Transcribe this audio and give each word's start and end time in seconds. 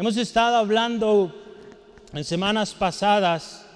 Hemos 0.00 0.16
estado 0.16 0.56
hablando 0.56 1.30
en 2.14 2.24
semanas 2.24 2.72
pasadas, 2.72 3.66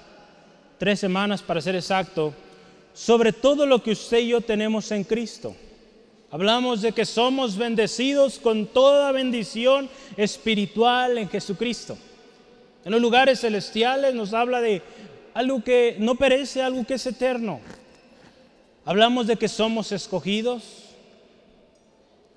tres 0.78 0.98
semanas 0.98 1.42
para 1.42 1.60
ser 1.60 1.74
exacto, 1.76 2.32
sobre 2.94 3.30
todo 3.30 3.66
lo 3.66 3.82
que 3.82 3.90
usted 3.90 4.20
y 4.20 4.28
yo 4.28 4.40
tenemos 4.40 4.90
en 4.90 5.04
Cristo. 5.04 5.54
Hablamos 6.30 6.80
de 6.80 6.92
que 6.92 7.04
somos 7.04 7.58
bendecidos 7.58 8.38
con 8.38 8.64
toda 8.64 9.12
bendición 9.12 9.90
espiritual 10.16 11.18
en 11.18 11.28
Jesucristo. 11.28 11.98
En 12.86 12.92
los 12.92 13.02
lugares 13.02 13.40
celestiales 13.40 14.14
nos 14.14 14.32
habla 14.32 14.62
de 14.62 14.80
algo 15.34 15.62
que 15.62 15.96
no 15.98 16.14
perece, 16.14 16.62
algo 16.62 16.86
que 16.86 16.94
es 16.94 17.04
eterno. 17.04 17.60
Hablamos 18.86 19.26
de 19.26 19.36
que 19.36 19.48
somos 19.48 19.92
escogidos, 19.92 20.84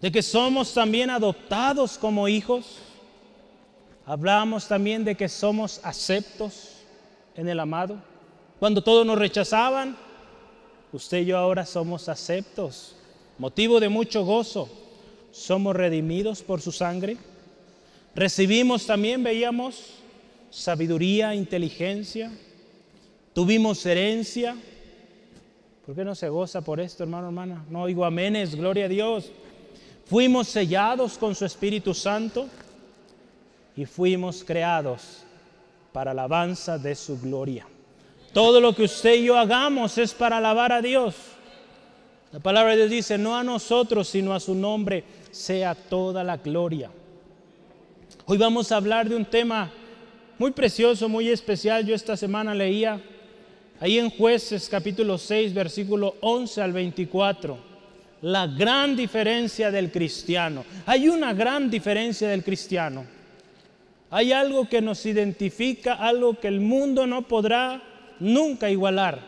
de 0.01 0.11
que 0.11 0.21
somos 0.21 0.73
también 0.73 1.09
adoptados 1.09 1.97
como 1.97 2.27
hijos. 2.27 2.81
Hablamos 4.09 4.69
también 4.69 5.03
de 5.03 5.15
que 5.15 5.27
somos 5.27 5.81
aceptos 5.83 6.77
en 7.35 7.49
el 7.49 7.59
amado. 7.59 7.97
Cuando 8.57 8.81
todos 8.81 9.05
nos 9.05 9.19
rechazaban, 9.19 9.97
usted 10.93 11.17
y 11.17 11.25
yo 11.25 11.37
ahora 11.37 11.65
somos 11.65 12.07
aceptos, 12.07 12.95
motivo 13.37 13.81
de 13.81 13.89
mucho 13.89 14.23
gozo. 14.23 14.69
Somos 15.31 15.75
redimidos 15.75 16.41
por 16.41 16.61
su 16.61 16.71
sangre. 16.71 17.17
Recibimos 18.15 18.85
también, 18.85 19.21
veíamos, 19.25 19.95
sabiduría, 20.51 21.35
inteligencia. 21.35 22.31
Tuvimos 23.33 23.85
herencia. 23.85 24.55
¿Por 25.85 25.95
qué 25.95 26.05
no 26.05 26.15
se 26.15 26.29
goza 26.29 26.61
por 26.61 26.79
esto, 26.79 27.03
hermano, 27.03 27.27
hermana? 27.27 27.65
No 27.69 27.81
oigo 27.81 28.05
aménes, 28.05 28.55
gloria 28.55 28.85
a 28.85 28.87
Dios. 28.87 29.31
Fuimos 30.05 30.47
sellados 30.47 31.17
con 31.17 31.35
su 31.35 31.43
Espíritu 31.43 31.93
Santo 31.93 32.47
y 33.77 33.85
fuimos 33.85 34.43
creados 34.43 35.23
para 35.93 36.11
alabanza 36.11 36.77
de 36.77 36.95
su 36.95 37.19
gloria. 37.19 37.65
Todo 38.33 38.59
lo 38.59 38.75
que 38.75 38.83
usted 38.83 39.15
y 39.15 39.25
yo 39.25 39.37
hagamos 39.37 39.97
es 39.97 40.13
para 40.13 40.37
alabar 40.37 40.71
a 40.71 40.81
Dios. 40.81 41.15
La 42.31 42.39
palabra 42.39 42.71
de 42.71 42.77
Dios 42.77 42.89
dice, 42.89 43.17
no 43.17 43.37
a 43.37 43.43
nosotros, 43.43 44.09
sino 44.09 44.33
a 44.33 44.39
su 44.39 44.53
nombre 44.53 45.03
sea 45.31 45.75
toda 45.75 46.23
la 46.23 46.37
gloria. 46.37 46.91
Hoy 48.25 48.37
vamos 48.37 48.71
a 48.71 48.77
hablar 48.77 49.07
de 49.07 49.15
un 49.15 49.25
tema 49.25 49.71
muy 50.37 50.51
precioso, 50.51 51.07
muy 51.07 51.29
especial. 51.29 51.85
Yo 51.85 51.95
esta 51.95 52.17
semana 52.17 52.53
leía 52.53 52.99
ahí 53.79 53.99
en 53.99 54.09
jueces 54.09 54.67
capítulo 54.67 55.17
6, 55.17 55.53
versículo 55.53 56.15
11 56.21 56.61
al 56.61 56.73
24 56.73 57.67
la 58.21 58.47
gran 58.47 58.95
diferencia 58.95 59.69
del 59.69 59.91
cristiano. 59.91 60.65
Hay 60.87 61.07
una 61.07 61.33
gran 61.33 61.69
diferencia 61.69 62.27
del 62.27 62.43
cristiano. 62.43 63.16
Hay 64.09 64.31
algo 64.31 64.69
que 64.69 64.81
nos 64.81 65.05
identifica, 65.05 65.95
algo 65.95 66.39
que 66.39 66.47
el 66.47 66.61
mundo 66.61 67.05
no 67.05 67.23
podrá 67.23 67.81
nunca 68.19 68.69
igualar. 68.69 69.19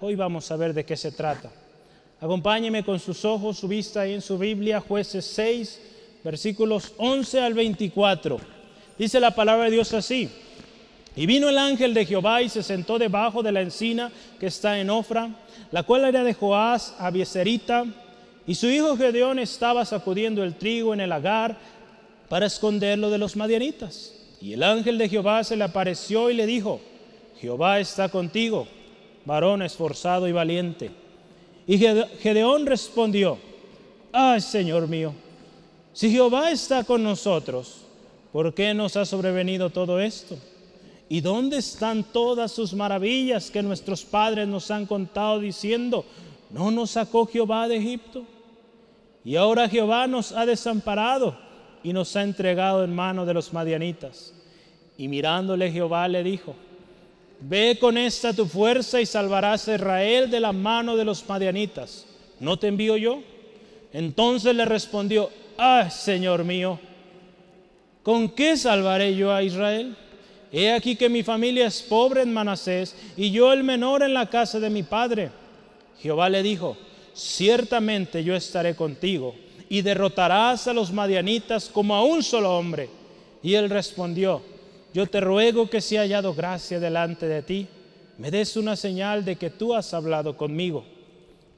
Hoy 0.00 0.14
vamos 0.14 0.50
a 0.50 0.56
ver 0.56 0.72
de 0.72 0.84
qué 0.84 0.96
se 0.96 1.12
trata. 1.12 1.50
Acompáñeme 2.20 2.84
con 2.84 2.98
sus 2.98 3.24
ojos, 3.26 3.58
su 3.58 3.68
vista 3.68 4.00
ahí 4.00 4.14
en 4.14 4.22
su 4.22 4.38
Biblia, 4.38 4.80
jueces 4.80 5.26
6, 5.26 5.80
versículos 6.24 6.94
11 6.96 7.40
al 7.40 7.52
24. 7.52 8.38
Dice 8.98 9.20
la 9.20 9.34
palabra 9.34 9.66
de 9.66 9.72
Dios 9.72 9.92
así. 9.92 10.30
Y 11.14 11.26
vino 11.26 11.48
el 11.48 11.58
ángel 11.58 11.92
de 11.92 12.06
Jehová 12.06 12.40
y 12.40 12.48
se 12.48 12.62
sentó 12.62 12.98
debajo 12.98 13.42
de 13.42 13.52
la 13.52 13.60
encina 13.60 14.10
que 14.40 14.46
está 14.46 14.78
en 14.78 14.88
Ofra, 14.88 15.28
la 15.70 15.82
cual 15.82 16.04
era 16.04 16.24
de 16.24 16.32
Joás, 16.32 16.94
Abieserita, 16.98 17.84
y 18.46 18.54
su 18.54 18.68
hijo 18.68 18.96
Gedeón 18.96 19.38
estaba 19.38 19.84
sacudiendo 19.84 20.42
el 20.42 20.54
trigo 20.54 20.94
en 20.94 21.00
el 21.00 21.10
lagar 21.10 21.58
para 22.28 22.46
esconderlo 22.46 23.10
de 23.10 23.18
los 23.18 23.36
madianitas. 23.36 24.14
Y 24.40 24.52
el 24.52 24.62
ángel 24.62 24.98
de 24.98 25.08
Jehová 25.08 25.42
se 25.44 25.56
le 25.56 25.64
apareció 25.64 26.30
y 26.30 26.34
le 26.34 26.46
dijo, 26.46 26.80
Jehová 27.40 27.80
está 27.80 28.08
contigo, 28.08 28.66
varón 29.24 29.62
esforzado 29.62 30.28
y 30.28 30.32
valiente. 30.32 30.90
Y 31.66 31.78
Gedeón 31.78 32.66
respondió, 32.66 33.38
ay 34.12 34.40
Señor 34.40 34.88
mío, 34.88 35.12
si 35.92 36.10
Jehová 36.10 36.50
está 36.50 36.84
con 36.84 37.02
nosotros, 37.02 37.78
¿por 38.32 38.54
qué 38.54 38.72
nos 38.74 38.96
ha 38.96 39.04
sobrevenido 39.04 39.70
todo 39.70 40.00
esto? 40.00 40.36
¿Y 41.08 41.20
dónde 41.20 41.56
están 41.58 42.04
todas 42.04 42.52
sus 42.52 42.74
maravillas 42.74 43.50
que 43.50 43.62
nuestros 43.62 44.04
padres 44.04 44.46
nos 44.46 44.70
han 44.70 44.86
contado 44.86 45.40
diciendo, 45.40 46.04
¿no 46.50 46.70
nos 46.70 46.90
sacó 46.90 47.26
Jehová 47.26 47.66
de 47.66 47.78
Egipto? 47.78 48.24
Y 49.24 49.36
ahora 49.36 49.68
Jehová 49.68 50.06
nos 50.06 50.32
ha 50.32 50.46
desamparado 50.46 51.47
y 51.82 51.92
nos 51.92 52.14
ha 52.16 52.22
entregado 52.22 52.84
en 52.84 52.94
mano 52.94 53.24
de 53.26 53.34
los 53.34 53.52
madianitas. 53.52 54.34
Y 54.96 55.08
mirándole 55.08 55.70
Jehová 55.70 56.08
le 56.08 56.22
dijo, 56.22 56.54
Ve 57.40 57.78
con 57.80 57.96
esta 57.96 58.32
tu 58.32 58.46
fuerza 58.46 59.00
y 59.00 59.06
salvarás 59.06 59.68
a 59.68 59.76
Israel 59.76 60.28
de 60.30 60.40
la 60.40 60.52
mano 60.52 60.96
de 60.96 61.04
los 61.04 61.26
madianitas. 61.28 62.06
¿No 62.40 62.58
te 62.58 62.66
envío 62.66 62.96
yo? 62.96 63.22
Entonces 63.92 64.54
le 64.54 64.64
respondió, 64.64 65.30
Ah, 65.56 65.88
Señor 65.90 66.44
mío, 66.44 66.80
¿con 68.02 68.28
qué 68.28 68.56
salvaré 68.56 69.14
yo 69.14 69.32
a 69.32 69.42
Israel? 69.42 69.96
He 70.50 70.72
aquí 70.72 70.96
que 70.96 71.08
mi 71.08 71.22
familia 71.22 71.66
es 71.66 71.82
pobre 71.82 72.22
en 72.22 72.32
Manasés 72.32 72.96
y 73.16 73.30
yo 73.30 73.52
el 73.52 73.64
menor 73.64 74.02
en 74.02 74.14
la 74.14 74.30
casa 74.30 74.58
de 74.58 74.70
mi 74.70 74.82
padre. 74.82 75.30
Jehová 76.00 76.28
le 76.28 76.42
dijo, 76.42 76.76
ciertamente 77.12 78.22
yo 78.24 78.34
estaré 78.34 78.74
contigo 78.74 79.34
y 79.68 79.82
derrotarás 79.82 80.66
a 80.66 80.72
los 80.72 80.92
madianitas 80.92 81.68
como 81.68 81.94
a 81.94 82.04
un 82.04 82.22
solo 82.22 82.56
hombre. 82.56 82.88
Y 83.42 83.54
él 83.54 83.70
respondió, 83.70 84.42
yo 84.94 85.06
te 85.06 85.20
ruego 85.20 85.68
que 85.68 85.80
si 85.80 85.96
he 85.96 85.98
hallado 85.98 86.34
gracia 86.34 86.80
delante 86.80 87.26
de 87.26 87.42
ti, 87.42 87.66
me 88.18 88.30
des 88.30 88.56
una 88.56 88.76
señal 88.76 89.24
de 89.24 89.36
que 89.36 89.50
tú 89.50 89.74
has 89.74 89.94
hablado 89.94 90.36
conmigo. 90.36 90.84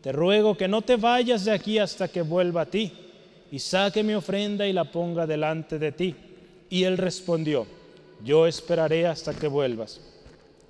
Te 0.02 0.12
ruego 0.12 0.56
que 0.56 0.68
no 0.68 0.82
te 0.82 0.96
vayas 0.96 1.44
de 1.44 1.52
aquí 1.52 1.78
hasta 1.78 2.08
que 2.08 2.22
vuelva 2.22 2.62
a 2.62 2.66
ti 2.66 2.92
y 3.52 3.58
saque 3.58 4.02
mi 4.02 4.14
ofrenda 4.14 4.66
y 4.66 4.72
la 4.72 4.84
ponga 4.84 5.26
delante 5.26 5.78
de 5.78 5.92
ti. 5.92 6.14
Y 6.68 6.84
él 6.84 6.98
respondió, 6.98 7.66
yo 8.24 8.46
esperaré 8.46 9.06
hasta 9.06 9.34
que 9.34 9.48
vuelvas. 9.48 10.00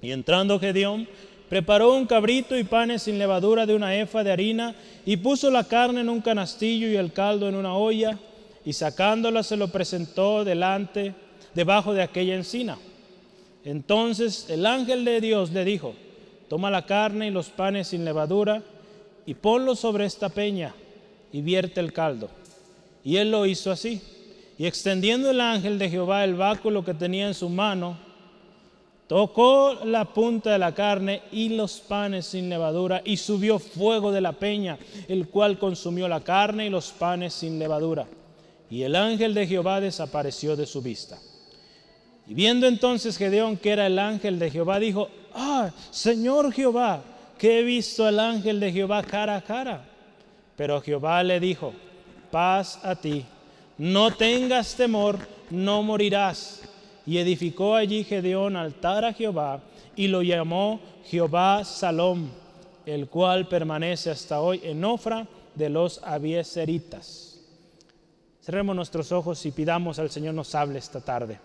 Y 0.03 0.13
entrando 0.13 0.59
Gedeón, 0.59 1.09
preparó 1.51 1.97
un 1.97 2.07
cabrito 2.07 2.57
y 2.57 2.63
panes 2.63 3.03
sin 3.03 3.19
levadura 3.19 3.67
de 3.67 3.75
una 3.75 3.97
efa 3.97 4.23
de 4.23 4.31
harina 4.31 4.77
y 5.05 5.17
puso 5.17 5.51
la 5.51 5.65
carne 5.65 6.01
en 6.01 6.09
un 6.09 6.21
canastillo 6.21 6.87
y 6.89 6.95
el 6.95 7.13
caldo 7.13 7.49
en 7.49 7.57
una 7.57 7.75
olla 7.75 8.17
y 8.65 8.73
sacándola 8.73 9.43
se 9.43 9.57
lo 9.57 9.67
presentó 9.67 10.45
delante, 10.45 11.13
debajo 11.53 11.93
de 11.93 12.03
aquella 12.03 12.37
encina. 12.37 12.79
Entonces 13.65 14.49
el 14.49 14.65
ángel 14.65 15.05
de 15.05 15.21
Dios 15.21 15.51
le 15.51 15.65
dijo, 15.65 15.95
toma 16.49 16.71
la 16.71 16.87
carne 16.87 17.27
y 17.27 17.31
los 17.33 17.49
panes 17.49 17.89
sin 17.89 18.05
levadura 18.05 18.63
y 19.27 19.35
ponlo 19.35 19.75
sobre 19.75 20.05
esta 20.05 20.29
peña 20.29 20.73
y 21.33 21.43
vierte 21.43 21.81
el 21.81 21.93
caldo. 21.93 22.31
Y 23.03 23.17
él 23.17 23.33
lo 23.33 23.45
hizo 23.45 23.73
así. 23.73 24.01
Y 24.57 24.67
extendiendo 24.67 25.31
el 25.31 25.41
ángel 25.41 25.81
de 25.81 25.91
Jehová 25.91 26.23
el 26.23 26.35
báculo 26.35 26.85
que 26.85 26.95
tenía 26.95 27.27
en 27.27 27.35
su 27.35 27.49
mano, 27.49 27.99
Tocó 29.11 29.75
la 29.87 30.05
punta 30.05 30.53
de 30.53 30.59
la 30.61 30.73
carne 30.73 31.23
y 31.33 31.49
los 31.49 31.81
panes 31.81 32.27
sin 32.27 32.49
levadura 32.49 33.03
y 33.05 33.17
subió 33.17 33.59
fuego 33.59 34.13
de 34.13 34.21
la 34.21 34.31
peña, 34.31 34.79
el 35.09 35.27
cual 35.27 35.59
consumió 35.59 36.07
la 36.07 36.21
carne 36.21 36.67
y 36.67 36.71
los 36.71 36.93
panes 36.93 37.35
sin 37.35 37.59
levadura. 37.59 38.07
Y 38.71 38.85
el 38.85 38.95
ángel 38.95 39.35
de 39.35 39.49
Jehová 39.49 39.81
desapareció 39.81 40.55
de 40.55 40.65
su 40.65 40.81
vista. 40.81 41.19
Y 42.29 42.35
viendo 42.35 42.69
entonces 42.69 43.17
Gedeón 43.17 43.57
que 43.57 43.71
era 43.71 43.89
el 43.89 43.99
ángel 43.99 44.39
de 44.39 44.49
Jehová, 44.49 44.79
dijo, 44.79 45.09
ah, 45.35 45.73
Señor 45.91 46.53
Jehová, 46.53 47.03
que 47.37 47.59
he 47.59 47.63
visto 47.65 48.07
al 48.07 48.21
ángel 48.21 48.61
de 48.61 48.71
Jehová 48.71 49.03
cara 49.03 49.35
a 49.35 49.43
cara. 49.43 49.89
Pero 50.55 50.81
Jehová 50.81 51.21
le 51.25 51.41
dijo, 51.41 51.73
paz 52.31 52.79
a 52.85 52.95
ti, 52.95 53.25
no 53.77 54.13
tengas 54.13 54.77
temor, 54.77 55.19
no 55.51 55.83
morirás 55.83 56.61
y 57.11 57.19
edificó 57.19 57.75
allí 57.75 58.05
Gedeón 58.05 58.55
altar 58.55 59.05
a 59.05 59.13
Jehová 59.13 59.61
y 59.97 60.07
lo 60.07 60.23
llamó 60.23 60.79
Jehová 61.07 61.65
Salom, 61.65 62.29
el 62.87 63.09
cual 63.09 63.49
permanece 63.49 64.13
hasta 64.13 64.41
hoy 64.41 64.61
en 64.63 64.85
Ofra 64.85 65.27
de 65.57 65.71
los 65.71 66.01
Abieseritas. 66.05 67.41
Cerremos 68.41 68.77
nuestros 68.77 69.11
ojos 69.11 69.45
y 69.45 69.51
pidamos 69.51 69.99
al 69.99 70.09
Señor 70.09 70.35
nos 70.35 70.55
hable 70.55 70.79
esta 70.79 71.01
tarde. 71.01 71.41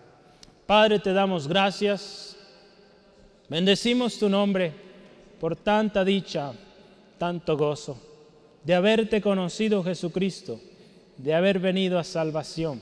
Padre, 0.66 1.00
te 1.00 1.12
damos 1.12 1.48
gracias. 1.48 2.36
Bendecimos 3.48 4.20
tu 4.20 4.28
nombre 4.28 4.72
por 5.40 5.56
tanta 5.56 6.04
dicha, 6.04 6.52
tanto 7.18 7.56
gozo, 7.56 7.98
de 8.62 8.72
haberte 8.72 9.20
conocido 9.20 9.82
Jesucristo, 9.82 10.60
de 11.16 11.34
haber 11.34 11.58
venido 11.58 11.98
a 11.98 12.04
salvación 12.04 12.80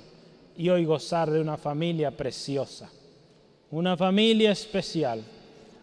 y 0.57 0.69
hoy 0.69 0.85
gozar 0.85 1.31
de 1.31 1.41
una 1.41 1.57
familia 1.57 2.11
preciosa, 2.11 2.91
una 3.71 3.97
familia 3.97 4.53
especial. 4.53 5.23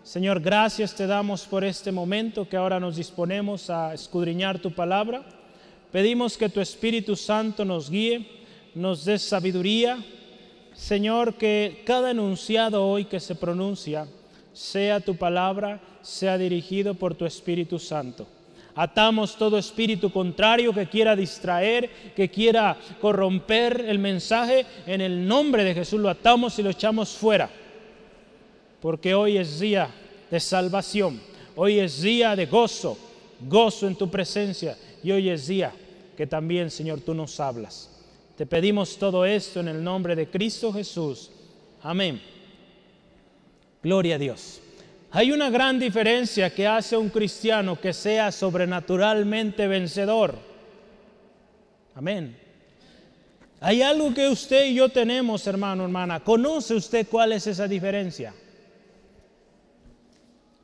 Señor, 0.04 0.40
gracias 0.40 0.96
te 0.96 1.08
damos 1.08 1.46
por 1.46 1.64
este 1.64 1.92
momento 1.92 2.48
que 2.48 2.58
ahora 2.58 2.80
nos 2.80 2.96
disponemos 2.96 3.70
a 3.70 3.94
escudriñar 3.94 4.60
tu 4.60 4.72
palabra. 4.74 5.24
Pedimos 5.92 6.38
que 6.38 6.50
tu 6.50 6.60
Espíritu 6.60 7.16
Santo 7.16 7.66
nos 7.66 7.90
guíe, 7.90 8.28
nos 8.74 9.06
dé 9.06 9.20
sabiduría 9.20 9.98
Señor, 10.74 11.36
que 11.36 11.84
cada 11.86 12.12
enunciado 12.12 12.88
hoy 12.88 13.06
que 13.06 13.20
se 13.20 13.36
pronuncia 13.36 14.08
sea 14.54 15.00
tu 15.00 15.16
palabra, 15.16 15.82
sea 16.02 16.38
dirigido 16.38 16.96
por 16.96 17.14
tu 17.14 17.26
Espíritu 17.26 17.78
Santo. 17.78 18.26
Atamos 18.76 19.36
todo 19.36 19.58
espíritu 19.58 20.12
contrario 20.12 20.74
que 20.74 20.88
quiera 20.88 21.16
distraer, 21.16 21.90
que 22.16 22.30
quiera 22.30 22.78
corromper 23.02 23.86
el 23.88 24.00
mensaje. 24.00 24.66
En 24.86 25.02
el 25.02 25.28
nombre 25.28 25.64
de 25.64 25.74
Jesús 25.74 26.00
lo 26.00 26.10
atamos 26.10 26.58
y 26.58 26.64
lo 26.64 26.70
echamos 26.70 27.10
fuera. 27.10 27.50
Porque 28.82 29.14
hoy 29.14 29.38
es 29.38 29.60
día 29.60 29.90
de 30.30 30.40
salvación. 30.40 31.20
Hoy 31.56 31.80
es 31.80 32.02
día 32.02 32.36
de 32.36 32.46
gozo, 32.46 32.98
gozo 33.42 33.88
en 33.88 33.96
tu 33.96 34.10
presencia. 34.10 34.78
Y 35.04 35.12
hoy 35.12 35.30
es 35.30 35.48
día 35.48 35.74
que 36.16 36.26
también, 36.26 36.72
Señor, 36.72 37.02
tú 37.02 37.14
nos 37.14 37.40
hablas. 37.40 37.90
Te 38.38 38.46
pedimos 38.46 38.98
todo 38.98 39.26
esto 39.26 39.60
en 39.60 39.68
el 39.68 39.84
nombre 39.84 40.16
de 40.16 40.28
Cristo 40.28 40.72
Jesús. 40.72 41.30
Amén. 41.84 42.22
Gloria 43.84 44.16
a 44.16 44.20
Dios. 44.20 44.62
Hay 45.14 45.32
una 45.32 45.50
gran 45.50 45.78
diferencia 45.78 46.54
que 46.54 46.66
hace 46.66 46.96
un 46.96 47.10
cristiano 47.10 47.80
que 47.80 47.92
sea 47.92 48.32
sobrenaturalmente 48.32 49.68
vencedor. 49.68 50.36
Amén. 51.96 52.38
Hay 53.60 53.82
algo 53.82 54.14
que 54.14 54.30
usted 54.30 54.68
y 54.68 54.76
yo 54.76 54.88
tenemos, 54.90 55.46
hermano, 55.48 55.84
hermana. 55.84 56.22
¿Conoce 56.22 56.74
usted 56.76 57.08
cuál 57.08 57.34
es 57.34 57.46
esa 57.46 57.68
diferencia? 57.68 58.34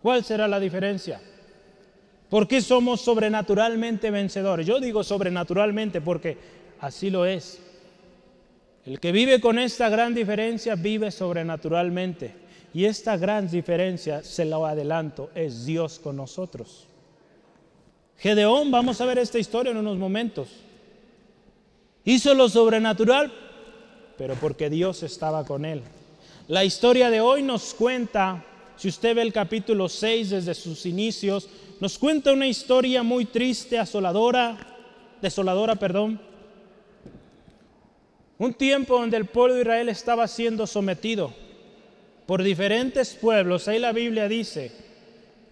¿Cuál 0.02 0.24
será 0.24 0.48
la 0.48 0.60
diferencia? 0.60 1.20
¿Por 2.30 2.48
qué 2.48 2.62
somos 2.62 3.02
sobrenaturalmente 3.02 4.12
vencedores? 4.12 4.66
Yo 4.66 4.80
digo 4.80 5.04
sobrenaturalmente 5.04 6.00
porque 6.00 6.38
así 6.80 7.10
lo 7.10 7.26
es. 7.26 7.60
El 8.86 9.02
que 9.02 9.12
vive 9.12 9.42
con 9.42 9.60
esta 9.60 9.90
gran 9.90 10.16
diferencia 10.16 10.76
vive 10.76 11.12
sobrenaturalmente. 11.12 12.47
Y 12.74 12.86
esta 12.86 13.18
gran 13.18 13.50
diferencia, 13.50 14.24
se 14.24 14.46
lo 14.46 14.66
adelanto, 14.66 15.30
es 15.34 15.66
Dios 15.66 16.00
con 16.00 16.18
nosotros. 16.18 16.86
Gedeón, 18.18 18.72
vamos 18.72 19.00
a 19.00 19.06
ver 19.06 19.20
esta 19.20 19.40
historia 19.40 19.72
en 19.72 19.78
unos 19.78 19.98
momentos. 19.98 20.50
Hizo 22.04 22.34
lo 22.34 22.50
sobrenatural, 22.50 23.32
pero 24.18 24.36
porque 24.36 24.70
Dios 24.70 25.04
estaba 25.04 25.46
con 25.46 25.66
él. 25.66 25.82
La 26.48 26.64
historia 26.64 27.10
de 27.10 27.22
hoy 27.22 27.44
nos 27.44 27.74
cuenta, 27.74 28.44
si 28.76 28.88
usted 28.88 29.16
ve 29.16 29.22
el 29.22 29.34
capítulo 29.34 29.88
6 29.88 30.30
desde 30.32 30.54
sus 30.54 30.86
inicios, 30.86 31.50
nos 31.80 31.98
cuenta 31.98 32.34
una 32.34 32.48
historia 32.48 33.04
muy 33.04 33.26
triste, 33.26 33.78
asoladora, 33.78 34.58
desoladora, 35.22 35.76
perdón. 35.76 36.20
Un 38.38 38.54
tiempo 38.54 39.00
donde 39.00 39.18
el 39.18 39.26
pueblo 39.26 39.56
de 39.56 39.62
Israel 39.62 39.90
estaba 39.90 40.28
siendo 40.28 40.68
sometido 40.68 41.47
por 42.28 42.44
diferentes 42.44 43.16
pueblos. 43.16 43.68
Ahí 43.68 43.80
la 43.80 43.94
Biblia 43.94 44.28
dice, 44.28 44.72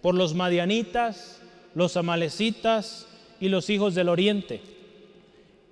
por 0.02 0.14
los 0.14 0.34
madianitas, 0.34 1.40
los 1.74 1.96
amalecitas 1.96 3.08
y 3.40 3.48
los 3.48 3.68
hijos 3.70 3.94
del 3.96 4.08
oriente. 4.08 4.60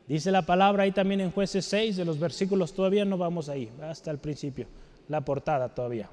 Dice 0.08 0.32
la 0.32 0.42
palabra 0.42 0.82
ahí 0.82 0.92
también 0.92 1.20
en 1.20 1.30
jueces 1.30 1.64
6 1.66 1.96
de 1.96 2.04
los 2.04 2.18
versículos, 2.18 2.74
todavía 2.74 3.04
no 3.04 3.16
vamos 3.16 3.48
ahí, 3.48 3.70
hasta 3.82 4.10
el 4.10 4.18
principio, 4.18 4.66
la 5.08 5.20
portada 5.22 5.68
todavía. 5.68 6.10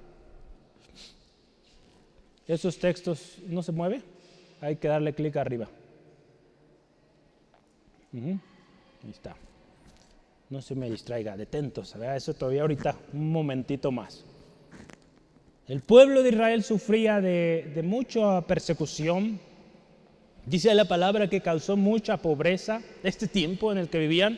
Esos 2.47 2.77
textos 2.77 3.38
no 3.47 3.63
se 3.63 3.71
mueve, 3.71 4.01
hay 4.61 4.75
que 4.75 4.88
darle 4.88 5.13
clic 5.13 5.35
arriba. 5.38 5.67
Ahí 8.13 8.39
está. 9.09 9.35
No 10.49 10.61
se 10.61 10.75
me 10.75 10.89
distraiga, 10.89 11.38
detentos, 11.38 11.95
eso 11.95 12.33
todavía 12.33 12.61
ahorita, 12.61 12.95
un 13.13 13.31
momentito 13.31 13.91
más. 13.91 14.25
El 15.71 15.79
pueblo 15.79 16.21
de 16.21 16.31
Israel 16.31 16.63
sufría 16.65 17.21
de, 17.21 17.79
mucha 17.81 18.41
persecución. 18.41 19.39
Dice 20.45 20.75
la 20.75 20.83
palabra 20.83 21.29
que 21.29 21.39
causó 21.39 21.77
mucha 21.77 22.18
pobreza 22.18 22.81
este 23.03 23.25
tiempo 23.25 23.71
en 23.71 23.77
el 23.77 23.88
que 23.88 23.97
vivían, 23.97 24.38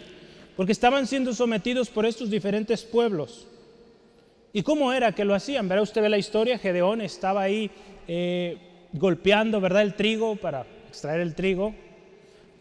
porque 0.55 0.73
estaban 0.73 1.07
siendo 1.07 1.33
sometidos 1.33 1.89
por 1.89 2.05
estos 2.05 2.29
diferentes 2.29 2.83
pueblos. 2.83 3.47
¿Y 4.53 4.61
cómo 4.61 4.93
era 4.93 5.13
que 5.13 5.25
lo 5.25 5.33
hacían? 5.33 5.67
Verá 5.67 5.81
usted 5.81 6.07
la 6.07 6.19
historia, 6.19 6.59
Gedeón 6.59 7.01
estaba 7.01 7.41
ahí 7.41 7.71
eh, 8.07 8.59
golpeando, 8.91 9.59
¿verdad?, 9.59 9.81
el 9.81 9.95
trigo 9.95 10.35
para 10.35 10.67
extraer 10.87 11.21
el 11.21 11.33
trigo. 11.33 11.73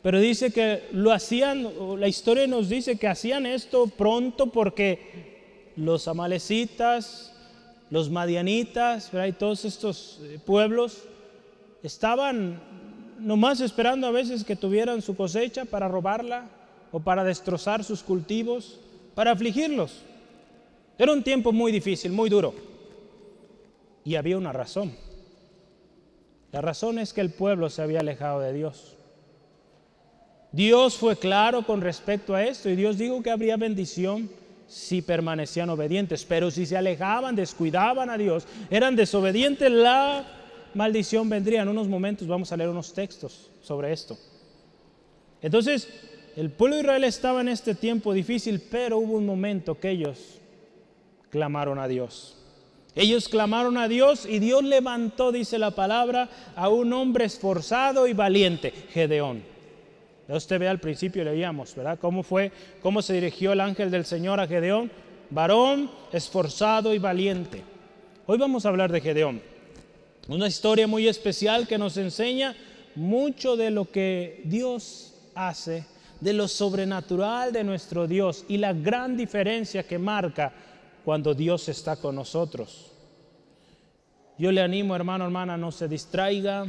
Pero 0.01 0.19
dice 0.19 0.51
que 0.51 0.85
lo 0.93 1.13
hacían, 1.13 1.69
la 2.01 2.09
historia 2.09 2.47
nos 2.47 2.71
dice 2.71 2.97
que 2.97 3.07
hacían 3.07 3.45
esto 3.45 3.87
pronto 3.89 4.47
porque 4.47 5.73
los 5.77 6.09
amalecitas, 6.09 7.31
los 7.93 8.09
madianitas, 8.09 9.11
y 9.29 9.33
todos 9.33 9.67
estos 9.67 10.19
eh, 10.23 10.39
pueblos 10.47 11.03
estaban 11.83 12.59
nomás 13.19 13.61
esperando 13.61 14.06
a 14.06 14.11
veces 14.11 14.44
que 14.44 14.56
tuvieran 14.56 15.03
su 15.03 15.15
cosecha 15.15 15.67
para 15.67 15.89
robarla 15.89 16.49
o 16.91 17.00
para 17.00 17.23
destrozar 17.23 17.85
sus 17.85 18.03
cultivos, 18.03 18.81
para 19.15 19.33
afligirlos. 19.33 20.05
Era 20.97 21.12
un 21.12 21.23
tiempo 21.23 21.53
muy 21.53 21.71
difícil, 21.71 22.12
muy 22.12 22.31
duro. 22.31 22.55
Y 24.06 24.15
había 24.15 24.39
una 24.39 24.55
razón. 24.55 24.97
La 26.50 26.62
razón 26.62 26.99
es 26.99 27.12
que 27.12 27.21
el 27.21 27.29
pueblo 27.29 27.69
se 27.69 27.83
había 27.83 28.00
alejado 28.00 28.41
de 28.41 28.55
Dios. 28.55 28.97
Dios 30.50 30.97
fue 30.97 31.17
claro 31.17 31.67
con 31.67 31.83
respecto 31.83 32.35
a 32.35 32.43
esto 32.43 32.71
y 32.71 32.75
Dios 32.75 32.97
dijo 32.97 33.23
que 33.23 33.31
habría 33.31 33.59
bendición 33.59 34.31
si 34.73 35.03
permanecían 35.03 35.69
obedientes, 35.69 36.25
pero 36.25 36.51
si 36.51 36.65
se 36.65 36.79
alejaban, 36.79 37.37
descuidaban 37.37 38.09
a 38.09 38.17
Dios, 38.17 38.47
eran 38.71 38.97
desobedientes, 38.97 39.71
la 39.71 40.25
maldición 40.73 41.29
vendría. 41.29 41.61
En 41.61 41.69
unos 41.69 41.89
momentos 41.89 42.27
vamos 42.27 42.51
a 42.53 42.57
leer 42.57 42.71
unos 42.71 42.95
textos 42.95 43.51
sobre 43.61 43.93
esto. 43.93 44.19
Entonces, 45.43 45.89
el 46.37 46.51
pueblo 46.51 46.77
de 46.77 46.83
Israel 46.83 47.05
estaba 47.05 47.43
en 47.43 47.49
este 47.49 47.75
tiempo 47.75 48.15
difícil, 48.15 48.63
pero 48.71 48.97
hubo 48.97 49.19
un 49.19 49.27
momento 49.27 49.79
que 49.79 49.91
ellos 49.91 50.39
clamaron 51.29 51.79
a 51.79 51.87
Dios. 51.87 52.39
Ellos 52.95 53.29
clamaron 53.29 53.77
a 53.77 53.89
Dios 53.89 54.25
y 54.25 54.39
Dios 54.39 54.65
levantó, 54.65 55.33
dice 55.33 55.59
la 55.59 55.73
palabra, 55.73 56.31
a 56.57 56.71
un 56.71 56.95
hombre 56.95 57.27
esforzado 57.27 58.07
y 58.07 58.15
valiente, 58.15 58.73
Gedeón. 58.91 59.52
Usted 60.37 60.58
ve 60.58 60.69
al 60.69 60.79
principio, 60.79 61.25
leíamos, 61.25 61.75
¿verdad? 61.75 61.99
¿Cómo 62.00 62.23
fue, 62.23 62.52
cómo 62.81 63.02
se 63.02 63.12
dirigió 63.12 63.52
el 63.52 63.61
ángel 63.61 63.90
del 63.90 64.06
Señor 64.06 64.40
a 64.40 64.46
Gedeón? 64.46 64.90
Varón, 65.31 65.90
esforzado 66.12 66.94
y 66.94 66.99
valiente. 66.99 67.62
Hoy 68.27 68.39
vamos 68.39 68.65
a 68.65 68.70
hablar 68.70 68.91
de 68.91 69.01
Gedeón. 69.01 69.43
Una 70.29 70.46
historia 70.46 70.86
muy 70.86 71.08
especial 71.08 71.67
que 71.67 71.79
nos 71.79 71.96
enseña 71.96 72.56
mucho 72.94 73.56
de 73.56 73.70
lo 73.70 73.91
que 73.91 74.41
Dios 74.44 75.15
hace, 75.34 75.86
de 76.20 76.32
lo 76.32 76.48
sobrenatural 76.48 77.53
de 77.53 77.65
nuestro 77.65 78.06
Dios 78.06 78.44
y 78.48 78.58
la 78.58 78.72
gran 78.72 79.17
diferencia 79.17 79.82
que 79.82 79.98
marca 79.98 80.53
cuando 81.05 81.34
Dios 81.34 81.69
está 81.69 81.96
con 81.96 82.15
nosotros. 82.15 82.93
Yo 84.39 84.53
le 84.53 84.62
animo, 84.62 84.96
hermano, 84.96 85.24
hermana, 85.24 85.56
no 85.56 85.72
se 85.72 85.89
distraiga, 85.89 86.67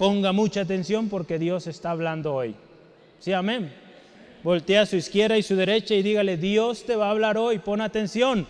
Ponga 0.00 0.32
mucha 0.32 0.62
atención 0.62 1.10
porque 1.10 1.38
Dios 1.38 1.66
está 1.66 1.90
hablando 1.90 2.34
hoy. 2.34 2.54
Sí, 3.18 3.34
amén. 3.34 3.70
Voltea 4.42 4.80
a 4.80 4.86
su 4.86 4.96
izquierda 4.96 5.36
y 5.36 5.42
su 5.42 5.56
derecha 5.56 5.92
y 5.92 6.02
dígale, 6.02 6.38
Dios 6.38 6.86
te 6.86 6.96
va 6.96 7.08
a 7.08 7.10
hablar 7.10 7.36
hoy, 7.36 7.58
pon 7.58 7.82
atención. 7.82 8.46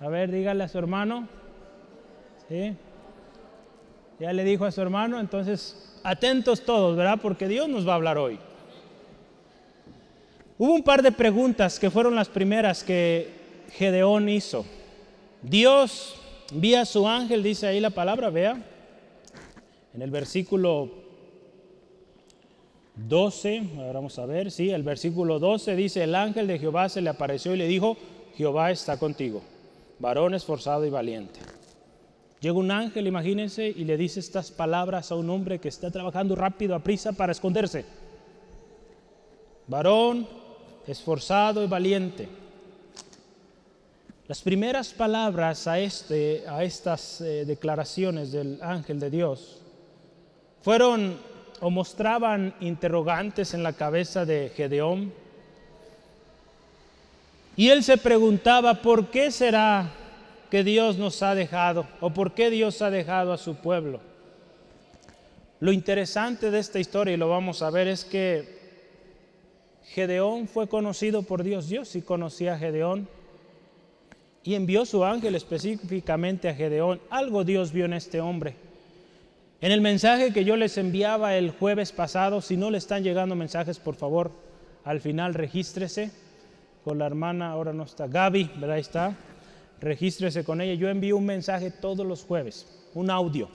A 0.00 0.08
ver, 0.08 0.32
dígale 0.32 0.64
a 0.64 0.68
su 0.68 0.76
hermano. 0.76 1.28
¿Sí? 2.48 2.74
Ya 4.18 4.32
le 4.32 4.42
dijo 4.42 4.64
a 4.64 4.72
su 4.72 4.80
hermano, 4.80 5.20
entonces 5.20 6.00
atentos 6.02 6.62
todos, 6.62 6.96
¿verdad? 6.96 7.20
Porque 7.22 7.46
Dios 7.46 7.68
nos 7.68 7.86
va 7.86 7.92
a 7.92 7.94
hablar 7.94 8.18
hoy. 8.18 8.40
Hubo 10.58 10.74
un 10.74 10.82
par 10.82 11.02
de 11.02 11.12
preguntas 11.12 11.78
que 11.78 11.92
fueron 11.92 12.16
las 12.16 12.28
primeras 12.28 12.82
que 12.82 13.28
Gedeón 13.70 14.28
hizo. 14.28 14.66
Dios 15.42 16.16
vía 16.52 16.84
su 16.84 17.06
ángel, 17.06 17.44
dice 17.44 17.68
ahí 17.68 17.78
la 17.78 17.90
palabra, 17.90 18.30
vea, 18.30 18.73
en 19.94 20.02
el 20.02 20.10
versículo 20.10 20.90
12, 22.96 23.62
ahora 23.76 23.92
vamos 23.92 24.18
a 24.18 24.26
ver, 24.26 24.50
sí, 24.50 24.70
el 24.70 24.82
versículo 24.82 25.38
12 25.38 25.76
dice, 25.76 26.02
el 26.02 26.16
ángel 26.16 26.48
de 26.48 26.58
Jehová 26.58 26.88
se 26.88 27.00
le 27.00 27.10
apareció 27.10 27.54
y 27.54 27.58
le 27.58 27.68
dijo, 27.68 27.96
Jehová 28.36 28.72
está 28.72 28.98
contigo, 28.98 29.42
varón 30.00 30.34
esforzado 30.34 30.84
y 30.84 30.90
valiente. 30.90 31.38
Llega 32.40 32.58
un 32.58 32.72
ángel, 32.72 33.06
imagínense, 33.06 33.68
y 33.68 33.84
le 33.84 33.96
dice 33.96 34.20
estas 34.20 34.50
palabras 34.50 35.10
a 35.12 35.14
un 35.14 35.30
hombre 35.30 35.60
que 35.60 35.68
está 35.68 35.90
trabajando 35.90 36.34
rápido, 36.34 36.74
a 36.74 36.80
prisa, 36.80 37.12
para 37.12 37.32
esconderse. 37.32 37.86
Varón 39.66 40.28
esforzado 40.86 41.64
y 41.64 41.68
valiente. 41.68 42.28
Las 44.26 44.42
primeras 44.42 44.92
palabras 44.92 45.66
a, 45.66 45.78
este, 45.78 46.44
a 46.46 46.64
estas 46.64 47.22
eh, 47.22 47.44
declaraciones 47.46 48.32
del 48.32 48.58
ángel 48.60 49.00
de 49.00 49.08
Dios 49.08 49.63
fueron 50.64 51.18
o 51.60 51.68
mostraban 51.68 52.54
interrogantes 52.60 53.52
en 53.52 53.62
la 53.62 53.74
cabeza 53.74 54.24
de 54.24 54.50
Gedeón. 54.56 55.12
Y 57.54 57.68
él 57.68 57.84
se 57.84 57.98
preguntaba, 57.98 58.80
¿por 58.80 59.08
qué 59.08 59.30
será 59.30 59.90
que 60.50 60.64
Dios 60.64 60.96
nos 60.96 61.22
ha 61.22 61.34
dejado? 61.34 61.86
¿O 62.00 62.10
por 62.10 62.32
qué 62.32 62.48
Dios 62.48 62.80
ha 62.80 62.88
dejado 62.88 63.34
a 63.34 63.38
su 63.38 63.56
pueblo? 63.56 64.00
Lo 65.60 65.70
interesante 65.70 66.50
de 66.50 66.58
esta 66.58 66.80
historia, 66.80 67.12
y 67.12 67.18
lo 67.18 67.28
vamos 67.28 67.60
a 67.60 67.68
ver, 67.68 67.86
es 67.86 68.06
que 68.06 68.58
Gedeón 69.84 70.48
fue 70.48 70.66
conocido 70.66 71.24
por 71.24 71.42
Dios. 71.42 71.68
Dios 71.68 71.88
sí 71.88 72.00
conocía 72.00 72.54
a 72.54 72.58
Gedeón 72.58 73.06
y 74.42 74.54
envió 74.54 74.86
su 74.86 75.04
ángel 75.04 75.34
específicamente 75.34 76.48
a 76.48 76.54
Gedeón. 76.54 77.02
Algo 77.10 77.44
Dios 77.44 77.70
vio 77.70 77.84
en 77.84 77.92
este 77.92 78.22
hombre. 78.22 78.63
En 79.64 79.72
el 79.72 79.80
mensaje 79.80 80.30
que 80.34 80.44
yo 80.44 80.56
les 80.56 80.76
enviaba 80.76 81.36
el 81.36 81.50
jueves 81.50 81.90
pasado, 81.90 82.42
si 82.42 82.54
no 82.54 82.70
le 82.70 82.76
están 82.76 83.02
llegando 83.02 83.34
mensajes, 83.34 83.78
por 83.78 83.94
favor, 83.94 84.30
al 84.84 85.00
final 85.00 85.32
regístrese 85.32 86.10
con 86.84 86.98
la 86.98 87.06
hermana, 87.06 87.50
ahora 87.50 87.72
no 87.72 87.84
está, 87.84 88.06
Gaby, 88.06 88.50
¿verdad? 88.56 88.72
Ahí 88.72 88.82
está. 88.82 89.16
Regístrese 89.80 90.44
con 90.44 90.60
ella. 90.60 90.74
Yo 90.74 90.90
envío 90.90 91.16
un 91.16 91.24
mensaje 91.24 91.70
todos 91.70 92.06
los 92.06 92.24
jueves, 92.24 92.66
un 92.92 93.08
audio. 93.08 93.48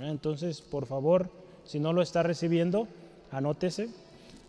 Entonces, 0.00 0.60
por 0.60 0.86
favor, 0.86 1.30
si 1.62 1.78
no 1.78 1.92
lo 1.92 2.02
está 2.02 2.24
recibiendo, 2.24 2.88
anótese. 3.30 3.90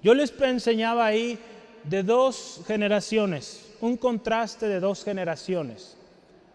Yo 0.02 0.16
les 0.16 0.34
enseñaba 0.42 1.06
ahí 1.06 1.38
de 1.84 2.02
dos 2.02 2.64
generaciones, 2.66 3.76
un 3.80 3.96
contraste 3.98 4.68
de 4.68 4.80
dos 4.80 5.04
generaciones. 5.04 5.98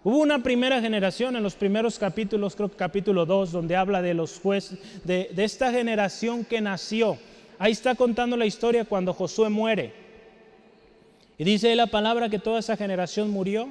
Hubo 0.02 0.18
una 0.18 0.42
primera 0.42 0.80
generación 0.80 1.36
en 1.36 1.42
los 1.42 1.54
primeros 1.54 1.98
capítulos, 1.98 2.56
creo 2.56 2.70
que 2.70 2.76
capítulo 2.76 3.26
2, 3.26 3.52
donde 3.52 3.76
habla 3.76 4.00
de 4.00 4.14
los 4.14 4.40
jueces, 4.40 4.78
de, 5.04 5.30
esta 5.36 5.70
generación 5.72 6.42
que 6.46 6.62
nació. 6.62 7.18
Ahí 7.58 7.72
está 7.72 7.94
contando 7.94 8.38
la 8.38 8.46
historia 8.46 8.86
cuando 8.86 9.12
Josué 9.12 9.50
muere. 9.50 9.92
Y 11.36 11.44
dice 11.44 11.74
la 11.76 11.86
palabra 11.86 12.30
que 12.30 12.38
toda 12.38 12.60
esa 12.60 12.78
generación 12.78 13.30
murió. 13.30 13.68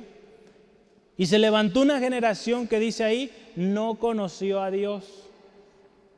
Y 1.18 1.26
se 1.26 1.40
levantó 1.40 1.82
una 1.82 2.00
generación 2.00 2.68
que 2.68 2.80
dice 2.80 3.04
ahí, 3.04 3.32
no 3.56 3.96
conoció 3.96 4.62
a 4.62 4.70
Dios. 4.70 5.06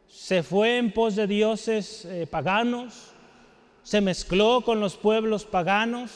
Se 0.09 0.43
fue 0.43 0.77
en 0.77 0.91
pos 0.91 1.15
de 1.15 1.25
dioses 1.25 2.03
eh, 2.03 2.27
paganos, 2.29 3.11
se 3.81 4.01
mezcló 4.01 4.59
con 4.59 4.81
los 4.81 4.97
pueblos 4.97 5.45
paganos. 5.45 6.11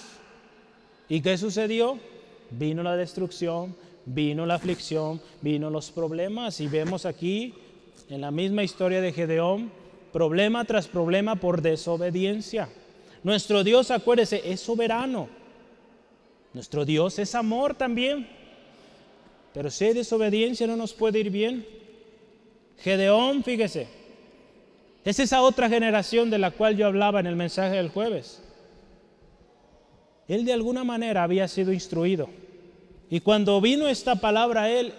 ¿Y 1.08 1.22
qué 1.22 1.38
sucedió? 1.38 1.98
Vino 2.52 2.84
la 2.84 2.98
destrucción, 2.98 3.76
vino 4.06 4.46
la 4.46 4.56
aflicción, 4.56 5.22
vino 5.42 5.70
los 5.70 5.92
problemas. 5.92 6.60
Y 6.62 6.68
vemos 6.68 7.06
aquí, 7.06 7.54
en 8.10 8.22
la 8.22 8.32
misma 8.32 8.64
historia 8.64 9.02
de 9.02 9.14
Gedeón, 9.14 9.72
problema 10.14 10.66
tras 10.66 10.88
problema 10.88 11.36
por 11.36 11.62
desobediencia. 11.62 12.70
Nuestro 13.24 13.64
Dios, 13.64 13.92
acuérdese, 13.92 14.42
es 14.52 14.62
soberano. 14.62 15.28
Nuestro 16.54 16.86
Dios 16.86 17.20
es 17.20 17.36
amor 17.36 17.76
también. 17.76 18.28
Pero 19.54 19.70
si 19.72 19.86
hay 19.86 19.94
desobediencia 19.94 20.68
no 20.68 20.76
nos 20.76 20.94
puede 20.94 21.20
ir 21.20 21.30
bien. 21.30 21.66
Gedeón, 22.78 23.44
fíjese, 23.44 23.88
es 25.04 25.20
esa 25.20 25.42
otra 25.42 25.70
generación 25.70 26.30
de 26.30 26.38
la 26.38 26.52
cual 26.52 26.76
yo 26.76 26.88
hablaba 26.88 27.20
en 27.20 27.28
el 27.28 27.36
mensaje 27.36 27.76
del 27.76 27.90
jueves. 27.90 28.42
Él 30.28 30.46
de 30.46 30.54
alguna 30.54 30.84
manera 30.84 31.24
había 31.24 31.48
sido 31.48 31.72
instruido. 31.72 32.30
Y 33.10 33.20
cuando 33.20 33.62
vino 33.62 33.88
esta 33.88 34.16
palabra 34.16 34.64
a 34.64 34.70
él, 34.70 34.94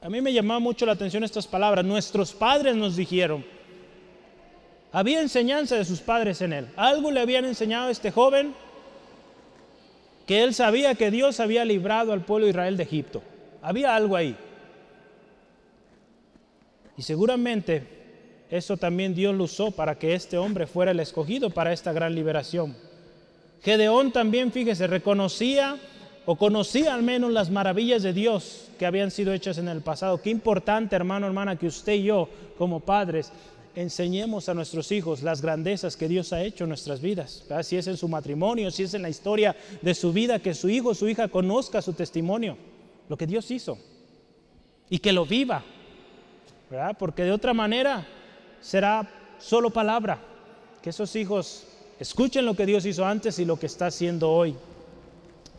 a 0.00 0.10
mí 0.10 0.20
me 0.20 0.32
llamaba 0.32 0.60
mucho 0.60 0.84
la 0.84 0.92
atención 0.92 1.24
estas 1.24 1.46
palabras. 1.46 1.84
Nuestros 1.84 2.32
padres 2.32 2.74
nos 2.76 2.96
dijeron, 2.96 3.44
había 4.90 5.22
enseñanza 5.22 5.76
de 5.76 5.84
sus 5.84 6.00
padres 6.00 6.42
en 6.42 6.52
él. 6.52 6.68
Algo 6.76 7.10
le 7.10 7.20
habían 7.20 7.44
enseñado 7.44 7.88
a 7.88 7.90
este 7.90 8.10
joven 8.10 8.54
que 10.26 10.42
él 10.42 10.54
sabía 10.54 10.94
que 10.94 11.10
Dios 11.10 11.40
había 11.40 11.64
librado 11.64 12.12
al 12.12 12.24
pueblo 12.24 12.46
de 12.46 12.50
Israel 12.50 12.76
de 12.76 12.82
Egipto. 12.82 13.22
Había 13.62 13.96
algo 13.96 14.16
ahí. 14.16 14.36
Y 16.96 17.02
seguramente 17.02 17.86
eso 18.50 18.76
también 18.76 19.14
Dios 19.14 19.34
lo 19.34 19.44
usó 19.44 19.70
para 19.70 19.98
que 19.98 20.14
este 20.14 20.36
hombre 20.36 20.66
fuera 20.66 20.90
el 20.90 21.00
escogido 21.00 21.48
para 21.48 21.72
esta 21.72 21.92
gran 21.92 22.14
liberación. 22.14 22.76
Gedeón 23.62 24.12
también, 24.12 24.52
fíjese, 24.52 24.86
reconocía 24.88 25.78
o 26.24 26.36
conocía 26.36 26.94
al 26.94 27.02
menos 27.02 27.32
las 27.32 27.50
maravillas 27.50 28.02
de 28.02 28.12
Dios 28.12 28.68
que 28.78 28.86
habían 28.86 29.10
sido 29.10 29.32
hechas 29.32 29.58
en 29.58 29.68
el 29.68 29.80
pasado. 29.80 30.22
Qué 30.22 30.30
importante, 30.30 30.94
hermano, 30.94 31.26
hermana, 31.26 31.56
que 31.56 31.66
usted 31.66 31.94
y 31.94 32.04
yo, 32.04 32.28
como 32.56 32.80
padres, 32.80 33.32
enseñemos 33.74 34.48
a 34.48 34.54
nuestros 34.54 34.92
hijos 34.92 35.22
las 35.22 35.40
grandezas 35.40 35.96
que 35.96 36.06
Dios 36.08 36.32
ha 36.32 36.42
hecho 36.42 36.64
en 36.64 36.68
nuestras 36.68 37.00
vidas. 37.00 37.44
Si 37.62 37.76
es 37.76 37.86
en 37.86 37.96
su 37.96 38.06
matrimonio, 38.06 38.70
si 38.70 38.84
es 38.84 38.94
en 38.94 39.02
la 39.02 39.08
historia 39.08 39.56
de 39.80 39.94
su 39.94 40.12
vida, 40.12 40.38
que 40.38 40.54
su 40.54 40.68
hijo 40.68 40.90
o 40.90 40.94
su 40.94 41.08
hija 41.08 41.28
conozca 41.28 41.82
su 41.82 41.92
testimonio, 41.92 42.56
lo 43.08 43.16
que 43.16 43.26
Dios 43.26 43.50
hizo, 43.50 43.78
y 44.88 44.98
que 44.98 45.12
lo 45.12 45.26
viva, 45.26 45.64
porque 46.98 47.24
de 47.24 47.32
otra 47.32 47.52
manera 47.52 48.06
será 48.60 49.08
solo 49.38 49.70
palabra, 49.70 50.18
que 50.82 50.90
esos 50.90 51.16
hijos 51.16 51.64
escuchen 51.98 52.44
lo 52.44 52.54
que 52.54 52.66
Dios 52.66 52.86
hizo 52.86 53.04
antes 53.04 53.38
y 53.38 53.44
lo 53.44 53.58
que 53.58 53.66
está 53.66 53.86
haciendo 53.86 54.30
hoy. 54.30 54.54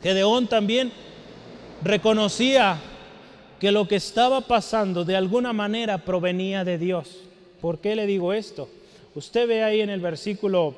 Gedeón 0.03 0.47
también 0.47 0.91
reconocía 1.81 2.77
que 3.59 3.71
lo 3.71 3.87
que 3.87 3.95
estaba 3.95 4.41
pasando 4.41 5.05
de 5.05 5.15
alguna 5.15 5.53
manera 5.53 5.97
provenía 5.97 6.65
de 6.65 6.77
Dios. 6.77 7.21
¿Por 7.61 7.79
qué 7.79 7.95
le 7.95 8.05
digo 8.05 8.33
esto? 8.33 8.67
Usted 9.15 9.47
ve 9.47 9.63
ahí 9.63 9.79
en 9.79 9.89
el 9.89 10.01
versículo 10.01 10.75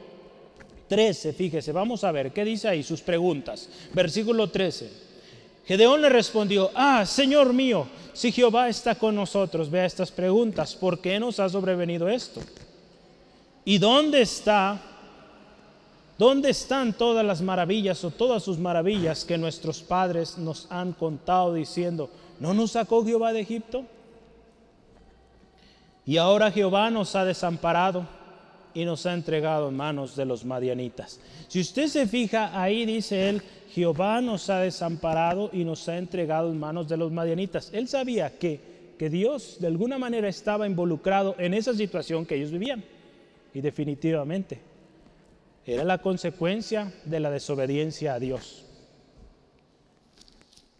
13, 0.88 1.34
fíjese, 1.34 1.72
vamos 1.72 2.04
a 2.04 2.12
ver, 2.12 2.32
¿qué 2.32 2.46
dice 2.46 2.68
ahí? 2.68 2.84
Sus 2.84 3.02
preguntas. 3.02 3.68
Versículo 3.92 4.52
13. 4.52 4.92
Gedeón 5.66 6.04
le 6.04 6.10
respondió, 6.10 6.70
ah, 6.76 7.04
Señor 7.08 7.52
mío, 7.52 7.88
si 8.14 8.32
Jehová 8.32 8.70
está 8.70 8.94
con 8.94 9.16
nosotros, 9.16 9.72
vea 9.72 9.86
estas 9.86 10.12
preguntas, 10.12 10.76
¿por 10.76 11.00
qué 11.00 11.20
nos 11.20 11.40
ha 11.40 11.50
sobrevenido 11.50 12.08
esto? 12.08 12.40
¿Y 13.64 13.80
dónde 13.80 14.22
está, 14.22 14.80
dónde 16.18 16.50
están 16.50 16.94
todas 16.94 17.26
las 17.26 17.42
maravillas 17.42 18.04
o 18.04 18.12
todas 18.12 18.44
sus 18.44 18.58
maravillas 18.58 19.26
que 19.26 19.38
nuestros 19.38 19.82
padres 19.82 20.38
nos 20.38 20.72
han 20.72 20.94
contado 20.94 21.54
diciendo, 21.54 22.10
¿no 22.40 22.54
nos 22.54 22.72
sacó 22.72 23.06
Jehová 23.06 23.34
de 23.34 23.42
Egipto? 23.42 23.86
Y 26.06 26.18
ahora 26.18 26.52
Jehová 26.52 26.90
nos 26.90 27.16
ha 27.16 27.26
desamparado 27.26 28.08
y 28.74 28.86
nos 28.86 29.06
ha 29.06 29.14
entregado 29.14 29.70
en 29.70 29.76
manos 29.76 30.16
de 30.16 30.26
los 30.26 30.46
madianitas. 30.46 31.20
Si 31.48 31.60
usted 31.60 31.88
se 31.88 32.08
fija, 32.08 32.62
ahí 32.62 32.86
dice 32.86 33.30
él, 33.30 33.42
Jehová 33.72 34.22
nos 34.22 34.50
ha 34.50 34.60
desamparado 34.60 35.50
y 35.52 35.64
nos 35.64 35.90
ha 35.90 35.98
entregado 35.98 36.52
en 36.52 36.60
manos 36.60 36.88
de 36.88 36.98
los 36.98 37.12
madianitas. 37.12 37.72
Él 37.74 37.88
sabía 37.88 38.38
que, 38.38 38.60
que 39.00 39.10
Dios 39.10 39.58
de 39.60 39.68
alguna 39.68 39.98
manera 39.98 40.28
estaba 40.28 40.68
involucrado 40.68 41.36
en 41.40 41.54
esa 41.54 41.74
situación 41.74 42.26
que 42.26 42.36
ellos 42.36 42.52
vivían. 42.52 42.84
Y 43.54 43.62
definitivamente 43.62 44.75
era 45.66 45.84
la 45.84 45.98
consecuencia 45.98 46.94
de 47.06 47.20
la 47.20 47.32
desobediencia 47.32 48.14
a 48.14 48.20
Dios. 48.20 48.64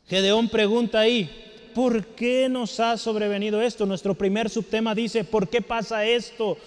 Gedeón 0.08 0.50
pregunta 0.50 1.00
ahí, 1.00 1.72
¿por 1.74 2.06
qué 2.08 2.48
nos 2.48 2.80
ha 2.80 2.96
sobrevenido 2.98 3.62
esto? 3.62 3.86
Nuestro 3.86 4.14
primer 4.14 4.50
subtema 4.50 4.94
dice, 4.94 5.24
¿por 5.24 5.50
qué 5.50 5.62
pasa 5.62 6.06
esto? 6.06 6.58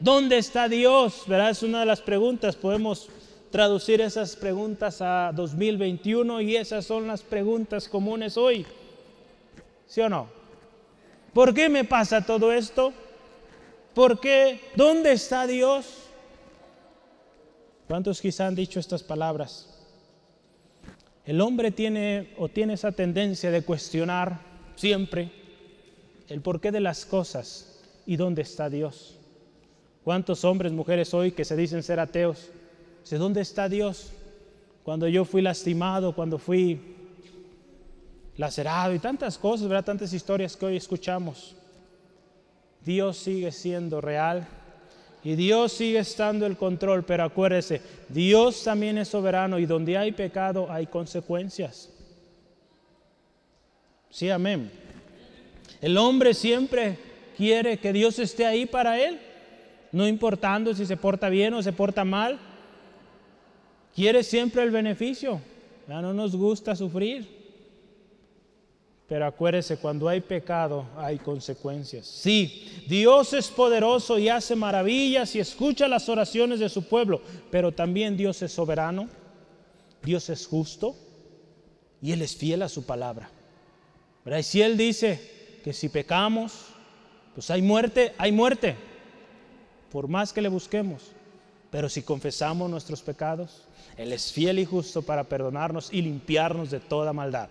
¿Dónde 0.00 0.38
está 0.38 0.68
Dios? 0.68 1.24
¿Verdad? 1.28 1.50
Es 1.50 1.62
una 1.62 1.80
de 1.80 1.86
las 1.86 2.00
preguntas. 2.00 2.56
Podemos 2.56 3.08
traducir 3.50 4.00
esas 4.00 4.34
preguntas 4.34 5.00
a 5.00 5.30
2021 5.34 6.40
y 6.40 6.56
esas 6.56 6.84
son 6.84 7.06
las 7.06 7.22
preguntas 7.22 7.88
comunes 7.88 8.36
hoy. 8.36 8.66
¿Sí 9.86 10.00
o 10.00 10.08
no? 10.08 10.28
¿Por 11.32 11.54
qué 11.54 11.68
me 11.68 11.84
pasa 11.84 12.24
todo 12.24 12.52
esto? 12.52 12.92
¿Por 13.94 14.20
qué? 14.20 14.60
¿Dónde 14.74 15.12
está 15.12 15.46
Dios? 15.46 16.09
¿Cuántos 17.90 18.20
quizá 18.20 18.46
han 18.46 18.54
dicho 18.54 18.78
estas 18.78 19.02
palabras? 19.02 19.68
El 21.24 21.40
hombre 21.40 21.72
tiene 21.72 22.32
o 22.38 22.48
tiene 22.48 22.74
esa 22.74 22.92
tendencia 22.92 23.50
de 23.50 23.62
cuestionar 23.62 24.38
siempre 24.76 25.32
el 26.28 26.40
porqué 26.40 26.70
de 26.70 26.78
las 26.78 27.04
cosas 27.04 27.80
y 28.06 28.14
dónde 28.14 28.42
está 28.42 28.70
Dios. 28.70 29.18
¿Cuántos 30.04 30.44
hombres, 30.44 30.70
mujeres 30.70 31.12
hoy 31.14 31.32
que 31.32 31.44
se 31.44 31.56
dicen 31.56 31.82
ser 31.82 31.98
ateos? 31.98 32.50
¿De 33.10 33.18
dónde 33.18 33.40
está 33.40 33.68
Dios? 33.68 34.12
Cuando 34.84 35.08
yo 35.08 35.24
fui 35.24 35.42
lastimado, 35.42 36.14
cuando 36.14 36.38
fui 36.38 36.80
lacerado 38.36 38.94
y 38.94 39.00
tantas 39.00 39.36
cosas, 39.36 39.66
¿verdad? 39.66 39.86
Tantas 39.86 40.12
historias 40.12 40.56
que 40.56 40.66
hoy 40.66 40.76
escuchamos. 40.76 41.56
Dios 42.84 43.16
sigue 43.16 43.50
siendo 43.50 44.00
real 44.00 44.46
y 45.22 45.34
Dios 45.34 45.72
sigue 45.72 45.98
estando 45.98 46.46
el 46.46 46.56
control, 46.56 47.04
pero 47.04 47.24
acuérdese, 47.24 47.82
Dios 48.08 48.64
también 48.64 48.96
es 48.98 49.08
soberano 49.08 49.58
y 49.58 49.66
donde 49.66 49.98
hay 49.98 50.12
pecado 50.12 50.70
hay 50.70 50.86
consecuencias. 50.86 51.90
Sí, 54.08 54.30
amén. 54.30 54.70
El 55.80 55.96
hombre 55.98 56.34
siempre 56.34 56.98
quiere 57.36 57.78
que 57.78 57.92
Dios 57.92 58.18
esté 58.18 58.46
ahí 58.46 58.66
para 58.66 58.98
él, 59.00 59.18
no 59.92 60.06
importando 60.08 60.74
si 60.74 60.86
se 60.86 60.96
porta 60.96 61.28
bien 61.28 61.54
o 61.54 61.62
se 61.62 61.72
porta 61.72 62.04
mal. 62.04 62.38
Quiere 63.94 64.22
siempre 64.22 64.62
el 64.62 64.70
beneficio. 64.70 65.40
Ya 65.88 66.00
no 66.00 66.14
nos 66.14 66.36
gusta 66.36 66.76
sufrir. 66.76 67.39
Pero 69.10 69.26
acuérdese, 69.26 69.76
cuando 69.76 70.08
hay 70.08 70.20
pecado 70.20 70.86
hay 70.96 71.18
consecuencias. 71.18 72.06
Sí, 72.06 72.84
Dios 72.86 73.32
es 73.32 73.48
poderoso 73.48 74.20
y 74.20 74.28
hace 74.28 74.54
maravillas 74.54 75.34
y 75.34 75.40
escucha 75.40 75.88
las 75.88 76.08
oraciones 76.08 76.60
de 76.60 76.68
su 76.68 76.84
pueblo, 76.84 77.20
pero 77.50 77.72
también 77.72 78.16
Dios 78.16 78.40
es 78.40 78.52
soberano, 78.52 79.08
Dios 80.04 80.30
es 80.30 80.46
justo 80.46 80.94
y 82.00 82.12
Él 82.12 82.22
es 82.22 82.36
fiel 82.36 82.62
a 82.62 82.68
su 82.68 82.84
palabra. 82.84 83.28
Y 84.26 84.42
si 84.44 84.62
Él 84.62 84.76
dice 84.76 85.58
que 85.64 85.72
si 85.72 85.88
pecamos, 85.88 86.66
pues 87.34 87.50
hay 87.50 87.62
muerte, 87.62 88.14
hay 88.16 88.30
muerte, 88.30 88.76
por 89.90 90.06
más 90.06 90.32
que 90.32 90.40
le 90.40 90.48
busquemos. 90.48 91.10
Pero 91.72 91.88
si 91.88 92.02
confesamos 92.02 92.70
nuestros 92.70 93.02
pecados, 93.02 93.64
Él 93.96 94.12
es 94.12 94.32
fiel 94.32 94.60
y 94.60 94.64
justo 94.64 95.02
para 95.02 95.24
perdonarnos 95.24 95.92
y 95.92 96.00
limpiarnos 96.00 96.70
de 96.70 96.78
toda 96.78 97.12
maldad. 97.12 97.48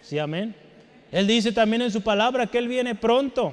¿Sí, 0.00 0.18
amén? 0.18 0.56
Él 1.12 1.26
dice 1.26 1.52
también 1.52 1.82
en 1.82 1.90
su 1.90 2.02
palabra 2.02 2.46
que 2.46 2.58
Él 2.58 2.68
viene 2.68 2.94
pronto, 2.94 3.52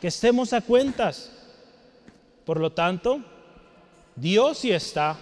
que 0.00 0.08
estemos 0.08 0.52
a 0.52 0.60
cuentas. 0.60 1.32
Por 2.44 2.60
lo 2.60 2.72
tanto, 2.72 3.20
Dios 4.14 4.58
sí 4.58 4.72
está 4.72 5.16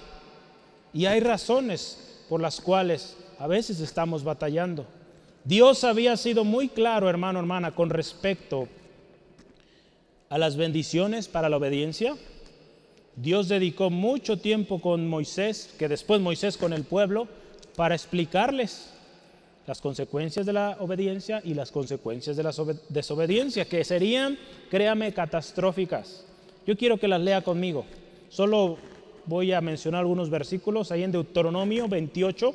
y 0.93 1.07
hay 1.07 1.21
razones 1.21 2.25
por 2.29 2.41
las 2.41 2.61
cuales 2.61 3.17
a 3.39 3.47
veces 3.47 3.81
estamos 3.81 4.25
batallando. 4.25 4.87
Dios 5.45 5.85
había 5.85 6.17
sido 6.17 6.45
muy 6.45 6.69
claro, 6.69 7.11
hermano, 7.11 7.39
hermana, 7.39 7.75
con 7.75 7.91
respecto 7.91 8.69
a 10.31 10.39
las 10.39 10.57
bendiciones 10.57 11.29
para 11.29 11.51
la 11.51 11.59
obediencia. 11.59 12.17
Dios 13.17 13.49
dedicó 13.49 13.91
mucho 13.91 14.39
tiempo 14.39 14.81
con 14.81 15.07
Moisés, 15.07 15.75
que 15.79 15.89
después 15.89 16.21
Moisés 16.21 16.57
con 16.57 16.73
el 16.73 16.85
pueblo, 16.85 17.29
para 17.77 17.95
explicarles 17.95 18.94
las 19.66 19.80
consecuencias 19.80 20.44
de 20.44 20.52
la 20.52 20.76
obediencia 20.80 21.40
y 21.44 21.54
las 21.54 21.71
consecuencias 21.71 22.37
de 22.37 22.42
la 22.42 22.52
desobediencia, 22.88 23.64
que 23.64 23.85
serían, 23.85 24.38
créame, 24.71 25.12
catastróficas. 25.12 26.25
Yo 26.66 26.76
quiero 26.76 26.99
que 26.99 27.09
las 27.09 27.21
lea 27.21 27.42
conmigo. 27.42 27.85
Solo 28.28 28.76
voy 29.26 29.52
a 29.52 29.61
mencionar 29.61 30.00
algunos 30.00 30.28
versículos 30.30 30.92
ahí 30.92 31.02
en 31.02 31.12
Deuteronomio 31.12 31.88
28. 31.88 32.54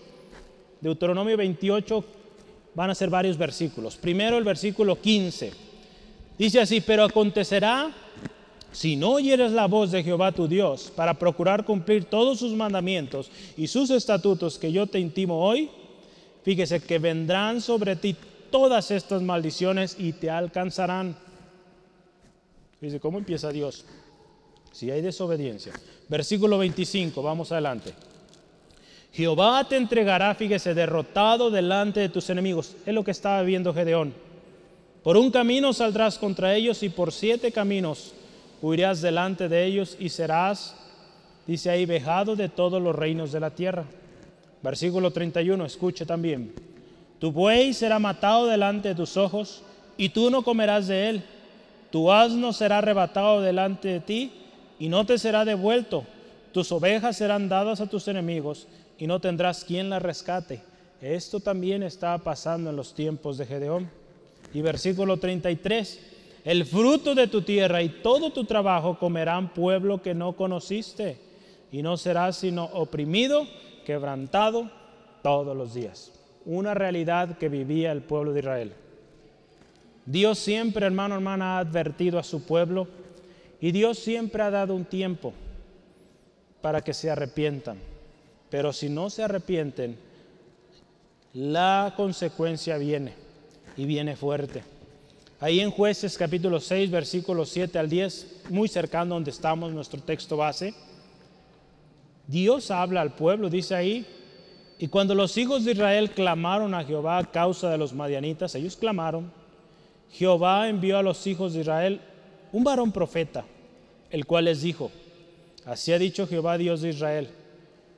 Deuteronomio 0.81 1.37
28 1.37 2.03
van 2.75 2.89
a 2.89 2.95
ser 2.95 3.09
varios 3.09 3.37
versículos. 3.37 3.97
Primero 3.97 4.37
el 4.37 4.43
versículo 4.43 4.99
15. 4.99 5.51
Dice 6.37 6.61
así, 6.61 6.81
pero 6.81 7.03
acontecerá 7.03 7.91
si 8.71 8.95
no 8.95 9.13
oyeres 9.13 9.51
la 9.51 9.67
voz 9.67 9.91
de 9.91 10.03
Jehová 10.03 10.31
tu 10.31 10.47
Dios 10.47 10.91
para 10.95 11.15
procurar 11.15 11.65
cumplir 11.65 12.05
todos 12.05 12.39
sus 12.39 12.53
mandamientos 12.53 13.31
y 13.57 13.67
sus 13.67 13.89
estatutos 13.89 14.59
que 14.59 14.71
yo 14.71 14.85
te 14.85 14.99
intimo 14.99 15.43
hoy, 15.43 15.69
Fíjese 16.43 16.79
que 16.79 16.99
vendrán 16.99 17.61
sobre 17.61 17.95
ti 17.95 18.15
todas 18.49 18.91
estas 18.91 19.21
maldiciones 19.21 19.95
y 19.99 20.13
te 20.13 20.29
alcanzarán. 20.29 21.15
Dice, 22.81 22.99
¿cómo 22.99 23.17
empieza 23.17 23.51
Dios? 23.51 23.85
Si 24.71 24.89
hay 24.89 25.01
desobediencia. 25.01 25.73
Versículo 26.07 26.57
25, 26.57 27.21
vamos 27.21 27.51
adelante. 27.51 27.93
Jehová 29.11 29.63
te 29.67 29.75
entregará, 29.75 30.33
fíjese, 30.35 30.73
derrotado 30.73 31.49
delante 31.49 31.99
de 31.99 32.09
tus 32.09 32.29
enemigos. 32.29 32.75
Es 32.85 32.93
lo 32.93 33.03
que 33.03 33.11
estaba 33.11 33.41
viendo 33.41 33.73
Gedeón. 33.73 34.13
Por 35.03 35.17
un 35.17 35.31
camino 35.31 35.73
saldrás 35.73 36.17
contra 36.17 36.55
ellos 36.55 36.83
y 36.83 36.89
por 36.89 37.11
siete 37.11 37.51
caminos 37.51 38.13
huirás 38.61 39.01
delante 39.01 39.47
de 39.47 39.65
ellos 39.65 39.95
y 39.99 40.09
serás, 40.09 40.75
dice 41.47 41.69
ahí, 41.69 41.85
vejado 41.85 42.35
de 42.35 42.49
todos 42.49 42.81
los 42.81 42.95
reinos 42.95 43.31
de 43.31 43.39
la 43.39 43.49
tierra. 43.49 43.85
Versículo 44.61 45.11
31, 45.11 45.65
escuche 45.65 46.05
también. 46.05 46.53
Tu 47.19 47.31
buey 47.31 47.73
será 47.73 47.99
matado 47.99 48.47
delante 48.47 48.89
de 48.89 48.95
tus 48.95 49.17
ojos 49.17 49.61
y 49.97 50.09
tú 50.09 50.29
no 50.29 50.43
comerás 50.43 50.87
de 50.87 51.09
él. 51.09 51.23
Tu 51.91 52.11
asno 52.11 52.53
será 52.53 52.77
arrebatado 52.77 53.41
delante 53.41 53.87
de 53.89 53.99
ti 53.99 54.31
y 54.79 54.89
no 54.89 55.05
te 55.05 55.17
será 55.17 55.45
devuelto. 55.45 56.05
Tus 56.53 56.71
ovejas 56.71 57.17
serán 57.17 57.49
dadas 57.49 57.81
a 57.81 57.87
tus 57.87 58.07
enemigos 58.07 58.67
y 58.97 59.07
no 59.07 59.19
tendrás 59.19 59.63
quien 59.63 59.89
las 59.89 60.01
rescate. 60.01 60.61
Esto 61.01 61.39
también 61.39 61.83
está 61.83 62.17
pasando 62.17 62.69
en 62.69 62.75
los 62.75 62.93
tiempos 62.93 63.37
de 63.37 63.45
Gedeón. 63.45 63.89
Y 64.53 64.61
versículo 64.61 65.17
33, 65.17 65.99
el 66.43 66.65
fruto 66.65 67.15
de 67.15 67.27
tu 67.27 67.41
tierra 67.41 67.81
y 67.81 67.89
todo 67.89 68.31
tu 68.31 68.45
trabajo 68.45 68.97
comerán 68.97 69.53
pueblo 69.53 70.01
que 70.01 70.13
no 70.13 70.33
conociste 70.33 71.17
y 71.71 71.81
no 71.81 71.97
serás 71.97 72.37
sino 72.37 72.65
oprimido 72.65 73.45
quebrantado 73.83 74.69
todos 75.21 75.55
los 75.55 75.73
días. 75.73 76.11
Una 76.45 76.73
realidad 76.73 77.37
que 77.37 77.49
vivía 77.49 77.91
el 77.91 78.01
pueblo 78.01 78.33
de 78.33 78.39
Israel. 78.39 78.73
Dios 80.05 80.39
siempre, 80.39 80.85
hermano, 80.85 81.15
hermana, 81.15 81.57
ha 81.57 81.59
advertido 81.59 82.17
a 82.17 82.23
su 82.23 82.43
pueblo 82.43 82.87
y 83.61 83.71
Dios 83.71 83.99
siempre 83.99 84.41
ha 84.41 84.49
dado 84.49 84.75
un 84.75 84.85
tiempo 84.85 85.33
para 86.61 86.81
que 86.81 86.93
se 86.93 87.11
arrepientan. 87.11 87.77
Pero 88.49 88.73
si 88.73 88.89
no 88.89 89.09
se 89.09 89.23
arrepienten, 89.23 89.97
la 91.33 91.93
consecuencia 91.95 92.77
viene 92.77 93.13
y 93.77 93.85
viene 93.85 94.15
fuerte. 94.15 94.63
Ahí 95.39 95.59
en 95.59 95.71
jueces 95.71 96.17
capítulo 96.17 96.59
6, 96.59 96.91
versículos 96.91 97.49
7 97.49 97.77
al 97.79 97.89
10, 97.89 98.41
muy 98.49 98.67
cercano 98.67 99.13
donde 99.13 99.31
estamos, 99.31 99.71
nuestro 99.71 100.01
texto 100.01 100.35
base, 100.35 100.73
Dios 102.29 102.69
habla 102.69 103.01
al 103.01 103.15
pueblo, 103.15 103.49
dice 103.49 103.73
ahí, 103.73 104.05
y 104.77 104.87
cuando 104.87 105.15
los 105.15 105.35
hijos 105.35 105.65
de 105.65 105.71
Israel 105.71 106.11
clamaron 106.11 106.75
a 106.75 106.83
Jehová 106.83 107.17
a 107.17 107.31
causa 107.31 107.71
de 107.71 107.77
los 107.79 107.91
madianitas, 107.91 108.53
ellos 108.53 108.75
clamaron, 108.75 109.31
Jehová 110.11 110.69
envió 110.69 110.99
a 110.99 111.03
los 111.03 111.25
hijos 111.25 111.53
de 111.53 111.61
Israel 111.61 111.99
un 112.51 112.63
varón 112.63 112.91
profeta, 112.91 113.45
el 114.11 114.27
cual 114.27 114.45
les 114.45 114.61
dijo, 114.61 114.91
así 115.65 115.91
ha 115.91 115.97
dicho 115.97 116.27
Jehová 116.27 116.59
Dios 116.59 116.81
de 116.81 116.89
Israel, 116.89 117.29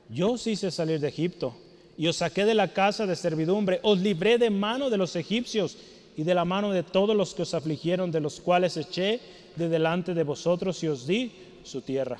yo 0.08 0.32
os 0.32 0.46
hice 0.46 0.70
salir 0.70 0.98
de 0.98 1.08
Egipto 1.08 1.54
y 1.98 2.06
os 2.06 2.16
saqué 2.16 2.46
de 2.46 2.54
la 2.54 2.68
casa 2.68 3.06
de 3.06 3.16
servidumbre, 3.16 3.80
os 3.82 3.98
libré 3.98 4.38
de 4.38 4.48
mano 4.48 4.88
de 4.88 4.96
los 4.96 5.14
egipcios 5.14 5.76
y 6.16 6.22
de 6.22 6.34
la 6.34 6.46
mano 6.46 6.72
de 6.72 6.82
todos 6.82 7.14
los 7.14 7.34
que 7.34 7.42
os 7.42 7.52
afligieron, 7.52 8.10
de 8.10 8.20
los 8.20 8.40
cuales 8.40 8.78
eché 8.78 9.20
de 9.56 9.68
delante 9.68 10.14
de 10.14 10.24
vosotros 10.24 10.82
y 10.82 10.88
os 10.88 11.06
di 11.06 11.32
su 11.64 11.82
tierra. 11.82 12.18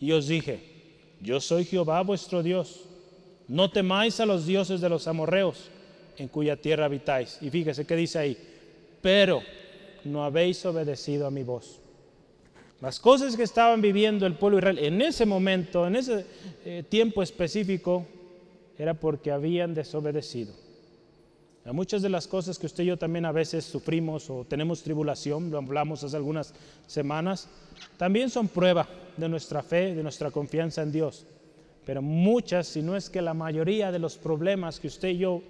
Y 0.00 0.10
os 0.10 0.26
dije, 0.26 0.73
yo 1.24 1.40
soy 1.40 1.64
Jehová 1.64 2.02
vuestro 2.02 2.42
Dios. 2.42 2.84
No 3.48 3.70
temáis 3.70 4.20
a 4.20 4.26
los 4.26 4.46
dioses 4.46 4.80
de 4.80 4.88
los 4.90 5.08
amorreos 5.08 5.70
en 6.18 6.28
cuya 6.28 6.56
tierra 6.56 6.84
habitáis. 6.84 7.38
Y 7.40 7.50
fíjese 7.50 7.86
qué 7.86 7.96
dice 7.96 8.18
ahí, 8.18 8.38
pero 9.00 9.42
no 10.04 10.22
habéis 10.22 10.64
obedecido 10.66 11.26
a 11.26 11.30
mi 11.30 11.42
voz. 11.42 11.80
Las 12.80 13.00
cosas 13.00 13.36
que 13.36 13.42
estaban 13.42 13.80
viviendo 13.80 14.26
el 14.26 14.34
pueblo 14.34 14.58
Israel 14.58 14.78
en 14.78 15.00
ese 15.00 15.24
momento, 15.24 15.86
en 15.86 15.96
ese 15.96 16.26
eh, 16.66 16.84
tiempo 16.86 17.22
específico, 17.22 18.06
era 18.78 18.92
porque 18.92 19.30
habían 19.30 19.72
desobedecido. 19.72 20.52
A 21.64 21.72
muchas 21.72 22.02
de 22.02 22.10
las 22.10 22.28
cosas 22.28 22.58
que 22.58 22.66
usted 22.66 22.84
y 22.84 22.88
yo 22.88 22.98
también 22.98 23.24
a 23.24 23.32
veces 23.32 23.64
sufrimos 23.64 24.28
o 24.28 24.44
tenemos 24.44 24.82
tribulación, 24.82 25.50
lo 25.50 25.56
hablamos 25.56 26.04
hace 26.04 26.16
algunas 26.16 26.52
semanas, 26.86 27.48
también 27.96 28.30
son 28.30 28.48
prueba 28.48 28.88
de 29.16 29.28
nuestra 29.28 29.62
fe, 29.62 29.94
de 29.94 30.02
nuestra 30.02 30.30
confianza 30.30 30.82
en 30.82 30.92
Dios. 30.92 31.26
Pero 31.84 32.02
muchas, 32.02 32.66
si 32.66 32.82
no 32.82 32.96
es 32.96 33.10
que 33.10 33.22
la 33.22 33.34
mayoría 33.34 33.92
de 33.92 33.98
los 33.98 34.16
problemas 34.16 34.80
que 34.80 34.88
usted 34.88 35.08
y 35.08 35.18
yo 35.18 35.42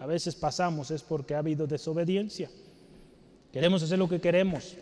a 0.00 0.06
veces 0.06 0.34
pasamos 0.34 0.90
es 0.90 1.02
porque 1.02 1.34
ha 1.34 1.38
habido 1.38 1.66
desobediencia. 1.66 2.50
Queremos 3.52 3.82
hacer 3.82 3.98
lo 3.98 4.08
que 4.08 4.20
queremos. 4.20 4.74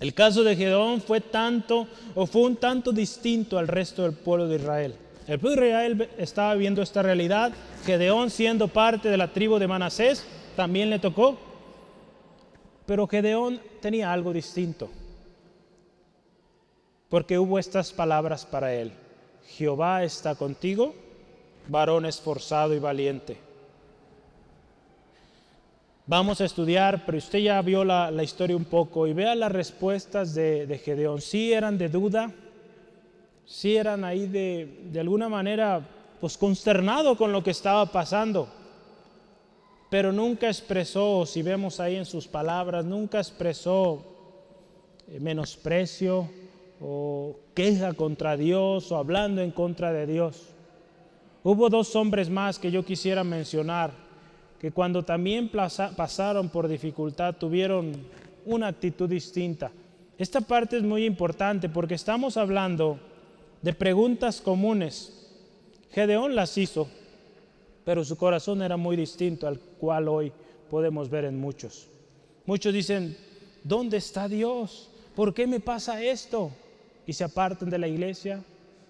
El 0.00 0.14
caso 0.14 0.44
de 0.44 0.54
Gedeón 0.54 1.00
fue 1.00 1.20
tanto 1.20 1.88
o 2.14 2.26
fue 2.26 2.42
un 2.42 2.56
tanto 2.56 2.92
distinto 2.92 3.58
al 3.58 3.66
resto 3.66 4.02
del 4.02 4.12
pueblo 4.12 4.46
de 4.46 4.56
Israel. 4.56 4.94
El 5.26 5.38
pueblo 5.40 5.62
de 5.62 5.68
Israel 5.68 6.08
estaba 6.18 6.54
viendo 6.54 6.82
esta 6.82 7.02
realidad. 7.02 7.52
Gedeón, 7.84 8.30
siendo 8.30 8.68
parte 8.68 9.08
de 9.08 9.16
la 9.16 9.32
tribu 9.32 9.58
de 9.58 9.66
Manasés, 9.66 10.24
también 10.54 10.88
le 10.88 10.98
tocó. 10.98 11.38
Pero 12.86 13.08
Gedeón 13.08 13.60
tenía 13.80 14.12
algo 14.12 14.32
distinto. 14.32 14.88
Porque 17.08 17.38
hubo 17.38 17.58
estas 17.58 17.92
palabras 17.92 18.44
para 18.44 18.74
él. 18.74 18.92
Jehová 19.46 20.04
está 20.04 20.34
contigo, 20.34 20.94
varón 21.68 22.04
esforzado 22.04 22.74
y 22.74 22.78
valiente. 22.78 23.38
Vamos 26.06 26.40
a 26.40 26.44
estudiar, 26.44 27.04
pero 27.04 27.18
usted 27.18 27.40
ya 27.40 27.60
vio 27.60 27.84
la, 27.84 28.10
historia 28.22 28.56
un 28.56 28.64
poco 28.64 29.06
y 29.06 29.12
vea 29.12 29.34
las 29.34 29.52
respuestas 29.52 30.34
de, 30.34 30.66
de 30.66 30.78
Gedeón. 30.78 31.20
Sí 31.20 31.52
eran 31.52 31.76
de 31.76 31.88
duda, 31.88 32.32
sí 33.44 33.76
eran 33.76 34.04
ahí 34.04 34.26
de, 34.26 34.80
de 34.90 35.00
alguna 35.00 35.28
manera 35.28 35.86
pues 36.20 36.36
consternado 36.36 37.16
con 37.16 37.32
lo 37.32 37.42
que 37.42 37.50
estaba 37.50 37.86
pasando, 37.86 38.48
pero 39.90 40.12
nunca 40.12 40.48
expresó, 40.48 41.24
si 41.24 41.42
vemos 41.42 41.80
ahí 41.80 41.96
en 41.96 42.04
sus 42.04 42.26
palabras, 42.26 42.84
nunca 42.84 43.18
expresó 43.18 44.04
eh, 45.08 45.20
menosprecio 45.20 46.28
o 46.80 47.36
queja 47.54 47.92
contra 47.94 48.36
Dios 48.36 48.92
o 48.92 48.96
hablando 48.96 49.42
en 49.42 49.50
contra 49.50 49.92
de 49.92 50.06
Dios. 50.06 50.46
Hubo 51.42 51.68
dos 51.68 51.94
hombres 51.96 52.30
más 52.30 52.58
que 52.58 52.70
yo 52.70 52.84
quisiera 52.84 53.24
mencionar, 53.24 53.92
que 54.60 54.72
cuando 54.72 55.04
también 55.04 55.50
pasaron 55.50 56.48
por 56.48 56.68
dificultad 56.68 57.36
tuvieron 57.36 57.92
una 58.44 58.68
actitud 58.68 59.08
distinta. 59.08 59.70
Esta 60.18 60.40
parte 60.40 60.76
es 60.76 60.82
muy 60.82 61.04
importante 61.04 61.68
porque 61.68 61.94
estamos 61.94 62.36
hablando 62.36 62.98
de 63.62 63.72
preguntas 63.72 64.40
comunes. 64.40 65.14
Gedeón 65.90 66.34
las 66.34 66.58
hizo, 66.58 66.88
pero 67.84 68.04
su 68.04 68.16
corazón 68.16 68.62
era 68.62 68.76
muy 68.76 68.96
distinto 68.96 69.46
al 69.46 69.58
cual 69.58 70.08
hoy 70.08 70.32
podemos 70.68 71.08
ver 71.08 71.24
en 71.24 71.40
muchos. 71.40 71.88
Muchos 72.46 72.72
dicen, 72.72 73.16
¿dónde 73.62 73.96
está 73.96 74.28
Dios? 74.28 74.90
¿Por 75.14 75.32
qué 75.32 75.46
me 75.46 75.60
pasa 75.60 76.02
esto? 76.02 76.50
Y 77.08 77.14
se 77.14 77.24
apartan 77.24 77.70
de 77.70 77.78
la 77.78 77.88
iglesia, 77.88 78.44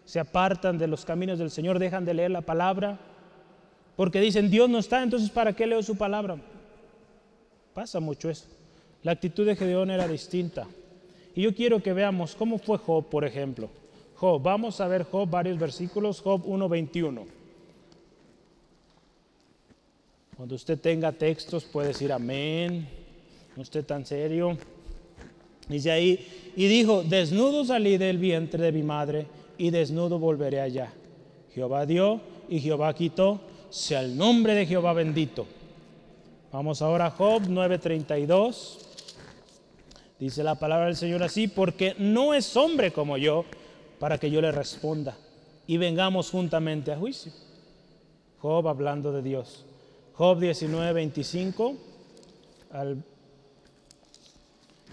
se 0.05 0.19
apartan 0.19 0.77
de 0.77 0.89
los 0.89 1.05
caminos 1.05 1.39
del 1.39 1.53
Señor, 1.53 1.79
dejan 1.79 2.05
de 2.05 2.15
leer 2.15 2.33
la 2.33 2.41
palabra, 2.41 2.99
porque 3.95 4.21
dicen, 4.21 4.51
Dios 4.51 4.69
no 4.69 4.81
está, 4.81 5.05
entonces 5.05 5.31
¿para 5.31 5.53
qué 5.53 5.69
leo 5.69 5.81
su 5.85 5.97
palabra? 5.97 6.37
Pasa 7.73 8.01
mucho 8.01 8.29
eso. 8.29 8.47
La 9.05 9.13
actitud 9.13 9.47
de 9.47 9.55
Gedeón 9.55 9.93
era 9.93 10.09
distinta. 10.09 10.67
Y 11.33 11.43
yo 11.43 11.55
quiero 11.55 11.81
que 11.81 11.93
veamos 11.93 12.35
cómo 12.35 12.59
fue 12.59 12.79
Job, 12.79 13.09
por 13.09 13.25
ejemplo. 13.25 13.71
Job, 14.17 14.43
vamos 14.43 14.81
a 14.81 14.89
ver 14.89 15.05
Job, 15.05 15.31
varios 15.31 15.57
versículos, 15.57 16.21
Job 16.21 16.45
1.21. 16.45 17.25
Cuando 20.37 20.57
usted 20.57 20.77
tenga 20.81 21.13
textos 21.13 21.65
puede 21.65 21.89
decir 21.89 22.13
amén, 22.13 22.89
no 23.55 23.63
esté 23.63 23.85
tan 23.85 24.05
serio. 24.05 24.59
Dice 25.69 25.91
ahí, 25.91 26.53
y 26.57 26.67
dijo, 26.67 27.03
desnudo 27.03 27.65
salí 27.65 27.99
del 27.99 28.19
vientre 28.19 28.65
de 28.65 28.73
mi 28.73 28.83
madre 28.83 29.27
y 29.59 29.71
desnudo 29.71 30.19
volveré 30.19 30.61
allá. 30.61 30.93
Jehová 31.55 31.87
dio 31.87 32.21
y 32.49 32.61
Jehová 32.61 32.95
quitó, 32.95 33.41
sea 33.69 34.01
el 34.01 34.17
nombre 34.17 34.55
de 34.55 34.67
Jehová 34.67 34.93
bendito. 34.93 35.47
Vamos 36.51 36.81
ahora 36.81 37.07
a 37.07 37.11
Job 37.11 37.43
9:32. 37.43 38.79
Dice 40.19 40.43
la 40.43 40.55
palabra 40.55 40.87
del 40.87 40.97
Señor 40.97 41.23
así, 41.23 41.47
porque 41.47 41.95
no 41.99 42.35
es 42.35 42.57
hombre 42.57 42.91
como 42.91 43.19
yo 43.19 43.45
para 43.99 44.19
que 44.19 44.31
yo 44.31 44.41
le 44.41 44.51
responda 44.51 45.17
y 45.67 45.77
vengamos 45.77 46.31
juntamente 46.31 46.91
a 46.91 46.97
juicio. 46.97 47.31
Job 48.41 48.67
hablando 48.67 49.13
de 49.13 49.23
Dios. 49.23 49.67
Job 50.15 50.41
19, 50.41 50.93
25 50.93 51.75
al, 52.73 53.05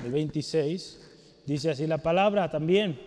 26, 0.03 0.99
dice 1.45 1.69
así 1.69 1.87
la 1.87 1.97
palabra 1.97 2.49
también. 2.49 2.99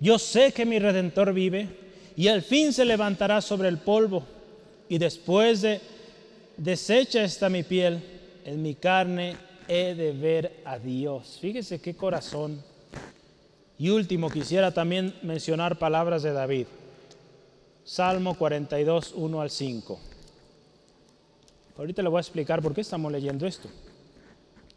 Yo 0.00 0.18
sé 0.18 0.52
que 0.52 0.64
mi 0.64 0.78
redentor 0.78 1.32
vive 1.32 1.68
y 2.16 2.28
al 2.28 2.42
fin 2.42 2.72
se 2.72 2.84
levantará 2.84 3.40
sobre 3.40 3.68
el 3.68 3.78
polvo 3.78 4.24
y 4.88 4.98
después 4.98 5.62
de 5.62 5.80
deshecha 6.56 7.24
está 7.24 7.48
mi 7.48 7.62
piel, 7.62 8.02
en 8.44 8.62
mi 8.62 8.74
carne 8.74 9.36
he 9.68 9.94
de 9.94 10.12
ver 10.12 10.62
a 10.64 10.78
Dios. 10.78 11.38
Fíjese 11.40 11.80
qué 11.80 11.94
corazón. 11.94 12.62
Y 13.78 13.90
último, 13.90 14.30
quisiera 14.30 14.72
también 14.72 15.14
mencionar 15.22 15.78
palabras 15.78 16.22
de 16.22 16.32
David. 16.32 16.66
Salmo 17.84 18.34
42, 18.36 19.12
1 19.14 19.40
al 19.40 19.50
5. 19.50 20.00
Ahorita 21.78 22.02
le 22.02 22.08
voy 22.08 22.18
a 22.18 22.20
explicar 22.20 22.60
por 22.60 22.74
qué 22.74 22.80
estamos 22.80 23.12
leyendo 23.12 23.46
esto. 23.46 23.68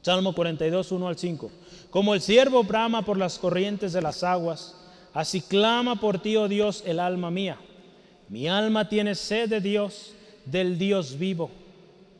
Salmo 0.02 0.34
42, 0.34 0.92
1 0.92 1.08
al 1.08 1.18
5. 1.18 1.52
Como 1.90 2.14
el 2.14 2.22
siervo 2.22 2.64
brama 2.64 3.04
por 3.04 3.18
las 3.18 3.38
corrientes 3.38 3.94
de 3.94 4.02
las 4.02 4.24
aguas, 4.24 4.76
así 5.14 5.42
clama 5.42 6.00
por 6.00 6.20
ti, 6.20 6.36
oh 6.36 6.48
Dios, 6.48 6.84
el 6.86 7.00
alma 7.00 7.30
mía. 7.30 7.58
Mi 8.30 8.48
alma 8.48 8.90
tiene 8.90 9.14
sed 9.14 9.50
de 9.50 9.62
Dios, 9.62 10.14
del 10.46 10.78
Dios 10.78 11.18
vivo. 11.20 11.52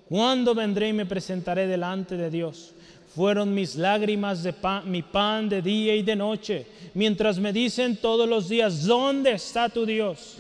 ¿Cuándo 0.10 0.54
vendré 0.54 0.89
y 0.89 0.94
me 0.94 1.06
presentaré 1.06 1.67
delante 1.67 2.17
de 2.17 2.30
Dios? 2.30 2.74
Fueron 3.15 3.54
mis 3.54 3.76
lágrimas 3.76 4.44
de 4.44 4.54
pan, 4.54 4.89
mi 4.89 5.02
pan 5.02 5.50
de 5.50 5.62
día 5.62 5.96
y 5.96 6.04
de 6.04 6.15
noche, 6.15 6.65
mientras 6.94 7.39
me 7.39 7.52
dicen 7.52 7.98
todos 7.98 8.28
los 8.28 8.48
días, 8.48 8.86
¿dónde 8.86 9.32
está 9.32 9.70
tu 9.70 9.86
Dios? 9.86 10.38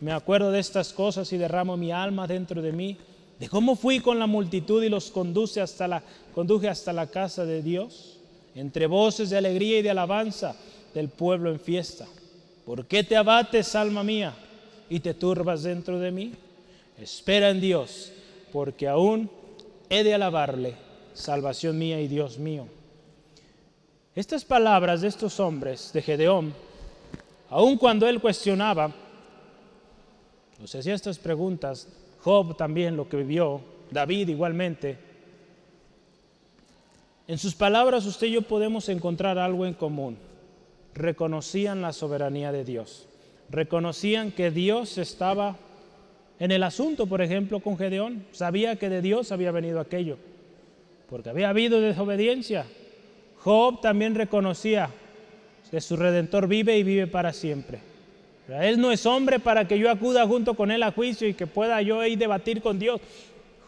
Me 0.00 0.12
acuerdo 0.12 0.50
de 0.50 0.58
estas 0.58 0.92
cosas 0.92 1.32
y 1.32 1.38
derramo 1.38 1.76
mi 1.76 1.92
alma 1.92 2.26
dentro 2.26 2.60
de 2.60 2.72
mí, 2.72 2.98
de 3.42 3.48
cómo 3.48 3.74
fui 3.74 3.98
con 3.98 4.20
la 4.20 4.28
multitud 4.28 4.84
y 4.84 4.88
los 4.88 5.10
conduje 5.10 5.60
hasta 5.60 6.92
la 6.92 7.06
casa 7.08 7.44
de 7.44 7.60
Dios, 7.60 8.20
entre 8.54 8.86
voces 8.86 9.30
de 9.30 9.36
alegría 9.36 9.80
y 9.80 9.82
de 9.82 9.90
alabanza 9.90 10.54
del 10.94 11.08
pueblo 11.08 11.50
en 11.50 11.58
fiesta. 11.58 12.06
¿Por 12.64 12.86
qué 12.86 13.02
te 13.02 13.16
abates, 13.16 13.74
alma 13.74 14.04
mía, 14.04 14.32
y 14.88 15.00
te 15.00 15.14
turbas 15.14 15.64
dentro 15.64 15.98
de 15.98 16.12
mí? 16.12 16.34
Espera 16.96 17.50
en 17.50 17.60
Dios 17.60 18.12
porque 18.52 18.86
aún 18.86 19.28
he 19.90 20.04
de 20.04 20.14
alabarle, 20.14 20.76
salvación 21.12 21.76
mía 21.76 22.00
y 22.00 22.06
Dios 22.06 22.38
mío. 22.38 22.68
Estas 24.14 24.44
palabras 24.44 25.00
de 25.00 25.08
estos 25.08 25.40
hombres, 25.40 25.90
de 25.92 26.00
Gedeón, 26.00 26.54
aun 27.50 27.76
cuando 27.76 28.06
él 28.06 28.20
cuestionaba, 28.20 28.92
nos 30.60 30.72
hacía 30.76 30.94
estas 30.94 31.18
preguntas, 31.18 31.88
Job 32.22 32.56
también 32.56 32.96
lo 32.96 33.08
que 33.08 33.16
vivió, 33.16 33.60
David 33.90 34.28
igualmente, 34.28 34.96
en 37.26 37.38
sus 37.38 37.54
palabras 37.54 38.06
usted 38.06 38.28
y 38.28 38.32
yo 38.32 38.42
podemos 38.42 38.88
encontrar 38.88 39.38
algo 39.38 39.66
en 39.66 39.74
común. 39.74 40.18
Reconocían 40.94 41.80
la 41.80 41.92
soberanía 41.92 42.52
de 42.52 42.64
Dios, 42.64 43.08
reconocían 43.48 44.30
que 44.30 44.50
Dios 44.50 44.98
estaba 44.98 45.56
en 46.38 46.50
el 46.50 46.62
asunto, 46.62 47.06
por 47.06 47.22
ejemplo, 47.22 47.60
con 47.60 47.78
Gedeón, 47.78 48.24
sabía 48.32 48.76
que 48.76 48.88
de 48.88 49.00
Dios 49.00 49.32
había 49.32 49.50
venido 49.50 49.80
aquello, 49.80 50.18
porque 51.08 51.30
había 51.30 51.48
habido 51.48 51.80
desobediencia. 51.80 52.66
Job 53.38 53.80
también 53.80 54.14
reconocía 54.14 54.90
que 55.70 55.80
su 55.80 55.96
redentor 55.96 56.46
vive 56.46 56.76
y 56.78 56.82
vive 56.82 57.06
para 57.06 57.32
siempre. 57.32 57.91
Él 58.48 58.80
no 58.80 58.90
es 58.90 59.06
hombre 59.06 59.38
para 59.38 59.66
que 59.68 59.78
yo 59.78 59.90
acuda 59.90 60.26
junto 60.26 60.54
con 60.54 60.70
él 60.70 60.82
a 60.82 60.92
juicio 60.92 61.28
y 61.28 61.34
que 61.34 61.46
pueda 61.46 61.80
yo 61.82 62.04
ir 62.04 62.18
debatir 62.18 62.60
con 62.60 62.78
Dios. 62.78 63.00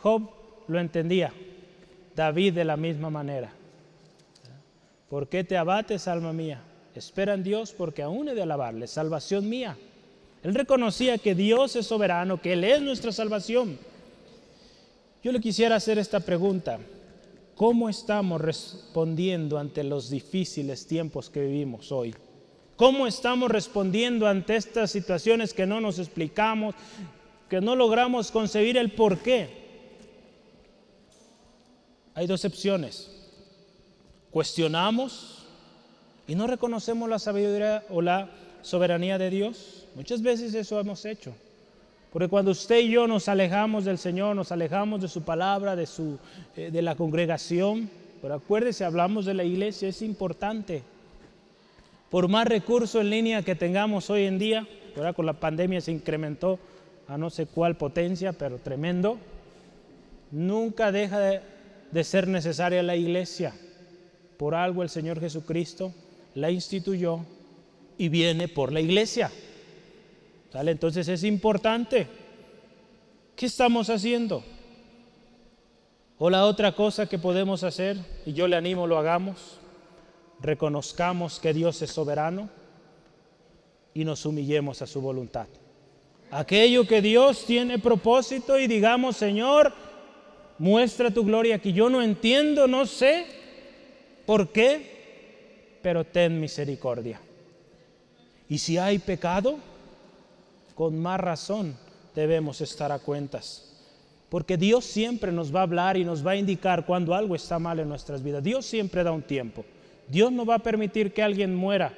Job 0.03 0.31
lo 0.67 0.79
entendía. 0.79 1.33
David 2.15 2.55
de 2.55 2.65
la 2.65 2.77
misma 2.77 3.11
manera. 3.11 3.53
¿Por 5.09 5.29
qué 5.29 5.45
te 5.45 5.57
abates, 5.57 6.09
alma 6.09 6.33
mía? 6.33 6.61
Espera 6.95 7.35
en 7.35 7.43
Dios 7.43 7.73
porque 7.73 8.03
aún 8.03 8.29
he 8.29 8.35
de 8.35 8.43
alabarle, 8.43 8.87
salvación 8.87 9.49
mía. 9.49 9.77
Él 10.43 10.55
reconocía 10.55 11.19
que 11.19 11.35
Dios 11.35 11.75
es 11.77 11.87
soberano, 11.87 12.41
que 12.41 12.53
Él 12.53 12.65
es 12.65 12.83
nuestra 12.83 13.13
salvación. 13.13 13.79
Yo 15.23 15.33
le 15.33 15.41
quisiera 15.41 15.77
hacer 15.77 15.99
esta 15.99 16.21
pregunta. 16.21 16.79
¿Cómo 17.57 17.89
estamos 17.89 18.41
respondiendo 18.41 19.59
ante 19.59 19.85
los 19.85 20.11
difíciles 20.11 20.87
tiempos 20.87 21.31
que 21.31 21.41
vivimos 21.41 21.91
hoy? 21.93 22.15
¿Cómo 22.77 23.07
estamos 23.07 23.51
respondiendo 23.51 24.27
ante 24.27 24.57
estas 24.57 24.91
situaciones 24.91 25.55
que 25.55 25.67
no 25.67 25.81
nos 25.81 25.99
explicamos, 25.99 26.75
que 27.49 27.61
no 27.61 27.77
logramos 27.77 28.31
concebir 28.31 28.77
el 28.77 28.93
por 28.93 29.19
qué? 29.19 29.49
Hay 32.15 32.27
dos 32.27 32.45
opciones. 32.45 33.11
Cuestionamos 34.31 35.45
y 36.27 36.35
no 36.35 36.47
reconocemos 36.47 37.09
la 37.09 37.19
sabiduría 37.19 37.85
o 37.91 38.03
la 38.03 38.31
soberanía 38.63 39.19
de 39.19 39.31
Dios 39.31 39.85
Muchas 39.95 40.23
veces 40.23 40.55
eso 40.55 40.81
hemos 40.81 41.05
hecho. 41.05 41.33
Porque 42.13 42.29
cuando 42.29 42.51
usted 42.51 42.81
y 42.81 42.91
yo 42.91 43.07
nos 43.07 43.29
alejamos 43.29 43.85
del 43.85 43.99
Señor, 43.99 44.37
nos 44.37 44.53
alejamos 44.53 45.01
de 45.01 45.09
su 45.09 45.23
palabra, 45.23 45.77
de, 45.77 45.87
su, 45.87 46.19
eh, 46.57 46.71
de 46.71 46.83
la 46.83 46.95
congregación, 46.95 47.89
pero 48.21 48.35
acuérdese, 48.35 48.85
hablamos 48.85 49.25
de 49.25 49.35
la 49.35 49.45
iglesia, 49.45 49.89
es 49.89 50.03
importante. 50.03 50.83
Por 52.11 52.29
más 52.29 52.47
recursos 52.47 53.01
en 53.01 53.11
línea 53.11 53.43
que 53.43 53.55
tengamos 53.55 54.11
hoy 54.11 54.25
en 54.25 54.39
día, 54.39 54.67
ahora 54.97 55.13
con 55.13 55.27
la 55.27 55.35
pandemia 55.35 55.81
se 55.81 55.93
incrementó 55.93 56.59
a 57.09 57.19
no 57.19 57.31
sé 57.31 57.47
cuál 57.47 57.77
potencia, 57.77 58.33
pero 58.33 58.59
tremendo, 58.59 59.19
nunca 60.31 60.93
deja 60.93 61.19
de, 61.19 61.41
de 61.91 62.05
ser 62.05 62.29
necesaria 62.29 62.83
la 62.83 62.97
iglesia. 62.97 63.55
Por 64.37 64.55
algo 64.55 64.83
el 64.83 64.89
Señor 64.89 65.21
Jesucristo 65.21 65.93
la 66.35 66.51
instituyó 66.51 67.21
y 67.99 68.09
viene 68.09 68.49
por 68.49 68.73
la 68.73 68.81
iglesia. 68.81 69.31
Entonces 70.63 71.09
es 71.09 71.25
importante. 71.25 72.07
¿Qué 73.35 73.47
estamos 73.47 73.91
haciendo? 73.91 74.45
O 76.19 76.31
la 76.31 76.47
otra 76.47 76.73
cosa 76.73 77.09
que 77.09 77.19
podemos 77.19 77.65
hacer, 77.65 77.99
y 78.25 78.33
yo 78.33 78.47
le 78.47 78.55
animo, 78.55 78.87
lo 78.87 78.97
hagamos, 78.97 79.59
reconozcamos 80.45 81.41
que 81.41 81.55
Dios 81.55 81.81
es 81.81 81.91
soberano 81.91 82.51
y 83.95 84.05
nos 84.05 84.27
humillemos 84.27 84.83
a 84.83 84.87
su 84.87 85.01
voluntad. 85.01 85.47
Aquello 86.31 86.87
que 86.87 87.01
Dios 87.01 87.47
tiene 87.47 87.79
propósito 87.79 88.59
y 88.59 88.67
digamos, 88.67 89.17
Señor, 89.17 89.73
muestra 90.59 91.11
tu 91.11 91.25
gloria 91.25 91.59
que 91.59 91.73
yo 91.73 91.89
no 91.89 92.03
entiendo, 92.03 92.67
no 92.67 92.85
sé 92.85 93.25
por 94.27 94.51
qué, 94.51 95.79
pero 95.81 96.05
ten 96.05 96.39
misericordia. 96.39 97.21
Y 98.49 98.59
si 98.59 98.77
hay 98.77 98.99
pecado, 98.99 99.57
con 100.75 100.99
más 100.99 101.21
razón 101.21 101.75
debemos 102.15 102.61
estar 102.61 102.93
a 102.93 102.99
cuentas. 102.99 103.71
Porque 104.29 104.57
Dios 104.57 104.85
siempre 104.85 105.33
nos 105.33 105.55
va 105.55 105.61
a 105.61 105.63
hablar 105.63 105.97
y 105.97 106.05
nos 106.05 106.27
va 106.27 106.33
a 106.33 106.37
indicar 106.37 106.85
cuando 106.85 107.15
algo 107.15 107.35
está 107.35 107.59
mal 107.59 107.79
en 107.79 107.89
nuestras 107.89 108.23
vidas. 108.23 108.43
Dios 108.43 108.67
siempre 108.67 109.05
da 109.05 109.13
un 109.13 109.23
tiempo. 109.23 109.65
Dios 110.09 110.33
no 110.33 110.45
va 110.45 110.57
a 110.57 110.63
permitir 110.63 111.13
que 111.13 111.23
alguien 111.23 111.55
muera 111.55 111.95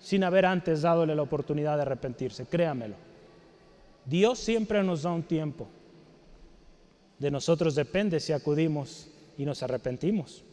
sin 0.00 0.24
haber 0.24 0.46
antes 0.46 0.82
dadole 0.82 1.14
la 1.14 1.22
oportunidad 1.22 1.76
de 1.76 1.82
arrepentirse, 1.82 2.46
créamelo. 2.46 2.94
Dios 4.04 4.38
siempre 4.38 4.82
nos 4.82 5.02
da 5.02 5.12
un 5.12 5.22
tiempo. 5.22 5.68
De 7.18 7.30
nosotros 7.30 7.74
depende 7.74 8.20
si 8.20 8.32
acudimos 8.32 9.08
y 9.36 9.44
nos 9.44 9.62
arrepentimos 9.62 10.44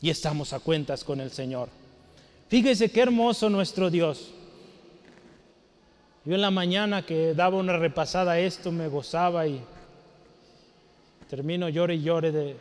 y 0.00 0.10
estamos 0.10 0.52
a 0.52 0.58
cuentas 0.58 1.04
con 1.04 1.20
el 1.20 1.30
Señor. 1.30 1.68
Fíjese 2.48 2.90
qué 2.90 3.02
hermoso 3.02 3.48
nuestro 3.48 3.88
Dios. 3.88 4.34
Yo 6.24 6.34
en 6.34 6.40
la 6.40 6.50
mañana 6.50 7.06
que 7.06 7.34
daba 7.34 7.56
una 7.56 7.76
repasada 7.76 8.32
a 8.32 8.40
esto 8.40 8.70
me 8.72 8.88
gozaba 8.88 9.46
y 9.46 9.62
termino 11.30 11.68
llore 11.68 11.94
y 11.94 12.02
llore 12.02 12.30
de 12.30 12.56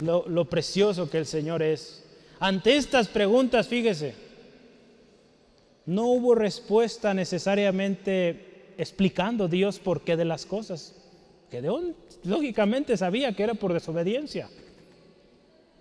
lo, 0.00 0.28
lo 0.28 0.44
precioso 0.44 1.10
que 1.10 1.18
el 1.18 1.26
Señor 1.26 1.62
es. 1.62 2.03
Ante 2.40 2.76
estas 2.76 3.08
preguntas, 3.08 3.68
fíjese, 3.68 4.14
no 5.86 6.06
hubo 6.06 6.34
respuesta 6.34 7.14
necesariamente 7.14 8.72
explicando 8.78 9.48
Dios 9.48 9.78
por 9.78 10.02
qué 10.02 10.16
de 10.16 10.24
las 10.24 10.46
cosas. 10.46 10.94
Gedeón 11.50 11.94
lógicamente 12.24 12.96
sabía 12.96 13.34
que 13.34 13.42
era 13.42 13.54
por 13.54 13.72
desobediencia. 13.72 14.48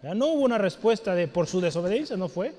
No 0.03 0.33
hubo 0.33 0.43
una 0.43 0.57
respuesta 0.57 1.15
de 1.15 1.27
por 1.27 1.47
su 1.47 1.61
desobediencia, 1.61 2.17
no 2.17 2.27
fue. 2.27 2.53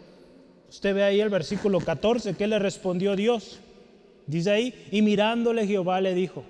Usted 0.71 0.95
ve 0.95 1.05
ahí 1.05 1.21
el 1.21 1.29
versículo 1.29 1.79
14, 1.79 2.35
¿qué 2.35 2.47
le 2.47 2.59
respondió 2.59 3.15
Dios? 3.15 3.61
Dice 4.27 4.51
ahí, 4.51 4.89
y 4.91 5.03
mirándole 5.03 5.67
Jehová 5.67 6.01
le 6.01 6.15
dijo, 6.15 6.43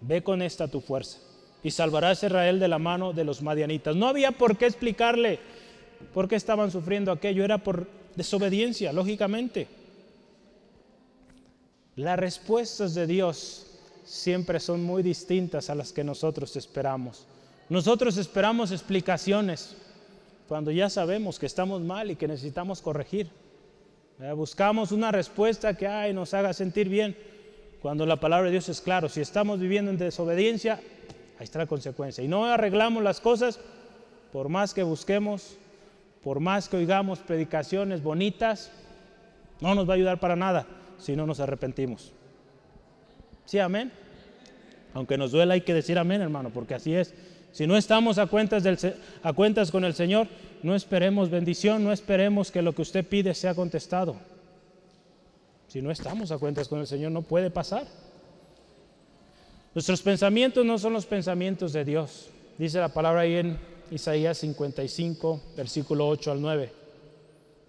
ve 0.00 0.22
con 0.22 0.40
esta 0.40 0.68
tu 0.68 0.80
fuerza 0.80 1.18
y 1.62 1.70
salvarás 1.70 2.22
a 2.22 2.26
Israel 2.26 2.58
de 2.58 2.68
la 2.68 2.78
mano 2.78 3.12
de 3.12 3.24
los 3.24 3.42
madianitas. 3.42 3.94
No 3.94 4.08
había 4.08 4.32
por 4.32 4.56
qué 4.56 4.66
explicarle 4.66 5.38
por 6.12 6.28
qué 6.28 6.36
estaban 6.36 6.70
sufriendo 6.70 7.12
aquello, 7.12 7.44
era 7.44 7.58
por 7.58 7.86
desobediencia, 8.16 8.92
lógicamente. 8.92 9.68
Las 11.96 12.18
respuestas 12.18 12.94
de 12.94 13.06
Dios 13.06 13.66
siempre 14.04 14.60
son 14.60 14.82
muy 14.82 15.02
distintas 15.02 15.70
a 15.70 15.74
las 15.74 15.92
que 15.92 16.04
nosotros 16.04 16.56
esperamos. 16.56 17.26
Nosotros 17.68 18.16
esperamos 18.16 18.72
explicaciones 18.72 19.76
cuando 20.48 20.70
ya 20.70 20.90
sabemos 20.90 21.38
que 21.38 21.46
estamos 21.46 21.80
mal 21.80 22.10
y 22.10 22.16
que 22.16 22.28
necesitamos 22.28 22.82
corregir. 22.82 23.30
Buscamos 24.36 24.92
una 24.92 25.10
respuesta 25.10 25.74
que 25.74 25.86
ay, 25.86 26.12
nos 26.12 26.34
haga 26.34 26.52
sentir 26.52 26.88
bien, 26.88 27.16
cuando 27.80 28.06
la 28.06 28.20
palabra 28.20 28.46
de 28.46 28.52
Dios 28.52 28.68
es 28.68 28.80
claro. 28.80 29.08
Si 29.08 29.20
estamos 29.20 29.58
viviendo 29.58 29.90
en 29.90 29.98
desobediencia, 29.98 30.74
ahí 31.38 31.44
está 31.44 31.58
la 31.58 31.66
consecuencia. 31.66 32.22
Y 32.22 32.28
no 32.28 32.44
arreglamos 32.44 33.02
las 33.02 33.20
cosas, 33.20 33.58
por 34.32 34.48
más 34.48 34.74
que 34.74 34.82
busquemos, 34.82 35.56
por 36.22 36.40
más 36.40 36.68
que 36.68 36.76
oigamos 36.76 37.18
predicaciones 37.18 38.02
bonitas, 38.02 38.70
no 39.60 39.74
nos 39.74 39.88
va 39.88 39.94
a 39.94 39.96
ayudar 39.96 40.20
para 40.20 40.36
nada 40.36 40.66
si 40.98 41.16
no 41.16 41.26
nos 41.26 41.40
arrepentimos. 41.40 42.12
Sí, 43.44 43.58
amén. 43.58 43.92
Aunque 44.94 45.18
nos 45.18 45.32
duela 45.32 45.54
hay 45.54 45.62
que 45.62 45.74
decir 45.74 45.98
amén, 45.98 46.20
hermano, 46.20 46.50
porque 46.50 46.74
así 46.74 46.94
es. 46.94 47.14
Si 47.52 47.66
no 47.66 47.76
estamos 47.76 48.18
a 48.18 48.26
cuentas, 48.26 48.62
con 49.70 49.84
el 49.84 49.94
Señor, 49.94 50.26
no 50.62 50.74
esperemos 50.74 51.28
bendición, 51.28 51.84
no 51.84 51.92
esperemos 51.92 52.50
que 52.50 52.62
lo 52.62 52.74
que 52.74 52.82
usted 52.82 53.06
pide 53.06 53.34
sea 53.34 53.54
contestado. 53.54 54.16
Si 55.68 55.82
no 55.82 55.90
estamos 55.90 56.30
a 56.32 56.38
cuentas 56.38 56.68
con 56.68 56.80
el 56.80 56.86
Señor, 56.86 57.12
no 57.12 57.22
puede 57.22 57.50
pasar. 57.50 57.86
Nuestros 59.74 60.02
pensamientos 60.02 60.64
no 60.64 60.78
son 60.78 60.92
los 60.92 61.06
pensamientos 61.06 61.72
de 61.72 61.84
Dios. 61.84 62.30
Dice 62.58 62.78
la 62.78 62.88
palabra 62.88 63.22
ahí 63.22 63.36
en 63.36 63.58
Isaías 63.90 64.38
55, 64.38 65.40
versículo 65.56 66.08
8 66.08 66.32
al 66.32 66.40
9. 66.40 66.72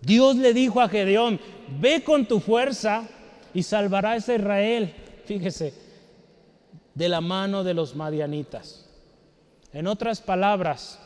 Dios 0.02 0.36
le 0.36 0.54
dijo 0.54 0.82
a 0.82 0.89
Gedeón, 0.89 1.39
ve 1.80 2.04
con 2.04 2.26
tu 2.28 2.39
fuerza 2.39 3.08
y 3.54 3.63
salvarás 3.63 4.28
a 4.30 4.36
Israel, 4.36 4.93
fíjese, 5.26 5.73
de 6.93 7.10
la 7.10 7.21
mano 7.21 7.63
de 7.63 7.73
los 7.73 7.95
madianitas. 7.95 8.86
En 9.71 9.88
otras 9.88 10.21
palabras, 10.21 10.99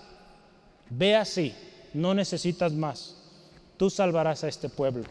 ve 0.89 1.15
así, 1.15 1.53
no 1.93 2.13
necesitas 2.13 2.73
más, 2.73 3.17
tú 3.77 3.89
salvarás 3.89 4.43
a 4.43 4.47
este 4.47 4.69
pueblo. 4.69 5.05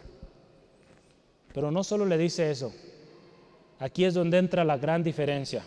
Pero 1.54 1.70
no 1.70 1.82
solo 1.84 2.04
le 2.04 2.18
dice 2.18 2.50
eso, 2.50 2.72
aquí 3.78 4.04
es 4.04 4.14
donde 4.14 4.38
entra 4.38 4.64
la 4.64 4.76
gran 4.76 5.02
diferencia. 5.02 5.64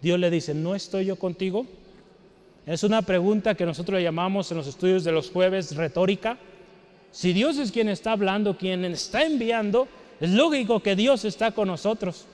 Dios 0.00 0.18
le 0.18 0.30
dice, 0.30 0.54
¿no 0.54 0.74
estoy 0.74 1.04
yo 1.04 1.16
contigo? 1.16 1.66
Es 2.66 2.84
una 2.84 3.02
pregunta 3.02 3.54
que 3.54 3.66
nosotros 3.66 4.02
llamamos 4.02 4.50
en 4.50 4.58
los 4.58 4.66
estudios 4.66 5.04
de 5.04 5.12
los 5.12 5.30
jueves 5.30 5.74
retórica. 5.74 6.38
Si 7.10 7.32
Dios 7.32 7.58
es 7.58 7.72
quien 7.72 7.88
está 7.88 8.12
hablando, 8.12 8.56
quien 8.56 8.84
está 8.84 9.24
enviando, 9.24 9.88
es 10.20 10.30
lógico 10.30 10.80
que 10.80 10.94
Dios 10.94 11.24
está 11.24 11.52
con 11.52 11.68
nosotros. 11.68 12.26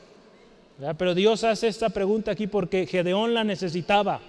Pero 0.99 1.15
Dios 1.15 1.45
hace 1.45 1.69
esta 1.69 1.89
pregunta 1.89 2.33
aquí 2.33 2.47
porque 2.47 2.87
Gedeón 2.87 3.33
la 3.33 3.45
necesitaba 3.45 4.21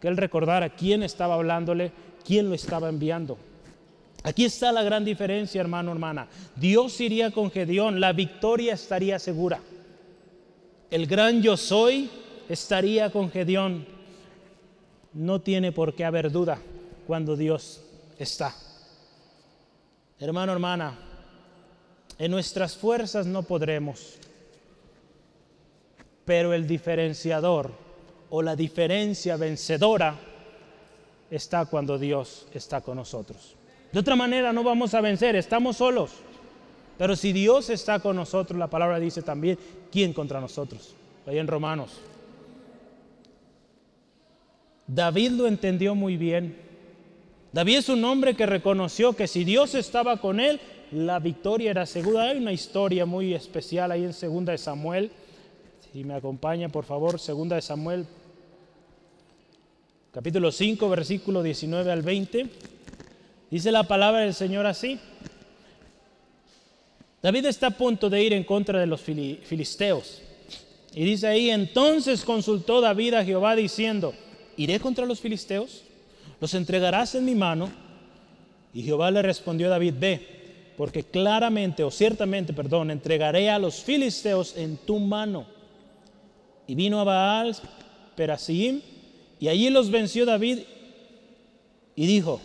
que 0.00 0.08
él 0.08 0.16
recordara 0.16 0.70
quién 0.70 1.02
estaba 1.02 1.34
hablándole, 1.34 1.92
quién 2.24 2.48
lo 2.48 2.54
estaba 2.54 2.88
enviando. 2.88 3.38
Aquí 4.24 4.44
está 4.44 4.72
la 4.72 4.82
gran 4.82 5.04
diferencia, 5.04 5.60
hermano, 5.60 5.92
hermana. 5.92 6.26
Dios 6.56 7.00
iría 7.00 7.30
con 7.30 7.50
Gedeón, 7.50 8.00
la 8.00 8.12
victoria 8.12 8.74
estaría 8.74 9.18
segura. 9.18 9.60
El 10.90 11.06
gran 11.06 11.40
yo 11.42 11.56
soy 11.56 12.10
estaría 12.48 13.10
con 13.10 13.30
Gedeón. 13.30 13.97
No 15.18 15.40
tiene 15.40 15.72
por 15.72 15.94
qué 15.94 16.04
haber 16.04 16.30
duda 16.30 16.58
cuando 17.08 17.36
Dios 17.36 17.82
está. 18.20 18.54
Hermano, 20.20 20.52
hermana, 20.52 20.96
en 22.20 22.30
nuestras 22.30 22.76
fuerzas 22.76 23.26
no 23.26 23.42
podremos, 23.42 24.16
pero 26.24 26.54
el 26.54 26.68
diferenciador 26.68 27.72
o 28.30 28.42
la 28.42 28.54
diferencia 28.54 29.36
vencedora 29.36 30.14
está 31.32 31.66
cuando 31.66 31.98
Dios 31.98 32.46
está 32.54 32.80
con 32.80 32.96
nosotros. 32.96 33.56
De 33.90 33.98
otra 33.98 34.14
manera 34.14 34.52
no 34.52 34.62
vamos 34.62 34.94
a 34.94 35.00
vencer, 35.00 35.34
estamos 35.34 35.78
solos. 35.78 36.12
Pero 36.96 37.16
si 37.16 37.32
Dios 37.32 37.70
está 37.70 37.98
con 37.98 38.14
nosotros, 38.14 38.56
la 38.56 38.68
palabra 38.68 39.00
dice 39.00 39.22
también, 39.22 39.58
¿quién 39.90 40.12
contra 40.12 40.40
nosotros? 40.40 40.94
Ahí 41.26 41.38
en 41.38 41.48
Romanos. 41.48 42.00
David 44.88 45.32
lo 45.32 45.46
entendió 45.46 45.94
muy 45.94 46.16
bien. 46.16 46.56
David 47.52 47.78
es 47.78 47.88
un 47.88 48.02
hombre 48.04 48.34
que 48.34 48.46
reconoció 48.46 49.14
que 49.14 49.26
si 49.26 49.44
Dios 49.44 49.74
estaba 49.74 50.20
con 50.20 50.40
él, 50.40 50.60
la 50.90 51.18
victoria 51.18 51.70
era 51.70 51.86
segura. 51.86 52.24
Hay 52.24 52.38
una 52.38 52.52
historia 52.52 53.06
muy 53.06 53.34
especial 53.34 53.92
ahí 53.92 54.04
en 54.04 54.14
Segunda 54.14 54.52
de 54.52 54.58
Samuel. 54.58 55.10
Si 55.92 56.04
me 56.04 56.14
acompaña, 56.14 56.68
por 56.68 56.84
favor, 56.84 57.20
Segunda 57.20 57.56
de 57.56 57.62
Samuel 57.62 58.06
capítulo 60.10 60.50
5, 60.50 60.88
versículo 60.88 61.42
19 61.42 61.92
al 61.92 62.02
20, 62.02 62.46
dice 63.50 63.70
la 63.70 63.84
palabra 63.84 64.20
del 64.20 64.34
Señor 64.34 64.66
así. 64.66 64.98
David 67.22 67.46
está 67.46 67.68
a 67.68 67.70
punto 67.70 68.08
de 68.08 68.22
ir 68.22 68.32
en 68.32 68.44
contra 68.44 68.80
de 68.80 68.86
los 68.86 69.00
filisteos. 69.00 70.22
Y 70.94 71.04
dice 71.04 71.26
ahí, 71.26 71.50
entonces 71.50 72.24
consultó 72.24 72.80
David 72.80 73.14
a 73.14 73.24
Jehová 73.24 73.54
diciendo, 73.54 74.14
¿iré 74.58 74.78
contra 74.78 75.06
los 75.06 75.20
filisteos? 75.20 75.84
¿Los 76.40 76.52
entregarás 76.52 77.14
en 77.14 77.24
mi 77.24 77.34
mano? 77.34 77.70
Y 78.74 78.82
Jehová 78.82 79.10
le 79.10 79.22
respondió 79.22 79.68
a 79.68 79.70
David, 79.70 79.94
ve, 79.98 80.74
porque 80.76 81.04
claramente 81.04 81.82
o 81.82 81.90
ciertamente, 81.90 82.52
perdón, 82.52 82.90
entregaré 82.90 83.48
a 83.48 83.58
los 83.58 83.82
filisteos 83.82 84.56
en 84.56 84.76
tu 84.76 84.98
mano. 84.98 85.46
Y 86.66 86.74
vino 86.74 87.00
a 87.00 87.04
Baal, 87.04 87.56
Perasim, 88.14 88.82
y 89.40 89.48
allí 89.48 89.70
los 89.70 89.90
venció 89.90 90.26
David 90.26 90.60
y 91.96 92.06
dijo, 92.06 92.40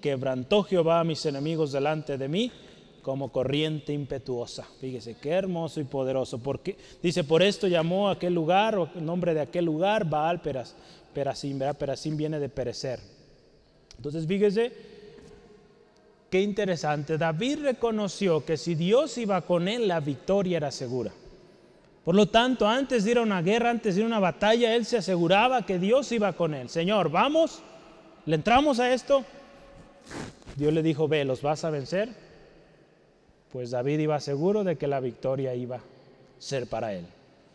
quebrantó 0.00 0.62
Jehová 0.62 1.00
a 1.00 1.04
mis 1.04 1.26
enemigos 1.26 1.72
delante 1.72 2.16
de 2.16 2.28
mí 2.28 2.52
como 3.02 3.30
corriente 3.30 3.92
impetuosa. 3.92 4.66
Fíjese, 4.80 5.16
qué 5.20 5.30
hermoso 5.30 5.80
y 5.80 5.84
poderoso. 5.84 6.38
Porque, 6.38 6.76
dice, 7.02 7.22
por 7.22 7.42
esto 7.42 7.68
llamó 7.68 8.08
a 8.08 8.12
aquel 8.12 8.34
lugar, 8.34 8.78
o 8.78 8.88
el 8.94 9.04
nombre 9.04 9.34
de 9.34 9.42
aquel 9.42 9.66
lugar, 9.66 10.08
Baal 10.08 10.40
Peras, 10.40 10.74
Perasim, 11.14 11.58
¿verdad? 11.58 11.78
Perasim 11.78 12.16
viene 12.16 12.38
de 12.38 12.48
perecer. 12.48 13.00
Entonces, 13.96 14.26
fíjese, 14.26 14.72
qué 16.28 16.42
interesante. 16.42 17.16
David 17.16 17.60
reconoció 17.62 18.44
que 18.44 18.56
si 18.56 18.74
Dios 18.74 19.16
iba 19.18 19.40
con 19.42 19.68
él, 19.68 19.88
la 19.88 20.00
victoria 20.00 20.56
era 20.56 20.70
segura. 20.70 21.12
Por 22.04 22.14
lo 22.14 22.26
tanto, 22.26 22.68
antes 22.68 23.04
de 23.04 23.12
ir 23.12 23.18
a 23.18 23.22
una 23.22 23.40
guerra, 23.40 23.70
antes 23.70 23.94
de 23.94 24.02
ir 24.02 24.04
a 24.04 24.08
una 24.08 24.20
batalla, 24.20 24.74
él 24.74 24.84
se 24.84 24.98
aseguraba 24.98 25.64
que 25.64 25.78
Dios 25.78 26.12
iba 26.12 26.34
con 26.34 26.52
él. 26.52 26.68
Señor, 26.68 27.10
vamos, 27.10 27.62
le 28.26 28.34
entramos 28.34 28.78
a 28.78 28.92
esto. 28.92 29.24
Dios 30.56 30.72
le 30.72 30.82
dijo, 30.82 31.08
ve, 31.08 31.24
¿los 31.24 31.40
vas 31.40 31.64
a 31.64 31.70
vencer? 31.70 32.10
Pues 33.52 33.70
David 33.70 34.00
iba 34.00 34.20
seguro 34.20 34.64
de 34.64 34.76
que 34.76 34.86
la 34.86 35.00
victoria 35.00 35.54
iba 35.54 35.76
a 35.76 35.82
ser 36.38 36.66
para 36.66 36.92
él. 36.92 37.06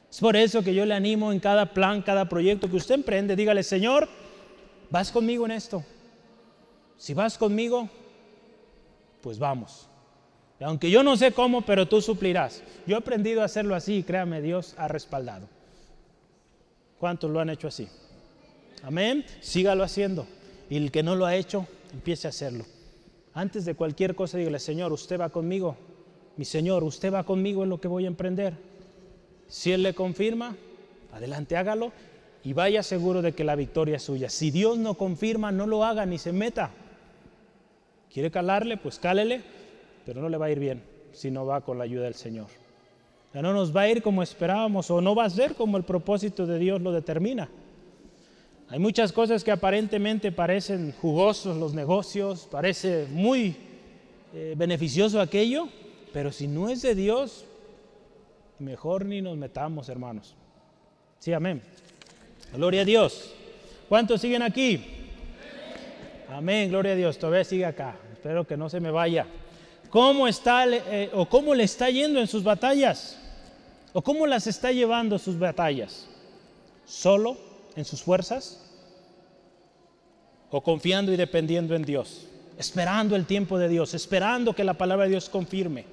Es 0.10 0.20
por 0.20 0.36
eso 0.36 0.64
que 0.64 0.74
yo 0.74 0.86
le 0.86 0.96
animo 0.96 1.32
en 1.32 1.40
cada 1.40 1.74
plan, 1.74 2.02
cada 2.02 2.28
proyecto 2.28 2.70
que 2.70 2.78
usted 2.78 2.96
emprende, 2.96 3.36
dígale, 3.36 3.64
Señor, 3.64 4.10
vas 4.90 5.12
conmigo 5.12 5.46
en 5.46 5.52
esto. 5.52 5.84
Si 6.98 7.14
vas 7.14 7.38
conmigo, 7.38 7.88
pues 9.22 9.38
vamos. 9.38 9.88
Aunque 10.60 10.90
yo 10.90 11.04
no 11.04 11.16
sé 11.16 11.32
cómo, 11.32 11.62
pero 11.62 11.88
tú 11.88 12.02
suplirás. 12.02 12.64
Yo 12.86 12.96
he 12.96 13.00
aprendido 13.00 13.42
a 13.42 13.46
hacerlo 13.46 13.76
así 13.76 13.98
y 13.98 14.04
créame, 14.04 14.42
Dios 14.42 14.74
ha 14.78 14.88
respaldado. 14.88 15.48
¿Cuántos 17.00 17.32
lo 17.32 17.40
han 17.40 17.50
hecho 17.50 17.68
así? 17.68 17.88
Amén. 18.84 19.26
Sígalo 19.40 19.84
haciendo. 19.84 20.28
Y 20.70 20.78
el 20.78 20.92
que 20.92 21.04
no 21.04 21.16
lo 21.16 21.26
ha 21.26 21.36
hecho, 21.36 21.66
empiece 21.94 22.28
a 22.28 22.30
hacerlo. 22.30 22.66
Antes 23.34 23.64
de 23.64 23.76
cualquier 23.76 24.16
cosa, 24.16 24.38
dígale, 24.38 24.60
Señor, 24.60 24.92
usted 24.92 25.20
va 25.20 25.30
conmigo. 25.30 25.78
Mi 26.36 26.46
Señor, 26.46 26.84
usted 26.84 27.14
va 27.14 27.24
conmigo 27.24 27.64
en 27.64 27.70
lo 27.70 27.80
que 27.80 27.88
voy 27.88 28.06
a 28.06 28.08
emprender. 28.08 28.69
Si 29.50 29.72
Él 29.72 29.84
le 29.84 29.94
confirma, 29.94 30.56
adelante 31.12 31.58
hágalo 31.58 31.92
y 32.44 32.54
vaya 32.54 32.84
seguro 32.84 33.22
de 33.22 33.34
que 33.34 33.44
la 33.44 33.56
victoria 33.56 33.98
es 33.98 34.04
suya. 34.04 34.30
Si 34.30 34.52
Dios 34.52 34.78
no 34.78 34.94
confirma, 34.94 35.52
no 35.52 35.68
lo 35.68 35.84
haga 35.84 36.06
ni 36.06 36.18
se 36.18 36.32
meta. 36.32 36.72
¿Quiere 38.14 38.32
calarle? 38.32 38.78
Pues 38.78 39.00
cálele, 39.00 39.42
pero 40.06 40.22
no 40.22 40.30
le 40.30 40.38
va 40.38 40.46
a 40.46 40.52
ir 40.52 40.60
bien 40.60 40.82
si 41.12 41.32
no 41.32 41.46
va 41.46 41.62
con 41.62 41.78
la 41.78 41.84
ayuda 41.84 42.06
del 42.06 42.14
Señor. 42.14 42.48
Ya 43.34 43.42
no 43.42 43.54
nos 43.54 43.76
va 43.76 43.82
a 43.82 43.90
ir 43.90 44.02
como 44.02 44.24
esperábamos 44.24 44.90
o 44.90 45.02
no 45.02 45.14
va 45.16 45.26
a 45.26 45.30
ser 45.30 45.56
como 45.56 45.78
el 45.78 45.84
propósito 45.84 46.46
de 46.46 46.58
Dios 46.58 46.82
lo 46.82 46.92
determina. 46.92 47.50
Hay 48.70 48.80
muchas 48.80 49.12
cosas 49.12 49.44
que 49.44 49.52
aparentemente 49.52 50.32
parecen 50.32 50.94
jugosos 50.94 51.58
los 51.58 51.74
negocios, 51.74 52.48
parece 52.52 53.08
muy 53.10 53.56
eh, 54.34 54.54
beneficioso 54.56 55.20
aquello, 55.20 55.68
pero 56.14 56.32
si 56.32 56.48
no 56.48 56.70
es 56.70 56.84
de 56.84 56.94
Dios, 56.94 57.46
mejor 58.60 59.06
ni 59.06 59.22
nos 59.22 59.38
metamos, 59.38 59.90
hermanos. 59.90 60.36
Sí, 61.20 61.34
amén. 61.34 61.62
Gloria 62.54 62.82
a 62.82 62.86
Dios. 62.86 63.34
¿Cuántos 63.88 64.22
siguen 64.22 64.42
aquí? 64.42 64.84
Amén, 66.30 66.70
gloria 66.70 66.94
a 66.94 66.96
Dios. 66.96 67.18
Todavía 67.18 67.44
sigue 67.44 67.66
acá. 67.66 67.96
Espero 68.14 68.46
que 68.46 68.58
no 68.58 68.70
se 68.70 68.80
me 68.80 68.92
vaya. 68.92 69.26
¿Cómo 69.90 70.28
está 70.28 70.66
eh, 70.68 71.10
o 71.14 71.28
cómo 71.28 71.56
le 71.56 71.64
está 71.64 71.90
yendo 71.90 72.20
en 72.20 72.28
sus 72.28 72.44
batallas? 72.44 73.18
¿O 73.94 74.02
cómo 74.02 74.28
las 74.28 74.46
está 74.46 74.72
llevando 74.72 75.18
sus 75.18 75.40
batallas? 75.40 76.08
¿Solo? 76.86 77.50
en 77.76 77.86
sus 77.86 78.04
fuerzas? 78.04 78.60
¿O 80.52 80.62
confiando 80.62 81.14
y 81.14 81.18
dependiendo 81.18 81.76
en 81.76 81.84
Dios? 81.84 82.28
Esperando 82.58 83.16
el 83.16 83.26
tiempo 83.26 83.58
de 83.58 83.70
Dios, 83.70 83.94
esperando 83.94 84.54
que 84.54 84.64
la 84.64 84.74
palabra 84.74 85.06
de 85.06 85.12
Dios 85.12 85.30
confirme. 85.30 85.86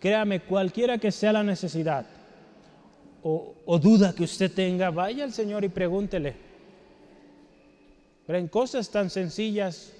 Créame, 0.00 0.40
cualquiera 0.40 0.96
que 0.98 1.12
sea 1.12 1.32
la 1.32 1.42
necesidad 1.42 2.06
o, 3.22 3.78
duda 3.78 4.14
que 4.14 4.24
usted 4.24 4.50
tenga, 4.50 4.90
vaya 4.90 5.24
al 5.24 5.32
Señor 5.32 5.62
y 5.64 5.68
pregúntele. 5.68 6.34
Pero 8.26 8.38
en 8.38 8.48
cosas 8.48 8.90
tan 8.90 9.10
sencillas, 9.10 9.92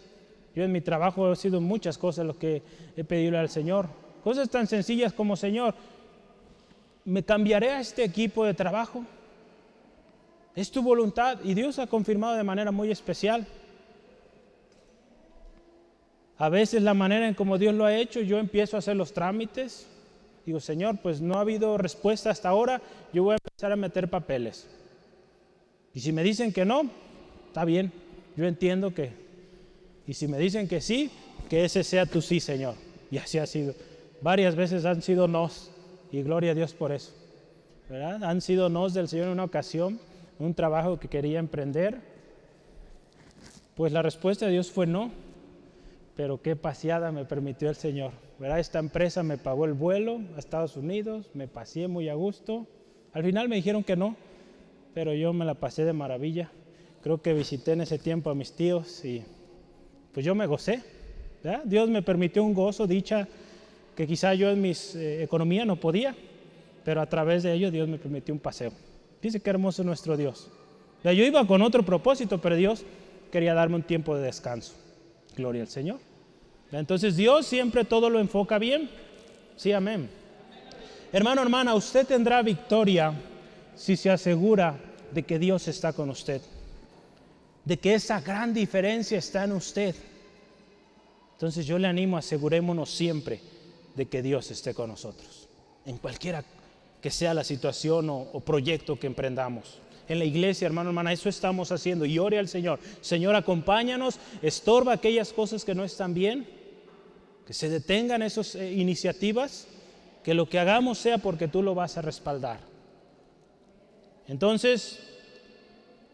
yo 0.54 0.64
en 0.64 0.72
mi 0.72 0.80
trabajo 0.80 1.30
he 1.30 1.36
sido 1.36 1.60
muchas 1.60 1.98
cosas 1.98 2.26
lo 2.26 2.38
que 2.38 2.62
he 2.96 3.04
pedido 3.04 3.38
al 3.38 3.50
Señor. 3.50 3.88
Cosas 4.24 4.48
tan 4.48 4.66
sencillas 4.66 5.12
como, 5.12 5.36
Señor, 5.36 5.74
¿me 7.04 7.22
cambiaré 7.22 7.70
a 7.70 7.80
este 7.80 8.02
equipo 8.02 8.44
de 8.44 8.54
trabajo? 8.54 9.04
Es 10.54 10.70
tu 10.70 10.82
voluntad 10.82 11.38
y 11.44 11.54
Dios 11.54 11.78
ha 11.78 11.86
confirmado 11.86 12.36
de 12.36 12.44
manera 12.44 12.70
muy 12.70 12.90
especial. 12.90 13.46
A 16.40 16.48
veces 16.48 16.82
la 16.82 16.94
manera 16.94 17.28
en 17.28 17.34
como 17.34 17.58
Dios 17.58 17.74
lo 17.74 17.84
ha 17.84 17.94
hecho, 17.94 18.22
yo 18.22 18.38
empiezo 18.38 18.76
a 18.76 18.78
hacer 18.78 18.96
los 18.96 19.12
trámites. 19.12 19.86
Digo, 20.46 20.58
Señor, 20.58 20.96
pues 21.02 21.20
no 21.20 21.34
ha 21.34 21.42
habido 21.42 21.76
respuesta 21.76 22.30
hasta 22.30 22.48
ahora, 22.48 22.80
yo 23.12 23.24
voy 23.24 23.34
a 23.34 23.38
empezar 23.44 23.70
a 23.72 23.76
meter 23.76 24.08
papeles. 24.08 24.66
Y 25.92 26.00
si 26.00 26.12
me 26.12 26.22
dicen 26.22 26.50
que 26.50 26.64
no, 26.64 26.90
está 27.46 27.66
bien, 27.66 27.92
yo 28.36 28.46
entiendo 28.46 28.94
que. 28.94 29.12
Y 30.06 30.14
si 30.14 30.28
me 30.28 30.38
dicen 30.38 30.66
que 30.66 30.80
sí, 30.80 31.10
que 31.50 31.66
ese 31.66 31.84
sea 31.84 32.06
tu 32.06 32.22
sí, 32.22 32.40
Señor. 32.40 32.74
Y 33.10 33.18
así 33.18 33.36
ha 33.36 33.44
sido. 33.44 33.74
Varias 34.22 34.56
veces 34.56 34.86
han 34.86 35.02
sido 35.02 35.28
nos, 35.28 35.70
y 36.10 36.22
gloria 36.22 36.52
a 36.52 36.54
Dios 36.54 36.72
por 36.72 36.90
eso. 36.90 37.12
Han 37.90 38.40
sido 38.40 38.70
nos 38.70 38.94
del 38.94 39.08
Señor 39.08 39.26
en 39.26 39.32
una 39.32 39.44
ocasión 39.44 40.00
un 40.38 40.54
trabajo 40.54 40.98
que 40.98 41.08
quería 41.08 41.38
emprender? 41.38 42.00
Pues 43.76 43.92
la 43.92 44.00
respuesta 44.00 44.46
de 44.46 44.52
Dios 44.52 44.70
fue 44.70 44.86
no, 44.86 45.10
pero 46.16 46.42
qué 46.42 46.56
paseada 46.56 47.12
me 47.12 47.24
permitió 47.24 47.68
el 47.68 47.76
Señor. 47.76 48.12
¿verdad? 48.38 48.58
Esta 48.58 48.78
empresa 48.78 49.22
me 49.22 49.36
pagó 49.36 49.66
el 49.66 49.74
vuelo 49.74 50.20
a 50.34 50.38
Estados 50.38 50.76
Unidos, 50.76 51.30
me 51.34 51.46
pasé 51.46 51.88
muy 51.88 52.08
a 52.08 52.14
gusto. 52.14 52.66
Al 53.12 53.22
final 53.22 53.48
me 53.48 53.56
dijeron 53.56 53.84
que 53.84 53.96
no, 53.96 54.16
pero 54.94 55.12
yo 55.14 55.32
me 55.32 55.44
la 55.44 55.54
pasé 55.54 55.84
de 55.84 55.92
maravilla. 55.92 56.50
Creo 57.02 57.20
que 57.20 57.34
visité 57.34 57.72
en 57.72 57.82
ese 57.82 57.98
tiempo 57.98 58.30
a 58.30 58.34
mis 58.34 58.52
tíos 58.52 59.04
y 59.04 59.22
pues 60.12 60.24
yo 60.24 60.34
me 60.34 60.46
gocé. 60.46 60.82
Dios 61.64 61.88
me 61.88 62.02
permitió 62.02 62.44
un 62.44 62.54
gozo, 62.54 62.86
dicha 62.86 63.28
que 63.96 64.06
quizá 64.06 64.34
yo 64.34 64.50
en 64.50 64.60
mi 64.60 64.72
eh, 64.94 65.22
economía 65.22 65.64
no 65.64 65.76
podía, 65.76 66.14
pero 66.84 67.00
a 67.00 67.06
través 67.06 67.42
de 67.42 67.52
ello 67.52 67.70
Dios 67.70 67.88
me 67.88 67.98
permitió 67.98 68.32
un 68.32 68.40
paseo. 68.40 68.72
Dice 69.20 69.40
qué 69.40 69.50
hermoso 69.50 69.82
es 69.82 69.86
nuestro 69.86 70.16
Dios. 70.16 70.50
Yo 71.04 71.12
iba 71.12 71.46
con 71.46 71.62
otro 71.62 71.82
propósito, 71.82 72.40
pero 72.40 72.56
Dios 72.56 72.84
quería 73.30 73.54
darme 73.54 73.76
un 73.76 73.82
tiempo 73.82 74.16
de 74.16 74.22
descanso. 74.22 74.74
Gloria 75.40 75.62
al 75.62 75.68
Señor. 75.68 75.98
Entonces 76.72 77.16
Dios 77.16 77.46
siempre 77.46 77.84
todo 77.84 78.08
lo 78.08 78.20
enfoca 78.20 78.58
bien. 78.58 78.90
Sí, 79.56 79.72
amén. 79.72 80.08
Hermano, 81.12 81.42
hermana, 81.42 81.74
usted 81.74 82.06
tendrá 82.06 82.42
victoria 82.42 83.12
si 83.74 83.96
se 83.96 84.10
asegura 84.10 84.78
de 85.12 85.24
que 85.24 85.38
Dios 85.38 85.66
está 85.66 85.92
con 85.92 86.10
usted. 86.10 86.40
De 87.64 87.78
que 87.78 87.94
esa 87.94 88.20
gran 88.20 88.54
diferencia 88.54 89.18
está 89.18 89.44
en 89.44 89.52
usted. 89.52 89.94
Entonces 91.32 91.66
yo 91.66 91.78
le 91.78 91.88
animo, 91.88 92.16
asegurémonos 92.16 92.90
siempre 92.90 93.40
de 93.96 94.06
que 94.06 94.22
Dios 94.22 94.50
esté 94.50 94.74
con 94.74 94.90
nosotros. 94.90 95.48
En 95.84 95.98
cualquiera 95.98 96.44
que 97.00 97.10
sea 97.10 97.34
la 97.34 97.44
situación 97.44 98.08
o, 98.10 98.40
proyecto 98.40 98.98
que 98.98 99.06
emprendamos. 99.06 99.78
En 100.10 100.18
la 100.18 100.24
iglesia, 100.24 100.66
hermano, 100.66 100.90
hermana, 100.90 101.12
eso 101.12 101.28
estamos 101.28 101.72
haciendo. 101.72 102.04
Y 102.04 102.18
ore 102.18 102.38
al 102.38 102.48
Señor. 102.48 102.80
Señor, 103.00 103.34
acompáñanos, 103.34 104.18
estorba 104.42 104.92
aquellas 104.92 105.32
cosas 105.32 105.64
que 105.64 105.74
no 105.74 105.84
están 105.84 106.12
bien, 106.12 106.46
que 107.46 107.54
se 107.54 107.68
detengan 107.68 108.20
esas 108.20 108.54
eh, 108.56 108.72
iniciativas, 108.72 109.68
que 110.22 110.34
lo 110.34 110.48
que 110.48 110.58
hagamos 110.58 110.98
sea 110.98 111.18
porque 111.18 111.48
tú 111.48 111.62
lo 111.62 111.74
vas 111.74 111.96
a 111.96 112.02
respaldar. 112.02 112.60
Entonces, 114.28 115.00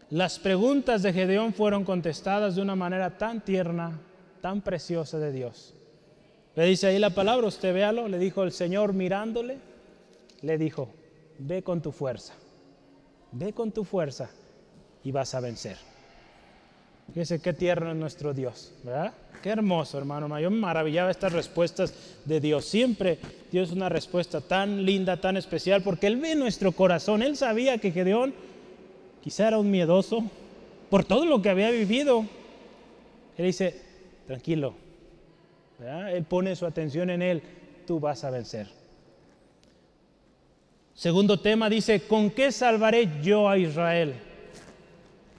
las 0.09 0.39
preguntas 0.39 1.03
de 1.03 1.11
Gedeón 1.11 1.53
fueron 1.53 1.83
contestadas 1.83 2.55
de 2.55 2.61
una 2.61 2.75
manera 2.75 3.17
tan 3.17 3.43
tierna, 3.43 3.99
tan 4.41 4.61
preciosa 4.61 5.19
de 5.19 5.31
Dios. 5.31 5.73
Le 6.55 6.65
dice 6.65 6.87
ahí 6.87 6.99
la 6.99 7.09
palabra, 7.09 7.47
usted 7.47 7.73
véalo, 7.73 8.07
le 8.07 8.17
dijo 8.17 8.43
el 8.43 8.51
Señor 8.51 8.93
mirándole 8.93 9.57
le 10.41 10.57
dijo, 10.57 10.89
ve 11.39 11.63
con 11.63 11.81
tu 11.81 11.91
fuerza, 11.91 12.33
ve 13.31 13.53
con 13.53 13.71
tu 13.71 13.83
fuerza 13.83 14.29
y 15.03 15.11
vas 15.11 15.33
a 15.35 15.39
vencer. 15.39 15.77
Fíjese 17.13 17.39
qué 17.39 17.53
tierno 17.53 17.91
es 17.91 17.97
nuestro 17.97 18.33
Dios, 18.33 18.73
¿verdad? 18.83 19.13
Qué 19.41 19.49
hermoso, 19.49 19.97
hermano. 19.97 20.39
Yo 20.39 20.49
me 20.49 20.57
maravillaba 20.57 21.11
estas 21.11 21.31
respuestas 21.31 21.93
de 22.25 22.39
Dios. 22.39 22.65
Siempre 22.65 23.19
Dios 23.51 23.69
es 23.69 23.75
una 23.75 23.87
respuesta 23.87 24.41
tan 24.41 24.83
linda, 24.83 25.21
tan 25.21 25.37
especial, 25.37 25.83
porque 25.83 26.07
Él 26.07 26.17
ve 26.17 26.35
nuestro 26.35 26.71
corazón. 26.71 27.21
Él 27.21 27.37
sabía 27.37 27.77
que 27.77 27.91
Gedeón 27.91 28.33
quizá 29.23 29.47
era 29.47 29.59
un 29.59 29.71
miedoso 29.71 30.23
por 30.89 31.05
todo 31.05 31.25
lo 31.25 31.41
que 31.41 31.49
había 31.49 31.69
vivido. 31.69 32.25
Él 33.37 33.45
dice, 33.45 33.79
tranquilo. 34.25 34.73
Él 36.11 36.23
pone 36.23 36.55
su 36.55 36.65
atención 36.65 37.09
en 37.09 37.21
Él. 37.21 37.43
Tú 37.85 37.99
vas 37.99 38.23
a 38.23 38.31
vencer. 38.31 38.76
Segundo 40.97 41.39
tema 41.39 41.69
dice, 41.69 42.07
¿con 42.07 42.31
qué 42.31 42.51
salvaré 42.51 43.21
yo 43.21 43.47
a 43.47 43.55
Israel? 43.55 44.15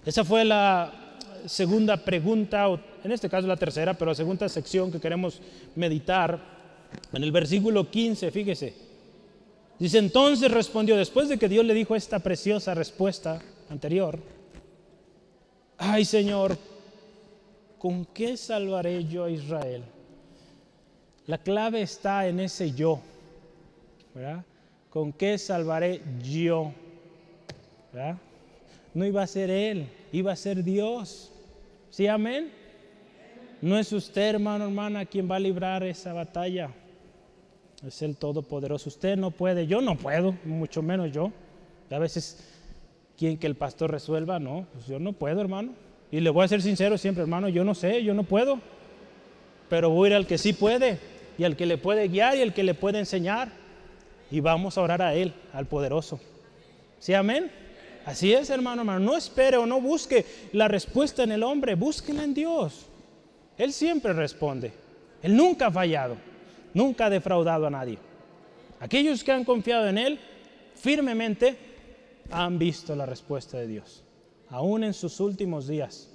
Esa 0.07 0.25
fue 0.25 0.45
la 0.45 1.17
segunda 1.47 1.97
pregunta, 1.97 2.69
o 2.69 2.79
en 3.03 3.11
este 3.11 3.29
caso 3.29 3.49
la 3.49 3.57
tercera, 3.57 3.93
pero 3.95 4.13
la 4.13 4.15
segunda 4.15 4.49
sección 4.49 4.93
que 4.93 5.01
queremos 5.01 5.41
meditar. 5.75 6.39
En 7.13 7.25
el 7.25 7.33
versículo 7.33 7.91
15, 7.91 8.31
fíjese. 8.31 8.73
Dice, 9.81 9.99
entonces 9.99 10.49
respondió, 10.49 10.97
después 10.97 11.29
de 11.29 11.39
que 11.39 11.49
Dios 11.49 11.65
le 11.65 11.75
dijo 11.75 11.97
esta 11.97 12.21
preciosa 12.21 12.73
respuesta 12.75 13.43
anterior, 13.69 14.17
ay 15.77 16.05
Señor, 16.05 16.57
¿con 17.79 18.05
qué 18.05 18.37
salvaré 18.37 19.05
yo 19.07 19.25
a 19.25 19.31
Israel? 19.31 19.83
La 21.27 21.39
clave 21.39 21.83
está 21.83 22.29
en 22.29 22.39
ese 22.39 22.71
yo, 22.71 23.01
¿verdad? 24.15 24.45
¿Con 24.91 25.13
qué 25.13 25.39
salvaré 25.39 26.01
yo? 26.23 26.73
No 28.95 29.05
iba 29.05 29.23
a 29.23 29.27
ser 29.27 29.51
Él, 29.51 29.89
iba 30.13 30.33
a 30.33 30.37
ser 30.37 30.63
Dios. 30.65 31.33
¿Sí, 31.91 32.07
amén? 32.07 32.51
No 33.61 33.79
es 33.79 33.93
usted, 33.93 34.35
hermano, 34.35 34.65
hermana, 34.65 35.05
quien 35.05 35.31
va 35.31 35.37
a 35.37 35.41
librar 35.41 35.83
esa 35.83 36.13
batalla. 36.13 36.71
Es 37.87 38.03
el 38.03 38.17
Todopoderoso. 38.17 38.89
Usted 38.89 39.17
no 39.17 39.31
puede, 39.31 39.67
yo 39.67 39.81
no 39.81 39.97
puedo, 39.97 40.35
mucho 40.45 40.83
menos 40.83 41.13
yo. 41.13 41.33
A 41.91 41.99
veces 41.99 42.45
quieren 43.17 43.39
que 43.39 43.47
el 43.47 43.57
pastor 43.57 43.91
resuelva, 43.91 44.39
no, 44.39 44.67
pues 44.73 44.87
yo 44.87 44.99
no 44.99 45.13
puedo, 45.13 45.41
hermano. 45.41 45.73
Y 46.11 46.21
le 46.21 46.31
voy 46.31 46.45
a 46.45 46.49
ser 46.49 46.63
sincero 46.63 46.97
siempre, 46.97 47.23
hermano, 47.23 47.49
yo 47.49 47.65
no 47.65 47.75
sé, 47.75 48.03
yo 48.03 48.15
no 48.15 48.23
puedo. 48.23 48.61
Pero 49.69 49.91
voy 49.91 50.07
a 50.07 50.11
ir 50.11 50.17
al 50.17 50.27
que 50.27 50.39
sí 50.39 50.53
puede 50.53 50.99
y 51.37 51.45
al 51.45 51.57
que 51.57 51.67
le 51.67 51.79
puede 51.79 52.09
guiar 52.09 52.37
y 52.37 52.43
al 52.43 52.55
que 52.55 52.63
le 52.63 52.75
puede 52.75 52.99
enseñar. 52.99 53.51
Y 54.31 54.41
vamos 54.41 54.77
a 54.77 54.83
orar 54.83 55.03
a 55.03 55.15
Él, 55.15 55.33
al 55.53 55.67
poderoso. 55.67 56.21
¿Sí, 56.99 57.15
amén? 57.15 57.51
Así 58.05 58.33
es, 58.33 58.51
hermano, 58.51 58.83
hermano. 58.83 59.01
No 59.01 59.17
espere 59.17 59.57
o 59.57 59.67
no 59.67 59.81
busque 59.81 60.25
la 60.53 60.69
respuesta 60.69 61.23
en 61.23 61.33
el 61.33 61.43
hombre, 61.43 61.75
búsquela 61.75 62.25
en 62.25 62.35
Dios. 62.35 62.87
Él 63.57 63.73
siempre 63.73 64.13
responde. 64.13 64.73
Él 65.23 65.37
nunca 65.37 65.67
ha 65.67 65.71
fallado, 65.71 66.17
nunca 66.75 67.07
ha 67.07 67.11
defraudado 67.11 67.67
a 67.67 67.71
nadie. 67.71 67.99
Aquellos 68.81 69.25
que 69.25 69.33
han 69.33 69.45
confiado 69.45 69.89
en 69.89 69.99
Él 69.99 70.19
firmemente 70.75 71.57
han 72.31 72.59
visto 72.59 72.95
la 72.95 73.07
respuesta 73.07 73.59
de 73.59 73.67
Dios. 73.67 74.05
Aún 74.51 74.85
en 74.85 74.95
sus 74.95 75.21
últimos 75.21 75.67
días 75.67 76.09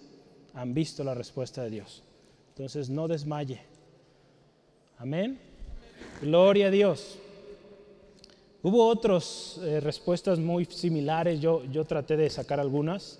han 0.53 0.73
visto 0.73 1.03
la 1.03 1.13
respuesta 1.13 1.63
de 1.63 1.69
Dios. 1.69 2.03
Entonces 2.49 2.89
no 2.89 3.07
desmaye. 3.07 3.61
Amén. 4.97 5.39
Gloria 6.21 6.67
a 6.67 6.71
Dios. 6.71 7.19
Hubo 8.65 8.87
otras 8.87 9.59
eh, 9.61 9.81
respuestas 9.81 10.39
muy 10.39 10.63
similares, 10.63 11.41
yo, 11.41 11.61
traté 11.85 12.15
de 12.15 12.29
sacar 12.29 12.61
algunas. 12.61 13.19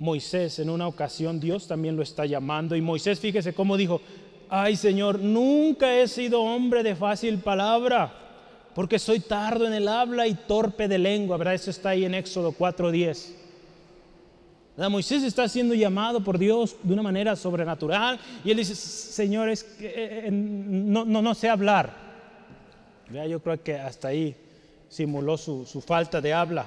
Moisés 0.00 0.58
en 0.58 0.68
una 0.68 0.88
ocasión, 0.88 1.38
Dios 1.38 1.68
también 1.68 1.94
lo 1.94 2.02
está 2.02 2.26
llamando 2.26 2.74
y 2.74 2.80
Moisés, 2.80 3.20
fíjese 3.20 3.54
cómo 3.54 3.76
dijo, 3.76 4.00
ay 4.48 4.74
Señor, 4.74 5.20
nunca 5.20 5.96
he 5.96 6.08
sido 6.08 6.42
hombre 6.42 6.82
de 6.82 6.96
fácil 6.96 7.38
palabra, 7.38 8.12
porque 8.74 8.98
soy 8.98 9.20
tardo 9.20 9.64
en 9.64 9.74
el 9.74 9.86
habla 9.86 10.26
y 10.26 10.34
torpe 10.34 10.88
de 10.88 10.98
lengua, 10.98 11.36
¿verdad? 11.36 11.54
Eso 11.54 11.70
está 11.70 11.90
ahí 11.90 12.04
en 12.04 12.14
Éxodo 12.14 12.52
4.10. 12.52 13.34
Moisés 14.88 15.22
está 15.22 15.48
siendo 15.48 15.74
llamado 15.74 16.22
por 16.22 16.36
Dios 16.36 16.76
de 16.82 16.94
una 16.94 17.02
manera 17.02 17.36
sobrenatural 17.36 18.18
y 18.44 18.50
él 18.50 18.56
dice, 18.56 18.74
señores, 18.74 19.64
eh, 19.80 20.24
eh, 20.26 20.30
no, 20.32 21.34
sé 21.36 21.48
hablar. 21.48 22.08
Yo 23.28 23.40
creo 23.40 23.62
que 23.62 23.74
hasta 23.74 24.08
ahí 24.08 24.36
simuló 24.88 25.36
su, 25.36 25.64
falta 25.84 26.20
de 26.20 26.32
habla. 26.32 26.66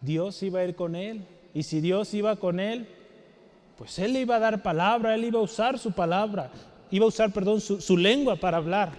Dios 0.00 0.42
iba 0.42 0.60
a 0.60 0.64
ir 0.64 0.74
con 0.74 0.94
él. 0.94 1.24
Y 1.52 1.62
si 1.62 1.80
Dios 1.80 2.14
iba 2.14 2.36
con 2.36 2.60
él, 2.60 2.86
pues 3.76 3.98
él 3.98 4.12
le 4.12 4.20
iba 4.20 4.36
a 4.36 4.40
dar 4.40 4.62
palabra, 4.62 5.14
él 5.14 5.24
iba 5.24 5.40
a 5.40 5.42
usar 5.42 5.78
su 5.78 5.92
palabra, 5.92 6.50
iba 6.90 7.04
a 7.04 7.08
usar, 7.08 7.32
perdón, 7.32 7.60
su, 7.60 7.80
su 7.80 7.96
lengua 7.96 8.36
para 8.36 8.58
hablar. 8.58 8.92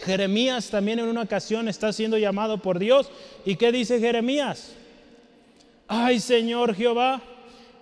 Jeremías 0.00 0.68
también 0.68 0.98
en 0.98 1.06
una 1.06 1.22
ocasión 1.22 1.68
está 1.68 1.92
siendo 1.92 2.18
llamado 2.18 2.58
por 2.58 2.78
Dios. 2.78 3.10
¿Y 3.44 3.56
qué 3.56 3.72
dice 3.72 3.98
Jeremías? 4.00 4.74
Ay 5.88 6.18
Señor 6.18 6.74
Jehová, 6.74 7.22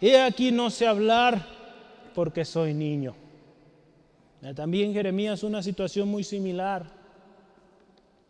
he 0.01 0.21
aquí 0.21 0.53
no 0.53 0.71
sé 0.71 0.87
hablar 0.87 1.47
porque 2.15 2.45
soy 2.45 2.75
niño. 2.75 3.15
También 4.55 4.93
Jeremías 4.93 5.43
una 5.43 5.63
situación 5.63 6.09
muy 6.09 6.23
similar. 6.23 6.85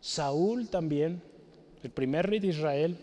Saúl 0.05 0.67
también, 0.67 1.19
el 1.81 1.89
primer 1.89 2.29
rey 2.29 2.39
de 2.39 2.49
Israel. 2.49 2.95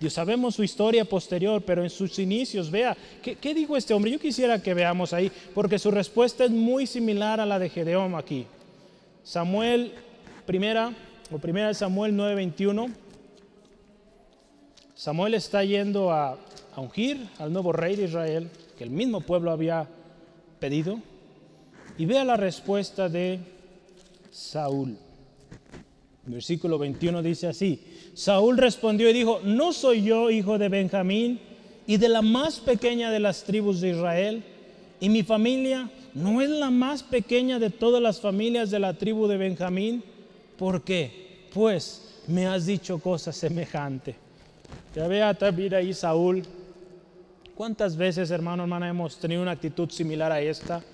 Dios 0.00 0.12
sabemos 0.12 0.56
su 0.56 0.64
historia 0.64 1.04
posterior, 1.04 1.62
pero 1.64 1.84
en 1.84 1.88
sus 1.88 2.18
inicios, 2.18 2.68
vea, 2.68 2.96
¿qué, 3.22 3.54
dijo 3.54 3.76
este 3.76 3.94
hombre? 3.94 4.10
Yo 4.10 4.18
quisiera 4.18 4.60
que 4.60 4.74
veamos 4.74 5.12
ahí, 5.12 5.30
porque 5.54 5.78
su 5.78 5.92
respuesta 5.92 6.44
es 6.44 6.50
muy 6.50 6.88
similar 6.88 7.38
a 7.38 7.46
la 7.46 7.60
de 7.60 7.68
Gedeón 7.68 8.16
aquí. 8.16 8.46
Samuel, 9.22 9.92
primera, 10.44 10.92
o 11.30 11.38
primera 11.38 11.68
de 11.68 11.74
Samuel 11.74 12.12
9:21. 12.16 12.92
Samuel 14.96 15.34
está 15.34 15.62
yendo 15.62 16.10
a, 16.10 16.36
a 16.74 16.80
ungir 16.80 17.24
al 17.38 17.52
nuevo 17.52 17.72
rey 17.72 17.94
de 17.94 18.06
Israel, 18.06 18.50
que 18.76 18.82
el 18.82 18.90
mismo 18.90 19.20
pueblo 19.20 19.52
había 19.52 19.86
pedido, 20.58 20.98
y 21.98 22.04
vea 22.04 22.24
la 22.24 22.36
respuesta 22.36 23.08
de 23.08 23.38
Saúl. 24.32 24.98
Versículo 26.24 26.78
21 26.78 27.20
dice 27.22 27.48
así, 27.48 27.80
Saúl 28.14 28.56
respondió 28.56 29.10
y 29.10 29.12
dijo, 29.12 29.40
¿no 29.44 29.72
soy 29.72 30.02
yo 30.02 30.30
hijo 30.30 30.56
de 30.56 30.68
Benjamín 30.68 31.40
y 31.86 31.96
de 31.96 32.08
la 32.08 32.22
más 32.22 32.60
pequeña 32.60 33.10
de 33.10 33.18
las 33.18 33.42
tribus 33.42 33.80
de 33.80 33.90
Israel? 33.90 34.44
¿Y 35.00 35.08
mi 35.08 35.24
familia 35.24 35.90
no 36.14 36.40
es 36.40 36.48
la 36.48 36.70
más 36.70 37.02
pequeña 37.02 37.58
de 37.58 37.70
todas 37.70 38.00
las 38.00 38.20
familias 38.20 38.70
de 38.70 38.78
la 38.78 38.94
tribu 38.94 39.26
de 39.26 39.36
Benjamín? 39.36 40.04
¿Por 40.56 40.82
qué? 40.82 41.48
Pues 41.52 42.22
me 42.28 42.46
has 42.46 42.66
dicho 42.66 43.00
cosas 43.00 43.36
semejantes. 43.36 44.14
Ya 44.94 45.08
vea 45.08 45.34
también 45.34 45.74
ahí 45.74 45.92
Saúl. 45.92 46.44
¿Cuántas 47.56 47.96
veces, 47.96 48.30
hermano, 48.30 48.62
hermana, 48.62 48.88
hemos 48.88 49.18
tenido 49.18 49.42
una 49.42 49.50
actitud 49.50 49.90
similar 49.90 50.30
a 50.30 50.40
esta? 50.40 50.84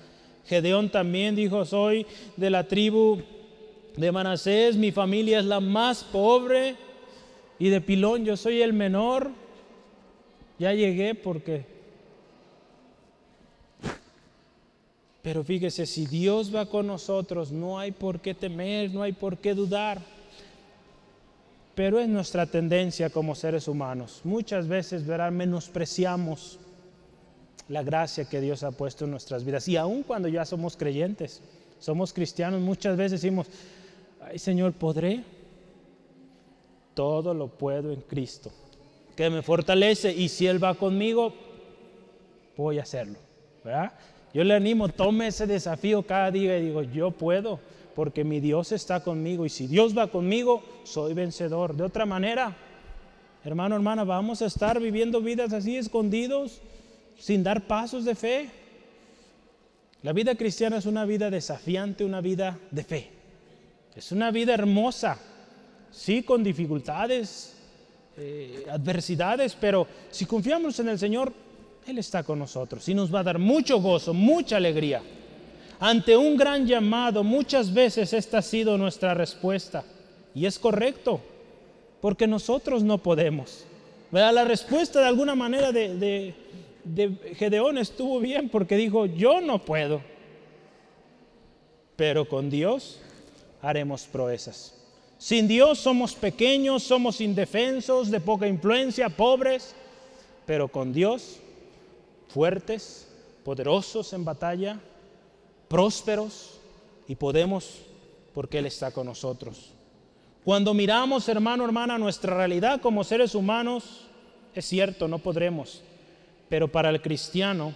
Gedeón 0.47 0.89
también 0.89 1.35
dijo, 1.35 1.63
soy 1.65 2.07
de 2.35 2.49
la 2.49 2.67
tribu 2.67 3.21
de 3.99 4.13
Manasés, 4.13 4.77
mi 4.77 4.91
familia 4.93 5.39
es 5.39 5.45
la 5.45 5.59
más 5.59 6.05
pobre 6.05 6.75
y 7.59 7.67
de 7.67 7.81
Pilón 7.81 8.23
yo 8.23 8.37
soy 8.37 8.61
el 8.61 8.71
menor. 8.71 9.31
Ya 10.57 10.73
llegué 10.73 11.15
porque... 11.15 11.65
Pero 15.21 15.43
fíjese, 15.43 15.85
si 15.85 16.05
Dios 16.05 16.55
va 16.55 16.65
con 16.65 16.87
nosotros, 16.87 17.51
no 17.51 17.77
hay 17.77 17.91
por 17.91 18.21
qué 18.21 18.33
temer, 18.33 18.89
no 18.93 19.03
hay 19.03 19.11
por 19.11 19.37
qué 19.37 19.53
dudar. 19.53 20.01
Pero 21.75 21.99
es 21.99 22.07
nuestra 22.07 22.45
tendencia 22.45 23.09
como 23.09 23.35
seres 23.35 23.67
humanos. 23.67 24.21
Muchas 24.23 24.69
veces, 24.69 25.05
verán, 25.05 25.35
menospreciamos 25.35 26.57
la 27.67 27.83
gracia 27.83 28.25
que 28.25 28.39
Dios 28.39 28.63
ha 28.63 28.71
puesto 28.71 29.03
en 29.03 29.11
nuestras 29.11 29.43
vidas. 29.43 29.67
Y 29.67 29.75
aun 29.75 30.03
cuando 30.03 30.29
ya 30.29 30.45
somos 30.45 30.77
creyentes, 30.77 31.41
somos 31.79 32.13
cristianos, 32.13 32.61
muchas 32.61 32.95
veces 32.95 33.21
decimos, 33.21 33.47
ay 34.21 34.39
Señor, 34.39 34.73
¿podré? 34.73 35.23
Todo 36.93 37.33
lo 37.33 37.47
puedo 37.47 37.91
en 37.91 38.01
Cristo, 38.01 38.51
que 39.15 39.29
me 39.29 39.41
fortalece 39.41 40.13
y 40.13 40.29
si 40.29 40.47
Él 40.47 40.63
va 40.63 40.75
conmigo, 40.75 41.33
voy 42.57 42.79
a 42.79 42.83
hacerlo. 42.83 43.17
Yo 44.33 44.43
le 44.43 44.53
animo, 44.53 44.89
tome 44.89 45.27
ese 45.27 45.47
desafío 45.47 46.03
cada 46.03 46.31
día 46.31 46.57
y 46.57 46.65
digo, 46.65 46.83
yo 46.83 47.11
puedo, 47.11 47.59
porque 47.95 48.23
mi 48.23 48.39
Dios 48.39 48.71
está 48.71 49.03
conmigo 49.03 49.45
y 49.45 49.49
si 49.49 49.67
Dios 49.67 49.97
va 49.97 50.07
conmigo, 50.07 50.63
soy 50.83 51.13
vencedor. 51.13 51.75
De 51.75 51.83
otra 51.83 52.05
manera, 52.05 52.55
hermano, 53.43 53.75
hermana, 53.75 54.03
vamos 54.03 54.41
a 54.41 54.45
estar 54.45 54.79
viviendo 54.79 55.21
vidas 55.21 55.53
así 55.53 55.77
escondidos, 55.77 56.61
sin 57.17 57.43
dar 57.43 57.65
pasos 57.65 58.05
de 58.05 58.15
fe. 58.15 58.49
La 60.03 60.13
vida 60.13 60.35
cristiana 60.35 60.77
es 60.77 60.85
una 60.85 61.05
vida 61.05 61.29
desafiante, 61.29 62.05
una 62.05 62.21
vida 62.21 62.57
de 62.71 62.83
fe. 62.83 63.18
Es 63.99 64.13
una 64.13 64.31
vida 64.31 64.53
hermosa, 64.53 65.17
sí, 65.91 66.23
con 66.23 66.41
dificultades, 66.41 67.53
eh, 68.15 68.65
adversidades, 68.71 69.57
pero 69.59 69.85
si 70.09 70.25
confiamos 70.25 70.79
en 70.79 70.87
el 70.87 70.97
Señor, 70.97 71.33
Él 71.85 71.97
está 71.97 72.23
con 72.23 72.39
nosotros 72.39 72.87
y 72.87 72.93
nos 72.93 73.13
va 73.13 73.19
a 73.19 73.23
dar 73.23 73.39
mucho 73.39 73.81
gozo, 73.81 74.13
mucha 74.13 74.55
alegría. 74.55 75.01
Ante 75.81 76.15
un 76.15 76.37
gran 76.37 76.65
llamado, 76.65 77.25
muchas 77.25 77.73
veces 77.73 78.13
esta 78.13 78.37
ha 78.37 78.41
sido 78.41 78.77
nuestra 78.77 79.13
respuesta. 79.13 79.83
Y 80.33 80.45
es 80.45 80.57
correcto, 80.57 81.19
porque 81.99 82.25
nosotros 82.25 82.83
no 82.83 82.99
podemos. 82.99 83.65
La 84.11 84.45
respuesta 84.45 85.01
de 85.01 85.07
alguna 85.07 85.35
manera 85.35 85.73
de 85.73 86.33
Gedeón 87.35 87.77
estuvo 87.77 88.21
bien 88.21 88.47
porque 88.47 88.77
dijo, 88.77 89.07
yo 89.07 89.41
no 89.41 89.59
puedo. 89.65 90.01
Pero 91.97 92.29
con 92.29 92.49
Dios 92.49 93.01
haremos 93.61 94.03
proezas. 94.03 94.75
Sin 95.17 95.47
Dios 95.47 95.79
somos 95.79 96.15
pequeños, 96.15 96.83
somos 96.83 97.19
indefensos, 97.19 98.09
de 98.09 98.21
poca 98.21 98.47
influencia, 98.47 99.09
pobres, 99.09 99.75
pero 100.45 100.69
con 100.69 100.93
Dios 100.93 101.39
fuertes, 102.29 103.07
poderosos 103.43 104.13
en 104.13 104.23
batalla, 104.23 104.79
prósperos 105.67 106.59
y 107.07 107.15
podemos 107.15 107.81
porque 108.33 108.59
Él 108.59 108.67
está 108.67 108.91
con 108.91 109.07
nosotros. 109.07 109.71
Cuando 110.45 110.73
miramos, 110.73 111.27
hermano, 111.27 111.65
hermana, 111.65 111.97
nuestra 111.97 112.37
realidad 112.37 112.79
como 112.79 113.03
seres 113.03 113.35
humanos, 113.35 114.05
es 114.55 114.65
cierto, 114.65 115.07
no 115.07 115.19
podremos, 115.19 115.81
pero 116.47 116.71
para 116.71 116.89
el 116.89 117.01
cristiano, 117.01 117.73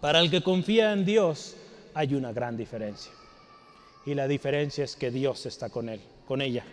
para 0.00 0.20
el 0.20 0.30
que 0.30 0.42
confía 0.42 0.92
en 0.92 1.04
Dios, 1.04 1.56
hay 1.92 2.14
una 2.14 2.32
gran 2.32 2.56
diferencia 2.56 3.10
y 4.06 4.14
la 4.14 4.28
diferencia 4.28 4.84
es 4.84 4.96
que 4.96 5.10
Dios 5.10 5.46
está 5.46 5.70
con 5.70 5.88
él, 5.88 6.00
con 6.26 6.42
ella. 6.42 6.64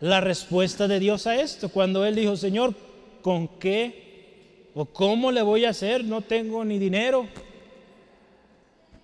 La 0.00 0.20
respuesta 0.20 0.88
de 0.88 0.98
Dios 0.98 1.26
a 1.26 1.40
esto, 1.40 1.68
cuando 1.68 2.04
él 2.04 2.14
dijo, 2.14 2.36
Señor, 2.36 2.74
¿con 3.22 3.48
qué 3.58 4.68
o 4.74 4.84
cómo 4.84 5.30
le 5.30 5.42
voy 5.42 5.64
a 5.64 5.70
hacer? 5.70 6.04
No 6.04 6.22
tengo 6.22 6.64
ni 6.64 6.78
dinero. 6.78 7.26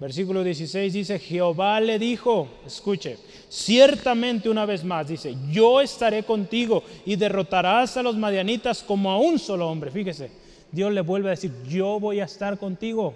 Versículo 0.01 0.45
16 0.45 0.93
dice, 0.93 1.19
Jehová 1.19 1.81
le 1.81 1.99
dijo, 1.99 2.49
escuche, 2.65 3.19
ciertamente 3.49 4.49
una 4.49 4.65
vez 4.65 4.85
más, 4.85 5.09
dice, 5.09 5.35
yo 5.51 5.81
estaré 5.81 6.23
contigo 6.23 6.85
y 7.05 7.17
derrotarás 7.17 7.97
a 7.97 8.03
los 8.03 8.17
madianitas 8.17 8.83
como 8.83 9.11
a 9.11 9.19
un 9.19 9.41
solo 9.41 9.69
hombre. 9.69 9.91
Fíjese, 9.91 10.31
Dios 10.71 10.93
le 10.93 11.01
vuelve 11.01 11.29
a 11.29 11.31
decir, 11.31 11.53
yo 11.69 11.99
voy 11.99 12.21
a 12.21 12.27
estar 12.27 12.59
contigo. 12.59 13.15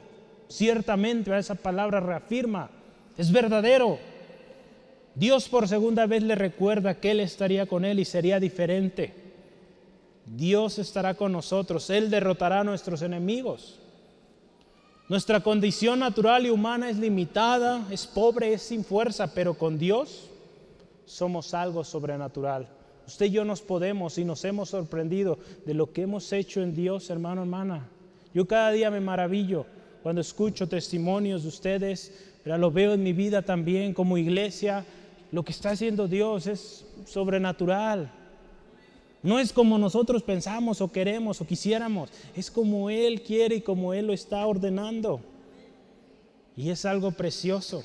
Ciertamente, 0.49 1.37
esa 1.39 1.55
palabra 1.55 2.01
reafirma, 2.01 2.69
es 3.17 3.31
verdadero. 3.31 3.99
Dios 5.15 5.49
por 5.49 5.69
segunda 5.69 6.07
vez 6.07 6.23
le 6.23 6.35
recuerda 6.35 7.01
que 7.01 7.11
Él 7.11 7.21
estaría 7.21 7.67
con 7.67 7.85
Él 7.85 8.01
y 8.01 8.05
sería 8.05 8.41
diferente. 8.41 9.15
Dios 10.25 10.79
estará 10.79 11.15
con 11.15 11.33
nosotros, 11.33 11.91
Él 11.91 12.11
derrotará 12.11 12.61
a 12.61 12.65
nuestros 12.65 13.03
enemigos. 13.03 13.79
Nuestra 15.09 15.41
condición 15.41 15.99
natural 15.99 16.47
y 16.47 16.51
humana 16.51 16.89
es 16.89 16.97
limitada, 16.97 17.87
es 17.91 18.07
pobre, 18.07 18.55
es 18.55 18.63
sin 18.63 18.85
fuerza, 18.85 19.35
pero 19.35 19.55
con 19.55 19.79
Dios 19.79 20.31
somos 21.05 21.53
algo 21.53 21.85
sobrenatural. 21.85 22.69
Usted 23.07 23.27
y 23.27 23.31
yo 23.31 23.45
nos 23.45 23.61
podemos 23.61 24.17
y 24.17 24.25
nos 24.25 24.45
hemos 24.45 24.71
sorprendido 24.71 25.39
de 25.67 25.75
lo 25.75 25.93
que 25.93 26.03
hemos 26.03 26.33
hecho 26.33 26.63
en 26.63 26.75
Dios, 26.75 27.11
hermano, 27.11 27.43
hermana. 27.43 27.89
Yo 28.33 28.47
cada 28.47 28.71
día 28.71 28.91
me 28.91 29.01
maravillo 29.01 29.67
cuando 30.03 30.21
escucho 30.21 30.69
testimonios 30.69 31.43
de 31.43 31.49
ustedes, 31.49 32.33
pero 32.43 32.57
lo 32.57 32.71
veo 32.71 32.95
en 32.95 33.03
mi 33.03 33.13
vida 33.13 33.43
también 33.43 33.93
como 33.93 34.17
iglesia. 34.17 34.85
Lo 35.33 35.43
que 35.43 35.53
está 35.53 35.71
haciendo 35.71 36.07
Dios 36.07 36.47
es 36.47 36.85
sobrenatural. 37.07 38.13
No 39.23 39.39
es 39.39 39.53
como 39.53 39.79
nosotros 39.79 40.23
pensamos 40.23 40.81
o 40.81 40.93
queremos 40.93 41.41
o 41.41 41.47
quisiéramos, 41.47 42.11
es 42.37 42.51
como 42.51 42.91
Él 42.91 43.23
quiere 43.23 43.57
y 43.57 43.61
como 43.63 43.95
Él 43.95 44.09
lo 44.09 44.13
está 44.13 44.47
ordenando. 44.47 45.21
Y 46.55 46.69
es 46.71 46.85
algo 46.85 47.13
precioso. 47.13 47.83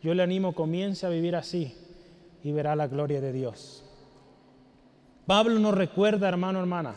Yo 0.00 0.14
le 0.14 0.22
animo, 0.22 0.54
comience 0.54 1.04
a 1.04 1.08
vivir 1.08 1.34
así 1.34 1.74
y 2.44 2.52
verá 2.52 2.76
la 2.76 2.86
gloria 2.86 3.20
de 3.20 3.32
Dios. 3.32 3.82
Pablo 5.26 5.58
nos 5.58 5.74
recuerda, 5.74 6.28
hermano, 6.28 6.60
hermana, 6.60 6.94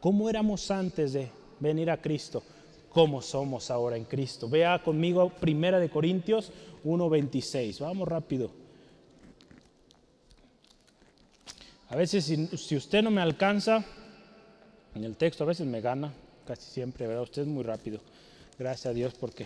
cómo 0.00 0.28
éramos 0.28 0.70
antes 0.70 1.12
de 1.12 1.30
venir 1.60 1.90
a 1.90 2.02
Cristo, 2.02 2.42
cómo 2.90 3.22
somos 3.22 3.70
ahora 3.70 3.96
en 3.96 4.04
Cristo. 4.04 4.50
Vea 4.50 4.82
conmigo 4.82 5.30
Primera 5.30 5.78
de 5.78 5.88
Corintios 5.88 6.52
1:26. 6.84 7.78
Vamos 7.78 8.08
rápido. 8.08 8.65
A 11.88 11.94
veces 11.94 12.24
si, 12.24 12.76
usted 12.76 13.02
no 13.02 13.10
me 13.12 13.20
alcanza 13.20 13.84
en 14.94 15.04
el 15.04 15.16
texto, 15.16 15.44
a 15.44 15.46
veces 15.46 15.66
me 15.66 15.80
gana, 15.80 16.12
casi 16.44 16.68
siempre, 16.68 17.06
¿verdad? 17.06 17.22
Usted 17.22 17.42
es 17.42 17.48
muy 17.48 17.62
rápido. 17.62 18.00
Gracias 18.58 18.86
a 18.86 18.92
Dios 18.92 19.14
porque 19.14 19.44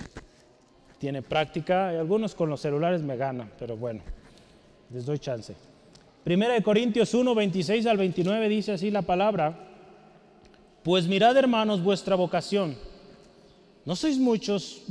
tiene 0.98 1.20
práctica. 1.20 1.90
Algunos 1.90 2.34
con 2.34 2.48
los 2.48 2.60
celulares 2.60 3.02
me 3.02 3.16
ganan, 3.16 3.50
pero 3.58 3.76
bueno, 3.76 4.00
les 4.90 5.04
doy 5.04 5.18
chance. 5.18 5.54
Primera 6.24 6.54
de 6.54 6.62
Corintios 6.62 7.12
1, 7.12 7.34
26 7.34 7.86
al 7.86 7.98
29 7.98 8.48
dice 8.48 8.72
así 8.72 8.90
la 8.90 9.02
palabra. 9.02 9.66
Pues 10.82 11.06
mirad 11.06 11.36
hermanos 11.36 11.82
vuestra 11.82 12.16
vocación. 12.16 12.74
No 13.84 13.94
sois 13.96 14.16
muchos, 14.16 14.82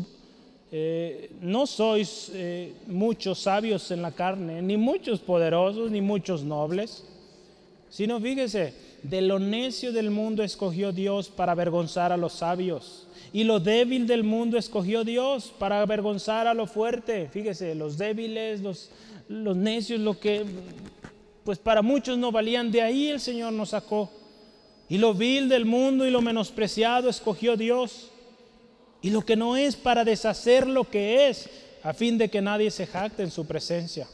eh, 0.71 1.31
no 1.41 1.65
sois 1.65 2.31
eh, 2.35 2.73
muchos 2.85 3.39
sabios 3.39 3.89
en 3.89 4.03
la 4.03 4.11
carne, 4.11 4.61
ni 4.61 4.77
muchos 4.77 5.19
poderosos, 5.19 5.89
ni 5.89 6.01
muchos 6.01 6.43
nobles 6.43 7.05
Sino 7.89 8.19
fíjese, 8.19 8.73
de 9.03 9.21
lo 9.21 9.39
necio 9.39 9.91
del 9.91 10.11
mundo 10.11 10.43
escogió 10.43 10.91
Dios 10.91 11.29
para 11.29 11.53
avergonzar 11.53 12.11
a 12.11 12.17
los 12.17 12.33
sabios. 12.33 13.07
Y 13.33 13.43
lo 13.43 13.59
débil 13.59 14.07
del 14.07 14.23
mundo 14.23 14.57
escogió 14.57 15.03
Dios 15.03 15.53
para 15.57 15.81
avergonzar 15.81 16.47
a 16.47 16.53
lo 16.53 16.67
fuerte. 16.67 17.29
Fíjese, 17.31 17.75
los 17.75 17.97
débiles, 17.97 18.61
los, 18.61 18.89
los 19.27 19.55
necios, 19.55 19.99
lo 19.99 20.19
que 20.19 20.45
pues 21.43 21.57
para 21.57 21.81
muchos 21.81 22.17
no 22.17 22.31
valían, 22.31 22.71
de 22.71 22.81
ahí 22.81 23.07
el 23.07 23.19
Señor 23.19 23.53
nos 23.53 23.69
sacó. 23.69 24.11
Y 24.87 24.97
lo 24.97 25.13
vil 25.13 25.49
del 25.49 25.65
mundo 25.65 26.05
y 26.05 26.11
lo 26.11 26.21
menospreciado 26.21 27.09
escogió 27.09 27.57
Dios. 27.57 28.11
Y 29.01 29.11
lo 29.11 29.23
que 29.25 29.35
no 29.35 29.55
es 29.55 29.75
para 29.75 30.03
deshacer 30.03 30.67
lo 30.67 30.89
que 30.89 31.29
es, 31.29 31.49
a 31.83 31.93
fin 31.93 32.17
de 32.17 32.29
que 32.29 32.41
nadie 32.41 32.69
se 32.69 32.85
jacte 32.85 33.23
en 33.23 33.31
su 33.31 33.45
presencia. 33.45 34.07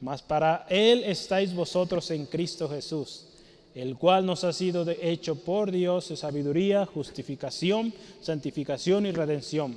Mas 0.00 0.22
para 0.22 0.66
Él 0.68 1.02
estáis 1.04 1.54
vosotros 1.54 2.10
en 2.10 2.26
Cristo 2.26 2.68
Jesús, 2.68 3.26
el 3.74 3.96
cual 3.96 4.24
nos 4.24 4.44
ha 4.44 4.52
sido 4.52 4.86
hecho 4.88 5.36
por 5.36 5.70
Dios 5.70 6.08
de 6.08 6.16
sabiduría, 6.16 6.86
justificación, 6.86 7.92
santificación 8.20 9.06
y 9.06 9.12
redención. 9.12 9.76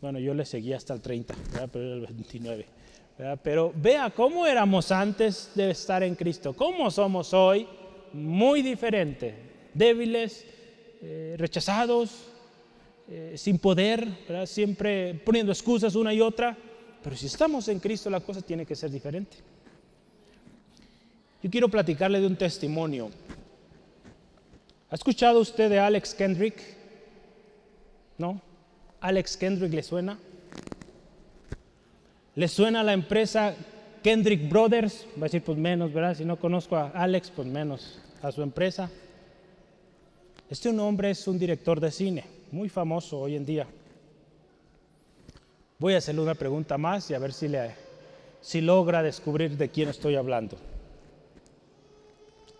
Bueno, 0.00 0.18
yo 0.18 0.34
le 0.34 0.44
seguí 0.44 0.72
hasta 0.72 0.94
el 0.94 1.00
30, 1.00 1.34
pero 1.72 1.94
el 1.94 2.00
29. 2.00 2.66
Pero 3.42 3.72
vea 3.76 4.10
cómo 4.10 4.46
éramos 4.46 4.90
antes 4.90 5.50
de 5.54 5.70
estar 5.70 6.02
en 6.02 6.14
Cristo, 6.14 6.52
cómo 6.52 6.90
somos 6.90 7.32
hoy, 7.32 7.66
muy 8.12 8.60
diferente, 8.62 9.34
débiles, 9.72 10.44
eh, 11.00 11.36
rechazados, 11.38 12.10
eh, 13.08 13.34
sin 13.36 13.58
poder, 13.58 14.08
siempre 14.46 15.14
poniendo 15.24 15.52
excusas 15.52 15.94
una 15.94 16.12
y 16.12 16.20
otra. 16.20 16.56
Pero 17.04 17.16
si 17.16 17.26
estamos 17.26 17.68
en 17.68 17.78
Cristo, 17.80 18.08
la 18.08 18.20
cosa 18.20 18.40
tiene 18.40 18.64
que 18.64 18.74
ser 18.74 18.90
diferente. 18.90 19.36
Yo 21.42 21.50
quiero 21.50 21.68
platicarle 21.68 22.18
de 22.18 22.26
un 22.26 22.34
testimonio. 22.34 23.10
¿Ha 24.88 24.94
escuchado 24.94 25.40
usted 25.40 25.68
de 25.68 25.78
Alex 25.78 26.14
Kendrick? 26.14 26.56
¿No? 28.16 28.40
¿Alex 29.02 29.36
Kendrick 29.36 29.74
le 29.74 29.82
suena? 29.82 30.18
¿Le 32.36 32.48
suena 32.48 32.80
a 32.80 32.84
la 32.84 32.94
empresa 32.94 33.54
Kendrick 34.02 34.48
Brothers? 34.48 35.04
Va 35.18 35.22
a 35.22 35.24
decir, 35.24 35.42
pues 35.42 35.58
menos, 35.58 35.92
¿verdad? 35.92 36.16
Si 36.16 36.24
no 36.24 36.38
conozco 36.38 36.74
a 36.74 36.88
Alex, 36.88 37.30
pues 37.30 37.46
menos 37.46 37.98
a 38.22 38.32
su 38.32 38.40
empresa. 38.40 38.90
Este 40.48 40.70
hombre 40.70 41.10
es 41.10 41.28
un 41.28 41.38
director 41.38 41.80
de 41.80 41.90
cine, 41.90 42.24
muy 42.50 42.70
famoso 42.70 43.18
hoy 43.18 43.36
en 43.36 43.44
día. 43.44 43.66
Voy 45.84 45.92
a 45.92 45.98
hacerle 45.98 46.22
una 46.22 46.34
pregunta 46.34 46.78
más 46.78 47.10
y 47.10 47.14
a 47.14 47.18
ver 47.18 47.34
si, 47.34 47.46
le, 47.46 47.74
si 48.40 48.62
logra 48.62 49.02
descubrir 49.02 49.58
de 49.58 49.68
quién 49.68 49.90
estoy 49.90 50.16
hablando. 50.16 50.56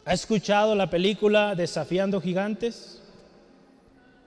¿Ha 0.05 0.13
escuchado 0.13 0.75
la 0.75 0.91
película 0.91 1.55
Desafiando 1.55 2.21
Gigantes? 2.21 3.03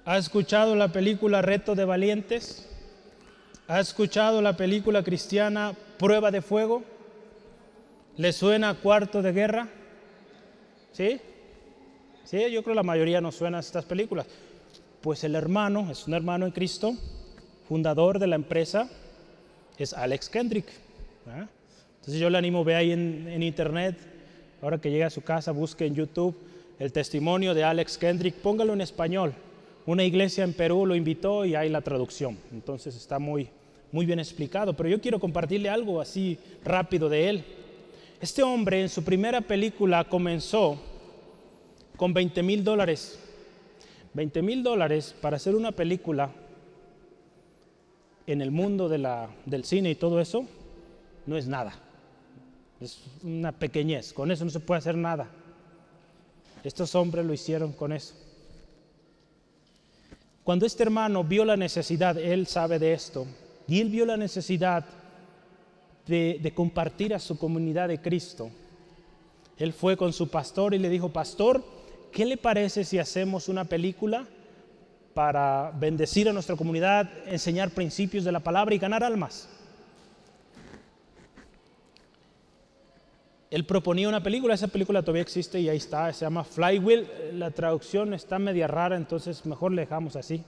¿Ha 0.04 0.18
escuchado 0.18 0.76
la 0.76 0.88
película 0.92 1.44
Reto 1.44 1.76
de 1.76 1.86
Valientes? 1.86 2.68
¿Ha 3.68 3.80
escuchado 3.82 4.42
la 4.42 4.58
película 4.58 5.04
cristiana 5.04 5.76
Prueba 6.00 6.32
de 6.32 6.42
Fuego? 6.42 6.82
¿Le 8.16 8.34
suena 8.34 8.74
Cuarto 8.74 9.22
de 9.22 9.32
Guerra? 9.32 9.68
¿Sí? 10.92 11.22
Sí, 12.24 12.40
yo 12.50 12.64
creo 12.64 12.74
que 12.74 12.74
la 12.74 12.82
mayoría 12.82 13.22
nos 13.22 13.36
suena 13.36 13.58
a 13.58 13.60
estas 13.60 13.86
películas. 13.86 14.26
Pues 15.02 15.24
el 15.24 15.36
hermano, 15.36 15.92
es 15.92 16.08
un 16.08 16.16
hermano 16.16 16.48
en 16.48 16.52
Cristo, 16.52 16.96
fundador 17.68 18.18
de 18.20 18.28
la 18.28 18.36
empresa 18.36 18.90
es 19.78 19.94
Alex 19.94 20.30
Kendrick. 20.30 20.66
Entonces 21.26 22.22
yo 22.22 22.30
le 22.30 22.38
animo, 22.38 22.64
ve 22.64 22.76
ahí 22.76 22.92
en, 22.92 23.44
internet, 23.44 23.98
ahora 24.62 24.80
que 24.80 24.90
llegue 24.90 25.04
a 25.04 25.10
su 25.10 25.22
casa, 25.22 25.52
busque 25.52 25.86
en 25.86 25.94
YouTube 25.94 26.36
el 26.80 26.94
testimonio 26.94 27.54
de 27.54 27.64
Alex 27.64 27.98
Kendrick, 27.98 28.36
póngalo 28.36 28.74
en 28.74 28.82
español. 28.82 29.34
Una 29.86 30.04
iglesia 30.04 30.44
en 30.44 30.54
Perú 30.54 30.86
lo 30.86 30.96
invitó 30.96 31.44
y 31.44 31.56
hay 31.56 31.70
la 31.70 31.82
traducción. 31.82 32.38
Entonces 32.52 32.96
está 32.96 33.20
muy, 33.20 33.50
muy 33.92 34.06
bien 34.06 34.20
explicado. 34.20 34.74
Pero 34.74 34.90
yo 34.90 35.02
quiero 35.02 35.20
compartirle 35.20 35.70
algo 35.70 36.00
así 36.00 36.38
rápido 36.64 37.10
de 37.10 37.30
él. 37.30 37.44
Este 38.22 38.44
hombre 38.44 38.82
en 38.82 38.90
su 38.90 39.04
primera 39.04 39.42
película 39.42 40.04
comenzó 40.04 40.78
con 41.96 42.14
20 42.14 42.44
mil 42.44 42.64
dólares. 42.64 43.20
20 44.14 44.42
mil 44.42 44.64
dólares 44.64 45.16
para 45.22 45.38
hacer 45.38 45.56
una 45.56 45.72
película 45.72 46.32
en 48.28 48.42
el 48.42 48.52
mundo 48.52 48.90
del 48.90 49.64
cine 49.64 49.90
y 49.90 49.96
todo 49.96 50.20
eso, 50.20 50.46
no 51.26 51.38
es 51.38 51.48
nada. 51.48 51.74
Es 52.80 53.00
una 53.24 53.54
pequeñez, 53.54 54.14
con 54.14 54.30
eso 54.30 54.44
no 54.44 54.52
se 54.52 54.60
puede 54.60 54.80
hacer 54.80 54.96
nada. 54.96 55.28
Estos 56.64 56.94
hombres 56.94 57.26
lo 57.26 57.34
hicieron 57.34 57.72
con 57.72 57.94
eso. 57.94 58.14
Cuando 60.44 60.66
este 60.66 60.84
hermano 60.84 61.24
vio 61.24 61.46
la 61.46 61.58
necesidad, 61.58 62.18
él 62.18 62.48
sabe 62.48 62.80
de 62.80 62.94
esto, 62.94 63.26
y 63.68 63.80
él 63.80 63.90
vio 63.90 64.06
la 64.06 64.18
necesidad 64.18 64.86
de, 66.06 66.52
compartir 66.56 67.14
a 67.14 67.20
su 67.20 67.38
comunidad 67.38 67.88
de 67.88 68.00
Cristo, 68.00 68.50
él 69.58 69.74
fue 69.74 69.98
con 69.98 70.14
su 70.14 70.30
pastor 70.30 70.74
y 70.74 70.80
le 70.80 70.90
dijo, 70.90 71.10
pastor, 71.10 71.64
¿qué 72.12 72.26
le 72.26 72.38
parece 72.38 72.84
si 72.84 73.00
hacemos 73.00 73.50
una 73.50 73.66
película 73.66 74.28
para 75.18 75.72
bendecir 75.74 76.30
a 76.30 76.32
nuestra 76.32 76.56
comunidad, 76.56 77.10
enseñar 77.26 77.72
principios 77.72 78.24
de 78.24 78.32
la 78.32 78.40
palabra 78.40 78.76
y 78.76 78.78
ganar 78.78 79.04
almas. 79.04 79.50
Él 83.50 83.66
proponía 83.66 84.08
una 84.08 84.22
película, 84.22 84.54
esa 84.54 84.68
película 84.68 85.02
todavía 85.02 85.24
existe 85.24 85.60
y 85.60 85.70
ahí 85.70 85.78
está, 85.78 86.14
se 86.14 86.24
llama 86.24 86.44
Flywheel. 86.44 87.08
La 87.34 87.50
traducción 87.50 88.14
está 88.14 88.38
media 88.38 88.68
rara, 88.68 88.96
entonces 88.96 89.44
mejor 89.48 89.72
le 89.72 89.82
dejamos 89.82 90.16
así, 90.16 90.44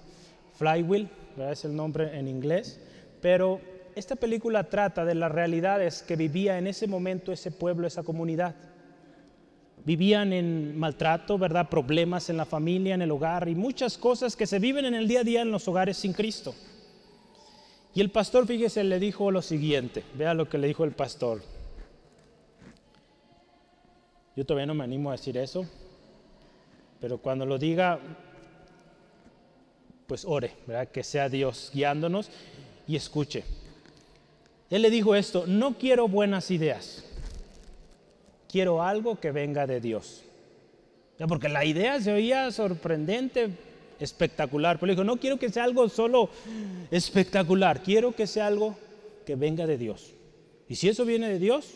Flywheel. 0.60 1.10
es 1.50 1.66
el 1.66 1.76
nombre 1.76 2.20
en 2.20 2.28
inglés, 2.28 2.80
pero 3.24 3.62
esta 3.96 4.18
película 4.18 4.66
trata 4.66 5.04
de 5.04 5.16
las 5.16 5.32
realidades 5.32 6.04
que 6.04 6.16
vivía 6.16 6.60
en 6.60 6.68
ese 6.68 6.86
momento 6.86 7.32
ese 7.32 7.50
pueblo, 7.50 7.88
esa 7.88 8.04
comunidad. 8.04 8.54
Vivían 9.86 10.34
en 10.34 10.78
maltrato, 10.78 11.38
¿verdad? 11.38 11.70
Problemas 11.70 12.30
en 12.30 12.38
la 12.38 12.46
familia, 12.46 12.96
en 12.96 13.02
el 13.02 13.12
hogar 13.12 13.48
y 13.48 13.56
muchas 13.56 13.98
cosas 13.98 14.36
que 14.36 14.46
se 14.46 14.60
viven 14.60 14.86
en 14.86 14.94
el 14.94 15.08
día 15.08 15.22
a 15.22 15.24
día 15.24 15.42
en 15.42 15.52
los 15.52 15.68
hogares 15.68 15.98
sin 15.98 16.14
Cristo. 16.14 16.54
Y 17.94 18.02
el 18.02 18.12
pastor, 18.12 18.46
fíjese, 18.46 18.84
le 18.84 19.00
dijo 19.00 19.32
lo 19.32 19.42
siguiente, 19.42 20.04
vea 20.16 20.34
lo 20.34 20.48
que 20.48 20.58
le 20.58 20.68
dijo 20.68 20.84
el 20.84 20.92
pastor. 20.92 21.42
Yo 24.36 24.46
todavía 24.46 24.68
no 24.68 24.76
me 24.76 24.84
animo 24.84 25.10
a 25.10 25.14
decir 25.14 25.38
eso, 25.38 25.66
pero 27.02 27.18
cuando 27.18 27.46
lo 27.46 27.58
diga, 27.58 28.00
pues 30.08 30.24
ore, 30.26 30.54
¿verdad? 30.68 30.88
Que 30.90 31.04
sea 31.04 31.30
Dios 31.30 31.72
guiándonos 31.74 32.30
y 32.88 32.96
escuche. 32.96 33.44
Él 34.70 34.84
le 34.84 34.90
dijo 34.90 35.16
esto, 35.16 35.46
no 35.48 35.78
quiero 35.78 36.08
buenas 36.08 36.52
ideas, 36.52 37.04
quiero 38.50 38.84
algo 38.84 39.20
que 39.20 39.32
venga 39.32 39.68
de 39.68 39.80
Dios. 39.80 40.24
Porque 41.28 41.50
la 41.50 41.66
idea 41.66 42.00
se 42.00 42.14
oía 42.14 42.50
sorprendente, 42.52 43.50
espectacular, 44.00 44.80
pero 44.80 44.92
dijo, 44.92 45.04
no 45.04 45.18
quiero 45.18 45.38
que 45.38 45.50
sea 45.50 45.66
algo 45.66 45.90
solo 45.90 46.30
espectacular, 46.92 47.84
quiero 47.84 48.14
que 48.14 48.26
sea 48.26 48.48
algo 48.48 48.78
que 49.26 49.36
venga 49.36 49.68
de 49.68 49.78
Dios. 49.78 50.14
Y 50.70 50.76
si 50.76 50.88
eso 50.88 51.04
viene 51.06 51.28
de 51.28 51.40
Dios, 51.40 51.76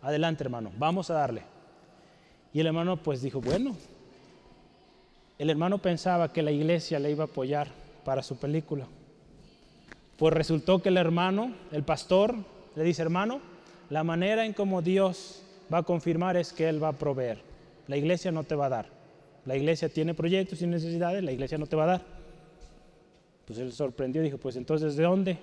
adelante 0.00 0.42
hermano, 0.42 0.72
vamos 0.76 1.10
a 1.10 1.14
darle. 1.14 1.42
Y 2.52 2.60
el 2.60 2.66
hermano 2.66 2.96
pues 2.96 3.22
dijo, 3.22 3.40
bueno, 3.40 3.76
el 5.38 5.50
hermano 5.50 5.78
pensaba 5.78 6.32
que 6.32 6.42
la 6.42 6.50
iglesia 6.50 6.98
le 6.98 7.10
iba 7.10 7.24
a 7.24 7.26
apoyar 7.26 7.68
para 8.04 8.22
su 8.22 8.36
película. 8.36 8.86
Pues 10.16 10.34
resultó 10.34 10.82
que 10.82 10.88
el 10.88 10.96
hermano, 10.96 11.52
el 11.70 11.84
pastor, 11.84 12.34
le 12.74 12.82
dice, 12.82 13.02
hermano, 13.02 13.40
la 13.88 14.04
manera 14.04 14.44
en 14.44 14.52
cómo 14.52 14.82
Dios 14.82 15.41
va 15.72 15.78
a 15.78 15.82
confirmar 15.82 16.36
es 16.36 16.52
que 16.52 16.68
Él 16.68 16.82
va 16.82 16.88
a 16.88 16.92
proveer. 16.92 17.38
La 17.88 17.96
iglesia 17.96 18.30
no 18.30 18.44
te 18.44 18.54
va 18.54 18.66
a 18.66 18.70
dar. 18.70 19.02
La 19.44 19.56
iglesia 19.56 19.88
tiene 19.88 20.14
proyectos 20.14 20.62
y 20.62 20.66
necesidades, 20.66 21.22
la 21.22 21.32
iglesia 21.32 21.58
no 21.58 21.66
te 21.66 21.76
va 21.76 21.84
a 21.84 21.86
dar. 21.86 22.02
Pues 23.44 23.58
él 23.58 23.72
sorprendió 23.72 24.22
y 24.22 24.26
dijo, 24.26 24.38
pues 24.38 24.56
entonces, 24.56 24.96
¿de 24.96 25.02
dónde? 25.02 25.38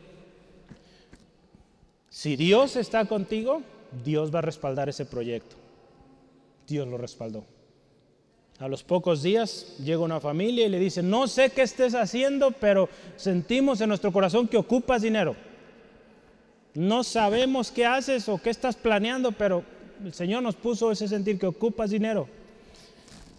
Si 2.10 2.36
Dios 2.36 2.76
está 2.76 3.06
contigo, 3.06 3.62
Dios 4.04 4.34
va 4.34 4.40
a 4.40 4.44
respaldar 4.44 4.88
ese 4.88 5.06
proyecto. 5.06 5.58
Dios 6.66 6.88
lo 6.88 6.98
respaldó. 6.98 7.44
A 8.60 8.68
los 8.68 8.84
pocos 8.84 9.22
días 9.22 9.76
llega 9.84 10.00
una 10.00 10.20
familia 10.20 10.66
y 10.66 10.70
le 10.70 10.80
dice, 10.80 11.02
no 11.04 11.28
sé 11.28 11.50
qué 11.50 11.62
estés 11.62 11.96
haciendo, 11.96 12.52
pero 12.52 12.90
sentimos 13.16 13.80
en 13.82 13.90
nuestro 13.90 14.12
corazón 14.12 14.48
que 14.48 14.58
ocupas 14.58 15.02
dinero. 15.02 15.36
No 16.74 17.04
sabemos 17.04 17.72
qué 17.72 17.86
haces 17.86 18.28
o 18.30 18.38
qué 18.38 18.50
estás 18.50 18.76
planeando, 18.76 19.32
pero 19.32 19.64
el 20.04 20.14
Señor 20.14 20.43
nos 20.43 20.56
puso 20.56 20.91
ese 20.91 21.08
sentir 21.08 21.38
que 21.38 21.47
ocupas 21.47 21.89
dinero. 21.89 22.28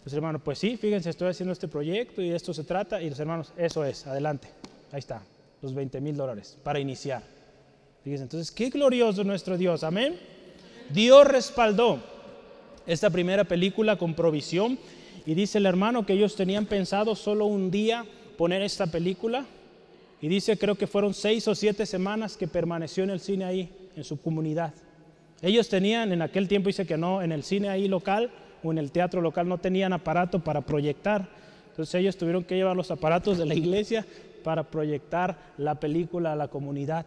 Los 0.04 0.14
hermanos, 0.14 0.40
pues 0.44 0.58
sí, 0.58 0.76
fíjense, 0.76 1.10
estoy 1.10 1.28
haciendo 1.28 1.52
este 1.52 1.68
proyecto 1.68 2.22
y 2.22 2.30
esto 2.30 2.54
se 2.54 2.64
trata. 2.64 3.02
Y 3.02 3.10
los 3.10 3.20
hermanos, 3.20 3.52
eso 3.56 3.84
es, 3.84 4.06
adelante. 4.06 4.48
Ahí 4.92 4.98
está, 4.98 5.22
los 5.62 5.74
20 5.74 6.00
mil 6.00 6.16
dólares 6.16 6.58
para 6.62 6.78
iniciar. 6.78 7.22
Fíjense, 8.02 8.24
entonces, 8.24 8.50
qué 8.50 8.70
glorioso 8.70 9.24
nuestro 9.24 9.58
Dios, 9.58 9.84
amén. 9.84 10.18
Dios 10.92 11.26
respaldó 11.26 12.00
esta 12.86 13.10
primera 13.10 13.44
película 13.44 13.96
con 13.96 14.14
provisión 14.14 14.78
y 15.26 15.34
dice 15.34 15.58
el 15.58 15.66
hermano 15.66 16.06
que 16.06 16.14
ellos 16.14 16.34
tenían 16.34 16.66
pensado 16.66 17.14
solo 17.14 17.44
un 17.44 17.70
día 17.70 18.06
poner 18.38 18.62
esta 18.62 18.86
película. 18.86 19.44
Y 20.22 20.28
dice, 20.28 20.58
creo 20.58 20.74
que 20.74 20.86
fueron 20.86 21.14
seis 21.14 21.46
o 21.48 21.54
siete 21.54 21.86
semanas 21.86 22.36
que 22.36 22.48
permaneció 22.48 23.04
en 23.04 23.10
el 23.10 23.20
cine 23.20 23.44
ahí, 23.44 23.70
en 23.96 24.04
su 24.04 24.20
comunidad. 24.20 24.74
Ellos 25.42 25.68
tenían, 25.68 26.12
en 26.12 26.22
aquel 26.22 26.48
tiempo 26.48 26.68
dice 26.68 26.86
que 26.86 26.96
no, 26.96 27.22
en 27.22 27.32
el 27.32 27.42
cine 27.42 27.68
ahí 27.68 27.88
local 27.88 28.30
o 28.62 28.72
en 28.72 28.78
el 28.78 28.92
teatro 28.92 29.20
local 29.20 29.48
no 29.48 29.58
tenían 29.58 29.92
aparato 29.92 30.40
para 30.40 30.60
proyectar. 30.60 31.28
Entonces 31.70 31.94
ellos 31.94 32.16
tuvieron 32.16 32.44
que 32.44 32.56
llevar 32.56 32.76
los 32.76 32.90
aparatos 32.90 33.38
de 33.38 33.46
la 33.46 33.54
iglesia 33.54 34.04
para 34.44 34.64
proyectar 34.64 35.36
la 35.56 35.76
película 35.76 36.32
a 36.32 36.36
la 36.36 36.48
comunidad. 36.48 37.06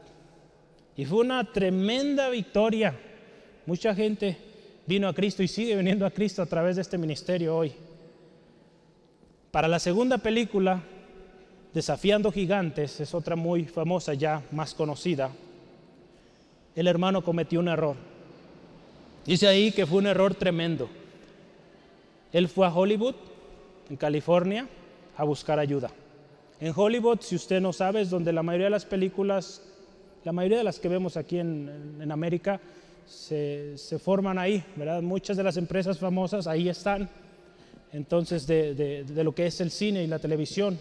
Y 0.95 1.05
fue 1.05 1.19
una 1.19 1.43
tremenda 1.51 2.29
victoria. 2.29 2.95
Mucha 3.65 3.93
gente 3.93 4.37
vino 4.85 5.07
a 5.07 5.13
Cristo 5.13 5.43
y 5.43 5.47
sigue 5.47 5.75
viniendo 5.75 6.05
a 6.05 6.11
Cristo 6.11 6.41
a 6.41 6.45
través 6.45 6.75
de 6.75 6.81
este 6.81 6.97
ministerio 6.97 7.55
hoy. 7.55 7.71
Para 9.51 9.67
la 9.67 9.79
segunda 9.79 10.17
película, 10.17 10.81
Desafiando 11.73 12.31
Gigantes, 12.31 12.99
es 12.99 13.15
otra 13.15 13.35
muy 13.35 13.65
famosa 13.65 14.13
ya, 14.13 14.43
más 14.51 14.75
conocida, 14.75 15.31
el 16.75 16.87
hermano 16.87 17.23
cometió 17.23 17.59
un 17.59 17.67
error. 17.67 17.95
Dice 19.25 19.47
ahí 19.47 19.71
que 19.71 19.85
fue 19.85 19.99
un 19.99 20.07
error 20.07 20.35
tremendo. 20.35 20.89
Él 22.33 22.49
fue 22.49 22.67
a 22.67 22.73
Hollywood, 22.73 23.15
en 23.89 23.95
California, 23.95 24.67
a 25.15 25.23
buscar 25.23 25.59
ayuda. 25.59 25.91
En 26.59 26.73
Hollywood, 26.75 27.19
si 27.21 27.35
usted 27.35 27.61
no 27.61 27.71
sabe, 27.71 28.01
es 28.01 28.09
donde 28.09 28.33
la 28.33 28.43
mayoría 28.43 28.65
de 28.65 28.71
las 28.71 28.85
películas, 28.85 29.61
la 30.23 30.31
mayoría 30.31 30.57
de 30.57 30.63
las 30.63 30.79
que 30.79 30.89
vemos 30.89 31.15
aquí 31.15 31.39
en, 31.39 32.09
América, 32.11 32.59
se, 33.05 33.75
forman 34.01 34.37
ahí, 34.39 34.63
¿verdad? 34.75 35.01
Muchas 35.01 35.37
de 35.37 35.43
las 35.43 35.57
empresas 35.57 35.97
famosas 35.97 36.47
ahí 36.47 36.67
están 36.69 37.09
entonces 37.91 38.47
de, 38.47 39.05
lo 39.23 39.35
que 39.35 39.45
es 39.45 39.61
el 39.61 39.71
cine 39.71 40.03
y 40.03 40.07
la 40.07 40.19
televisión. 40.19 40.79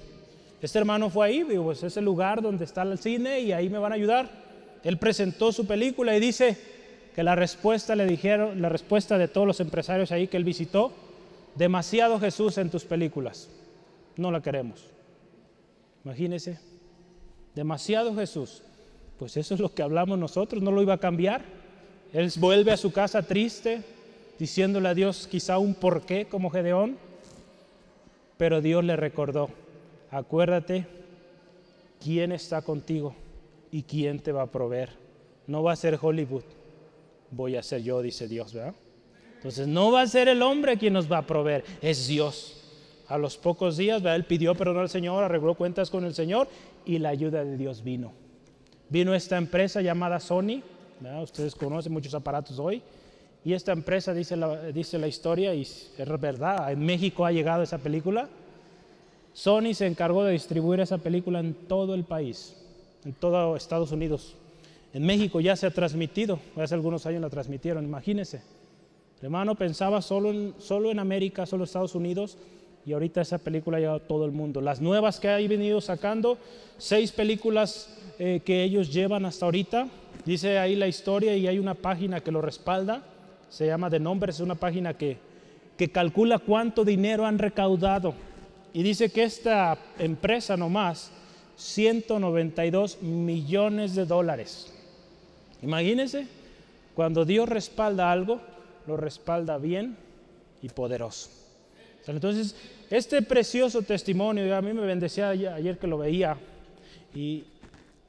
Este 0.60 0.78
hermano 0.78 1.10
fue 1.10 1.26
ahí, 1.26 1.42
digo, 1.42 1.64
pues 1.64 1.82
es 1.82 1.96
el 1.96 2.04
lugar 2.04 2.40
donde 2.40 2.64
está 2.64 2.82
el 2.82 2.98
cine 2.98 3.40
y 3.40 3.52
ahí 3.52 3.68
me 3.68 3.78
van 3.78 3.92
a 3.92 3.96
ayudar. 3.96 4.30
Él 4.82 4.96
presentó 4.96 5.52
su 5.52 5.66
película 5.66 6.16
y 6.16 6.20
dice 6.20 6.56
que 7.14 7.22
la 7.22 7.34
respuesta 7.34 7.94
le 7.94 8.06
dijeron, 8.06 8.62
la 8.62 8.68
respuesta 8.68 9.18
de 9.18 9.28
todos 9.28 9.46
los 9.46 9.60
empresarios 9.60 10.12
ahí 10.12 10.28
que 10.28 10.36
él 10.36 10.44
visitó, 10.44 10.92
demasiado 11.54 12.18
Jesús 12.18 12.58
en 12.58 12.70
tus 12.70 12.84
películas, 12.84 13.48
no 14.16 14.30
la 14.30 14.40
queremos. 14.40 14.84
Imagínese, 16.04 16.58
demasiado 17.54 18.14
Jesús. 18.14 18.62
Pues 19.18 19.36
eso 19.36 19.54
es 19.54 19.60
lo 19.60 19.72
que 19.72 19.82
hablamos 19.82 20.18
nosotros, 20.18 20.62
no 20.62 20.72
lo 20.72 20.82
iba 20.82 20.94
a 20.94 20.98
cambiar. 20.98 21.42
Él 22.12 22.32
vuelve 22.38 22.72
a 22.72 22.76
su 22.76 22.92
casa 22.92 23.22
triste, 23.22 23.82
diciéndole 24.38 24.88
a 24.88 24.94
Dios 24.94 25.28
quizá 25.30 25.58
un 25.58 25.74
porqué 25.74 26.26
como 26.26 26.50
Gedeón, 26.50 26.96
pero 28.36 28.60
Dios 28.60 28.82
le 28.84 28.96
recordó, 28.96 29.50
acuérdate 30.10 30.86
quién 32.02 32.32
está 32.32 32.62
contigo 32.62 33.14
y 33.70 33.84
quién 33.84 34.18
te 34.18 34.32
va 34.32 34.42
a 34.42 34.50
proveer. 34.50 34.90
No 35.46 35.62
va 35.62 35.72
a 35.72 35.76
ser 35.76 35.98
Hollywood, 36.00 36.42
voy 37.32 37.56
a 37.56 37.62
ser 37.62 37.82
yo, 37.82 38.00
dice 38.00 38.28
Dios, 38.28 38.54
¿verdad? 38.54 38.74
Entonces 39.36 39.66
no 39.66 39.90
va 39.90 40.02
a 40.02 40.06
ser 40.06 40.28
el 40.28 40.40
hombre 40.40 40.78
quien 40.78 40.92
nos 40.92 41.10
va 41.10 41.18
a 41.18 41.26
proveer, 41.26 41.64
es 41.80 42.06
Dios. 42.06 42.58
A 43.08 43.18
los 43.18 43.36
pocos 43.36 43.76
días, 43.76 44.00
¿verdad? 44.00 44.16
él 44.16 44.24
pidió 44.24 44.54
perdón 44.54 44.78
al 44.78 44.88
Señor, 44.88 45.24
arregló 45.24 45.54
cuentas 45.54 45.90
con 45.90 46.04
el 46.04 46.14
Señor 46.14 46.48
y 46.86 46.98
la 46.98 47.08
ayuda 47.08 47.44
de 47.44 47.56
Dios 47.56 47.82
vino. 47.82 48.12
Vino 48.88 49.14
esta 49.14 49.36
empresa 49.36 49.82
llamada 49.82 50.20
Sony, 50.20 50.62
¿verdad? 51.00 51.22
ustedes 51.22 51.54
conocen 51.54 51.92
muchos 51.92 52.14
aparatos 52.14 52.58
hoy, 52.58 52.82
y 53.44 53.54
esta 53.54 53.72
empresa, 53.72 54.14
dice 54.14 54.36
la, 54.36 54.70
dice 54.70 54.98
la 54.98 55.08
historia, 55.08 55.52
y 55.54 55.62
es 55.62 55.90
verdad, 56.20 56.70
en 56.70 56.78
México 56.78 57.26
ha 57.26 57.32
llegado 57.32 57.62
esa 57.62 57.78
película. 57.78 58.28
Sony 59.32 59.74
se 59.74 59.86
encargó 59.86 60.22
de 60.22 60.32
distribuir 60.32 60.78
esa 60.80 60.98
película 60.98 61.40
en 61.40 61.54
todo 61.54 61.94
el 61.94 62.04
país, 62.04 62.54
en 63.04 63.12
todo 63.14 63.56
Estados 63.56 63.90
Unidos. 63.90 64.36
En 64.92 65.04
México 65.04 65.40
ya 65.40 65.56
se 65.56 65.66
ha 65.66 65.70
transmitido, 65.70 66.38
hace 66.56 66.74
algunos 66.74 67.06
años 67.06 67.22
la 67.22 67.30
transmitieron, 67.30 67.84
imagínense. 67.84 68.42
Hermano 69.22 69.54
pensaba 69.54 70.02
solo 70.02 70.30
en, 70.30 70.54
solo 70.58 70.90
en 70.90 70.98
América, 70.98 71.46
solo 71.46 71.62
en 71.62 71.66
Estados 71.66 71.94
Unidos, 71.94 72.36
y 72.84 72.92
ahorita 72.92 73.20
esa 73.20 73.38
película 73.38 73.76
ha 73.76 73.80
llegado 73.80 73.98
a 73.98 74.06
todo 74.06 74.24
el 74.26 74.32
mundo. 74.32 74.60
Las 74.60 74.80
nuevas 74.80 75.20
que 75.20 75.28
ha 75.28 75.36
venido 75.36 75.80
sacando, 75.80 76.38
seis 76.78 77.12
películas 77.12 77.96
eh, 78.18 78.40
que 78.44 78.64
ellos 78.64 78.92
llevan 78.92 79.24
hasta 79.24 79.46
ahorita, 79.46 79.88
dice 80.26 80.58
ahí 80.58 80.74
la 80.74 80.88
historia 80.88 81.36
y 81.36 81.46
hay 81.46 81.58
una 81.58 81.74
página 81.74 82.20
que 82.20 82.32
lo 82.32 82.42
respalda 82.42 83.04
se 83.52 83.66
llama 83.66 83.90
The 83.90 84.00
Numbers, 84.00 84.36
es 84.36 84.40
una 84.40 84.54
página 84.54 84.94
que, 84.94 85.18
que 85.76 85.90
calcula 85.90 86.38
cuánto 86.38 86.86
dinero 86.86 87.26
han 87.26 87.38
recaudado. 87.38 88.14
Y 88.72 88.82
dice 88.82 89.10
que 89.10 89.24
esta 89.24 89.76
empresa 89.98 90.56
nomás, 90.56 91.12
192 91.56 93.02
millones 93.02 93.94
de 93.94 94.06
dólares. 94.06 94.72
Imagínense, 95.62 96.26
cuando 96.94 97.24
Dios 97.24 97.48
respalda 97.48 98.10
algo, 98.10 98.40
lo 98.86 98.96
respalda 98.96 99.58
bien 99.58 99.96
y 100.60 100.68
poderoso. 100.68 101.30
Entonces, 102.06 102.56
este 102.90 103.22
precioso 103.22 103.82
testimonio, 103.82 104.54
a 104.56 104.60
mí 104.60 104.72
me 104.72 104.84
bendecía 104.84 105.30
ayer 105.30 105.78
que 105.78 105.86
lo 105.86 105.98
veía 105.98 106.36
y, 107.14 107.44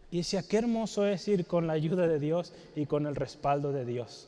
y 0.09 0.17
decía, 0.17 0.43
qué 0.43 0.57
hermoso 0.57 1.05
es 1.05 1.27
ir 1.27 1.45
con 1.45 1.67
la 1.67 1.73
ayuda 1.73 2.07
de 2.07 2.19
Dios 2.19 2.53
y 2.75 2.85
con 2.87 3.05
el 3.05 3.15
respaldo 3.15 3.71
de 3.71 3.85
Dios. 3.85 4.27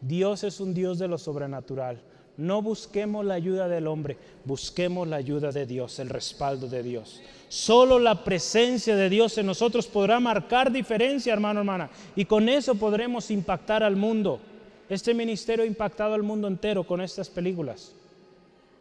Dios 0.00 0.44
es 0.44 0.60
un 0.60 0.72
Dios 0.72 0.98
de 0.98 1.08
lo 1.08 1.18
sobrenatural. 1.18 2.00
No 2.40 2.62
busquemos 2.62 3.22
la 3.22 3.34
ayuda 3.34 3.68
del 3.68 3.86
hombre, 3.86 4.16
busquemos 4.46 5.06
la 5.06 5.16
ayuda 5.16 5.52
de 5.52 5.66
Dios, 5.66 5.98
el 5.98 6.08
respaldo 6.08 6.68
de 6.68 6.82
Dios. 6.82 7.20
Solo 7.50 7.98
la 7.98 8.24
presencia 8.24 8.96
de 8.96 9.10
Dios 9.10 9.36
en 9.36 9.44
nosotros 9.44 9.86
podrá 9.86 10.20
marcar 10.20 10.72
diferencia, 10.72 11.34
hermano, 11.34 11.60
hermana. 11.60 11.90
Y 12.16 12.24
con 12.24 12.48
eso 12.48 12.76
podremos 12.76 13.30
impactar 13.30 13.82
al 13.82 13.94
mundo. 13.94 14.40
Este 14.88 15.12
ministerio 15.12 15.64
ha 15.64 15.68
impactado 15.68 16.14
al 16.14 16.22
mundo 16.22 16.48
entero 16.48 16.82
con 16.84 17.02
estas 17.02 17.28
películas. 17.28 17.92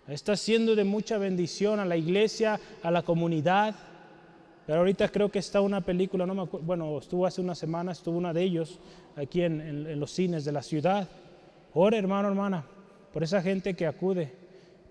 Está 0.07 0.37
siendo 0.37 0.73
de 0.73 0.85
mucha 0.85 1.17
bendición 1.17 1.81
a 1.81 1.85
la 1.85 1.97
iglesia, 1.97 2.61
a 2.81 2.89
la 2.91 3.01
comunidad. 3.01 3.75
Pero 4.67 4.79
ahorita 4.79 5.09
creo 5.09 5.29
que 5.29 5.39
está 5.39 5.59
una 5.59 5.81
película, 5.81 6.25
no 6.25 6.33
me 6.33 6.45
bueno, 6.61 6.97
estuvo 6.97 7.25
hace 7.25 7.41
una 7.41 7.55
semana, 7.55 7.91
estuvo 7.91 8.17
una 8.17 8.31
de 8.31 8.41
ellos 8.41 8.79
aquí 9.17 9.41
en, 9.41 9.59
en 9.59 9.99
los 9.99 10.11
cines 10.11 10.45
de 10.45 10.53
la 10.53 10.63
ciudad. 10.63 11.09
Ora, 11.73 11.97
hermano, 11.97 12.29
hermana, 12.29 12.63
por 13.13 13.23
esa 13.23 13.41
gente 13.41 13.73
que 13.73 13.87
acude. 13.87 14.31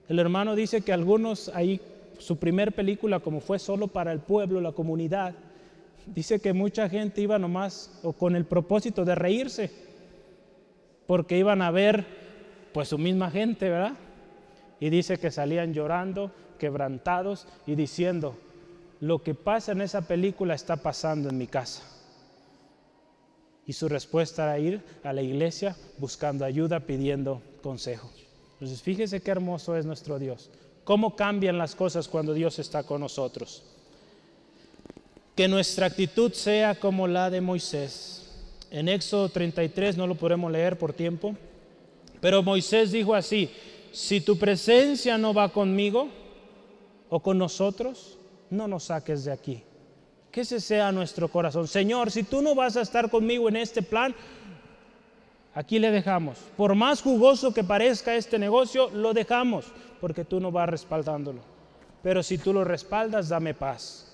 El 0.08 0.18
hermano 0.18 0.54
dice 0.54 0.80
que 0.80 0.92
algunos 0.92 1.50
ahí, 1.54 1.80
su 2.18 2.38
primer 2.38 2.72
película, 2.72 3.20
como 3.20 3.40
fue 3.40 3.58
solo 3.58 3.88
para 3.88 4.12
el 4.12 4.20
pueblo, 4.20 4.60
la 4.60 4.72
comunidad, 4.72 5.34
dice 6.06 6.40
que 6.40 6.52
mucha 6.52 6.88
gente 6.88 7.20
iba 7.20 7.38
nomás 7.38 8.00
o 8.02 8.12
con 8.12 8.34
el 8.34 8.44
propósito 8.44 9.04
de 9.04 9.14
reírse, 9.14 9.70
porque 11.06 11.38
iban 11.38 11.62
a 11.62 11.70
ver 11.70 12.04
pues 12.72 12.88
su 12.88 12.98
misma 12.98 13.30
gente, 13.30 13.68
¿verdad? 13.68 13.94
Y 14.80 14.90
dice 14.90 15.18
que 15.18 15.30
salían 15.30 15.74
llorando, 15.74 16.30
quebrantados 16.58 17.46
y 17.66 17.74
diciendo, 17.74 18.36
lo 19.00 19.22
que 19.22 19.34
pasa 19.34 19.72
en 19.72 19.80
esa 19.80 20.02
película 20.02 20.54
está 20.54 20.76
pasando 20.76 21.28
en 21.28 21.38
mi 21.38 21.46
casa. 21.46 21.82
Y 23.66 23.74
su 23.74 23.88
respuesta 23.88 24.44
era 24.44 24.58
ir 24.58 24.82
a 25.04 25.12
la 25.12 25.22
iglesia 25.22 25.76
buscando 25.98 26.44
ayuda, 26.44 26.80
pidiendo 26.80 27.42
consejo. 27.68 28.10
Entonces, 28.54 28.80
fíjese 28.80 29.20
qué 29.20 29.30
hermoso 29.30 29.76
es 29.76 29.84
nuestro 29.84 30.18
Dios. 30.18 30.48
Cómo 30.84 31.14
cambian 31.14 31.58
las 31.58 31.74
cosas 31.74 32.08
cuando 32.08 32.32
Dios 32.32 32.58
está 32.58 32.82
con 32.82 33.02
nosotros. 33.02 33.62
Que 35.36 35.48
nuestra 35.48 35.84
actitud 35.84 36.32
sea 36.32 36.80
como 36.80 37.06
la 37.06 37.28
de 37.28 37.42
Moisés. 37.42 38.26
En 38.70 38.88
Éxodo 38.88 39.28
33 39.28 39.98
no 39.98 40.06
lo 40.06 40.14
podemos 40.14 40.50
leer 40.50 40.78
por 40.78 40.94
tiempo, 40.94 41.36
pero 42.22 42.42
Moisés 42.42 42.90
dijo 42.90 43.14
así, 43.14 43.50
si 43.92 44.22
tu 44.22 44.38
presencia 44.38 45.18
no 45.18 45.34
va 45.34 45.50
conmigo 45.50 46.08
o 47.10 47.20
con 47.20 47.36
nosotros, 47.36 48.16
no 48.48 48.66
nos 48.66 48.84
saques 48.84 49.26
de 49.26 49.32
aquí 49.32 49.62
que 50.30 50.42
ese 50.42 50.60
sea 50.60 50.92
nuestro 50.92 51.28
corazón. 51.28 51.66
Señor, 51.66 52.10
si 52.10 52.22
tú 52.22 52.42
no 52.42 52.54
vas 52.54 52.76
a 52.76 52.82
estar 52.82 53.10
conmigo 53.10 53.48
en 53.48 53.56
este 53.56 53.82
plan, 53.82 54.14
aquí 55.58 55.80
le 55.80 55.90
dejamos. 55.90 56.38
Por 56.56 56.76
más 56.76 57.02
jugoso 57.02 57.52
que 57.52 57.64
parezca 57.64 58.14
este 58.14 58.38
negocio, 58.38 58.90
lo 58.90 59.12
dejamos, 59.12 59.66
porque 60.00 60.24
tú 60.24 60.38
no 60.38 60.52
vas 60.52 60.68
respaldándolo. 60.68 61.40
Pero 62.00 62.22
si 62.22 62.38
tú 62.38 62.52
lo 62.52 62.62
respaldas, 62.62 63.28
dame 63.28 63.54
paz. 63.54 64.06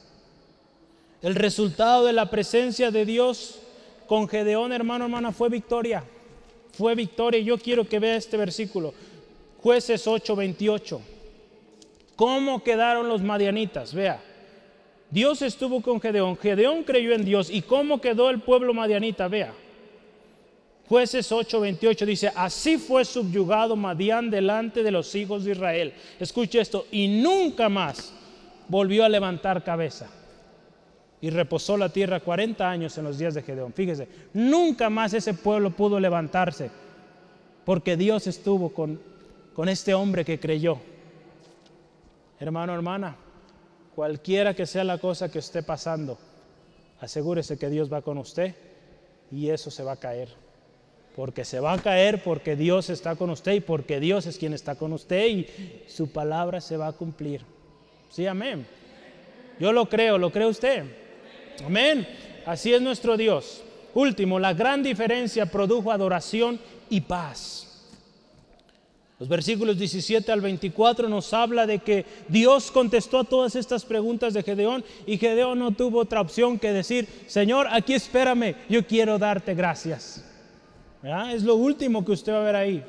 El 1.21 1.35
resultado 1.35 2.07
de 2.07 2.15
la 2.15 2.31
presencia 2.31 2.91
de 2.91 3.05
Dios 3.05 3.61
con 4.07 4.27
Gedeón, 4.27 4.73
hermano, 4.73 5.05
hermana, 5.05 5.33
fue 5.33 5.51
victoria. 5.51 6.03
Fue 6.73 6.95
victoria. 6.95 7.41
Yo 7.41 7.59
quiero 7.59 7.87
que 7.87 7.99
vea 7.99 8.17
este 8.17 8.39
versículo. 8.39 8.95
Jueces 9.63 10.07
8:28. 10.07 10.99
¿Cómo 12.17 12.63
quedaron 12.63 13.07
los 13.07 13.21
madianitas? 13.23 13.93
Vea. 13.93 14.19
Dios 15.11 15.43
estuvo 15.43 15.83
con 15.83 16.01
Gedeón, 16.01 16.39
Gedeón 16.39 16.85
creyó 16.85 17.13
en 17.13 17.25
Dios. 17.25 17.51
¿Y 17.51 17.61
cómo 17.61 18.01
quedó 18.01 18.31
el 18.31 18.41
pueblo 18.41 18.73
madianita? 18.73 19.29
Vea. 19.29 19.53
Jueces 20.89 21.31
8:28 21.31 22.07
dice, 22.07 22.33
así 22.35 22.79
fue 22.79 23.05
subyugado 23.05 23.75
Madián 23.77 24.31
delante 24.31 24.83
de 24.83 24.91
los 24.91 25.15
hijos 25.15 25.45
de 25.45 25.53
Israel. 25.53 25.95
Escuche 26.21 26.61
esto, 26.61 26.87
y 26.91 27.09
nunca 27.09 27.69
más 27.69 28.13
volvió 28.69 29.05
a 29.05 29.09
levantar 29.09 29.65
cabeza. 29.65 30.09
Y 31.21 31.31
reposó 31.31 31.79
la 31.79 31.89
tierra 31.89 32.21
40 32.21 32.69
años 32.69 32.99
en 32.99 33.05
los 33.05 33.19
días 33.19 33.33
de 33.33 33.43
Gedeón. 33.43 33.73
Fíjese, 33.73 34.09
nunca 34.35 34.91
más 34.91 35.15
ese 35.15 35.33
pueblo 35.33 35.71
pudo 35.71 35.99
levantarse, 35.99 36.71
porque 37.65 37.97
Dios 37.97 38.27
estuvo 38.27 38.69
con, 38.75 39.01
con 39.55 39.71
este 39.71 39.95
hombre 39.95 40.25
que 40.25 40.39
creyó. 40.39 40.79
Hermano, 42.39 42.75
hermana, 42.75 43.17
Cualquiera 43.95 44.55
que 44.55 44.67
sea 44.67 44.83
la 44.83 44.99
cosa 44.99 45.31
que 45.31 45.39
esté 45.39 45.63
pasando, 45.63 46.19
asegúrese 47.01 47.57
que 47.57 47.71
Dios 47.71 47.93
va 47.93 48.03
con 48.03 48.19
usted 48.19 48.55
y 49.31 49.51
eso 49.51 49.71
se 49.71 49.85
va 49.85 49.93
a 49.93 49.97
caer. 49.97 50.29
Porque 51.15 51.45
se 51.45 51.61
va 51.61 51.75
a 51.75 51.79
caer 51.79 52.23
porque 52.23 52.57
Dios 52.57 52.91
está 52.91 53.15
con 53.15 53.31
usted 53.31 53.53
y 53.53 53.61
porque 53.61 54.01
Dios 54.01 54.27
es 54.27 54.37
quien 54.37 54.53
está 54.53 54.75
con 54.75 54.93
usted 54.93 55.27
y 55.27 55.47
su 55.87 56.11
palabra 56.11 56.61
se 56.61 56.77
va 56.77 56.89
a 56.89 56.93
cumplir. 56.93 57.43
Sí, 58.11 58.27
amén. 58.27 58.67
Yo 59.61 59.73
lo 59.73 59.89
creo, 59.89 60.19
¿lo 60.19 60.31
cree 60.31 60.47
usted? 60.47 60.85
Amén. 61.65 62.07
Así 62.47 62.75
es 62.75 62.83
nuestro 62.83 63.17
Dios. 63.17 63.63
Último, 63.95 64.41
la 64.41 64.55
gran 64.55 64.83
diferencia 64.83 65.47
produjo 65.47 65.93
adoración 65.93 66.59
y 66.91 67.01
paz. 67.01 67.65
Los 69.21 69.29
versículos 69.29 69.79
17 69.79 70.33
al 70.33 70.41
24 70.41 71.09
nos 71.09 71.33
habla 71.33 71.67
de 71.67 71.79
que 71.79 72.05
Dios 72.29 72.73
contestó 72.73 73.21
a 73.21 73.25
todas 73.25 73.55
estas 73.55 73.85
preguntas 73.85 74.35
de 74.35 74.43
Gedeón 74.43 74.85
y 75.07 75.19
Gedeón 75.19 75.61
no 75.61 75.71
tuvo 75.71 76.01
otra 76.01 76.21
opción 76.21 76.59
que 76.59 76.73
decir, 76.73 77.09
Señor, 77.29 77.69
aquí 77.71 77.95
espérame, 77.95 78.57
yo 78.69 78.85
quiero 78.85 79.17
darte 79.19 79.55
gracias. 79.55 80.25
Es 81.05 81.43
lo 81.43 81.57
último 81.57 82.05
que 82.05 82.13
usted 82.13 82.33
va 82.33 82.41
a 82.41 82.45
ver 82.45 82.57
ahí. 82.57 82.83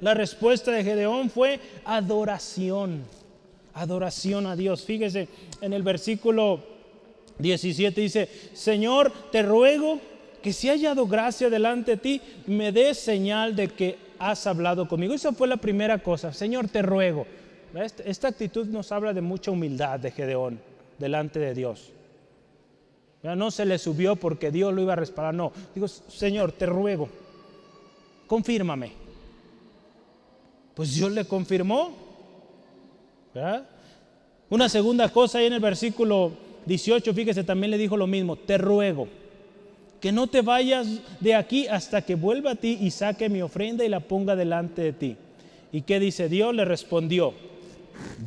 La 0.00 0.14
respuesta 0.14 0.72
de 0.72 0.82
Gedeón 0.82 1.30
fue 1.30 1.60
adoración, 1.84 3.02
adoración 3.74 4.46
a 4.46 4.56
Dios. 4.56 4.84
Fíjese, 4.84 5.28
en 5.60 5.72
el 5.72 5.82
versículo 5.82 6.60
17 7.38 8.00
dice, 8.00 8.28
Señor, 8.54 9.12
te 9.30 9.42
ruego 9.42 10.00
que 10.42 10.52
si 10.52 10.68
haya 10.68 10.90
hallado 10.90 11.06
gracia 11.06 11.50
delante 11.50 11.92
de 11.92 11.96
ti, 11.98 12.20
me 12.46 12.72
des 12.72 12.98
señal 12.98 13.54
de 13.54 13.68
que 13.68 13.98
has 14.18 14.46
hablado 14.46 14.88
conmigo. 14.88 15.14
Esa 15.14 15.32
fue 15.32 15.46
la 15.46 15.58
primera 15.58 15.98
cosa. 15.98 16.32
Señor, 16.32 16.68
te 16.68 16.82
ruego. 16.82 17.26
Esta 18.04 18.28
actitud 18.28 18.66
nos 18.66 18.90
habla 18.90 19.12
de 19.12 19.20
mucha 19.20 19.50
humildad 19.50 20.00
de 20.00 20.10
Gedeón 20.10 20.58
delante 20.98 21.38
de 21.38 21.54
Dios. 21.54 21.92
No 23.22 23.50
se 23.50 23.64
le 23.66 23.78
subió 23.78 24.16
porque 24.16 24.50
Dios 24.50 24.72
lo 24.72 24.82
iba 24.82 24.94
a 24.94 24.96
respaldar. 24.96 25.34
No, 25.34 25.52
digo, 25.74 25.86
Señor, 25.88 26.52
te 26.52 26.66
ruego, 26.66 27.08
confírmame. 28.30 28.92
Pues 30.72 30.94
Dios 30.94 31.10
le 31.10 31.24
confirmó. 31.24 31.90
Una 34.48 34.68
segunda 34.68 35.08
cosa 35.08 35.38
ahí 35.38 35.46
en 35.46 35.54
el 35.54 35.60
versículo 35.60 36.30
18, 36.64 37.12
fíjese, 37.12 37.42
también 37.42 37.72
le 37.72 37.78
dijo 37.78 37.96
lo 37.96 38.06
mismo, 38.06 38.36
te 38.36 38.56
ruego 38.56 39.08
que 40.00 40.12
no 40.12 40.28
te 40.28 40.42
vayas 40.42 41.00
de 41.18 41.34
aquí 41.34 41.66
hasta 41.66 42.02
que 42.02 42.14
vuelva 42.14 42.52
a 42.52 42.54
ti 42.54 42.78
y 42.80 42.92
saque 42.92 43.28
mi 43.28 43.42
ofrenda 43.42 43.84
y 43.84 43.88
la 43.88 43.98
ponga 43.98 44.36
delante 44.36 44.82
de 44.82 44.92
ti. 44.92 45.16
¿Y 45.72 45.82
qué 45.82 45.98
dice 45.98 46.28
Dios? 46.28 46.54
Le 46.54 46.64
respondió, 46.64 47.34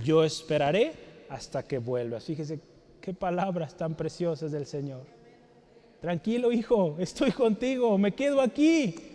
yo 0.04 0.26
esperaré 0.26 0.92
hasta 1.30 1.64
que 1.64 1.78
vuelvas. 1.78 2.26
Fíjese 2.26 2.60
qué 3.00 3.14
palabras 3.14 3.78
tan 3.78 3.96
preciosas 3.96 4.52
del 4.52 4.66
Señor. 4.66 5.06
Tranquilo, 6.02 6.52
hijo, 6.52 6.98
estoy 7.00 7.32
contigo, 7.32 7.98
me 7.98 8.14
quedo 8.14 8.42
aquí. 8.42 9.13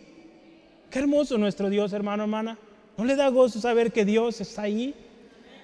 Qué 0.91 0.99
hermoso 0.99 1.39
nuestro 1.39 1.69
Dios, 1.69 1.93
hermano, 1.93 2.25
hermana. 2.25 2.59
¿No 2.97 3.05
le 3.05 3.15
da 3.15 3.29
gozo 3.29 3.61
saber 3.61 3.93
que 3.93 4.05
Dios 4.05 4.41
está 4.41 4.63
ahí? 4.63 4.95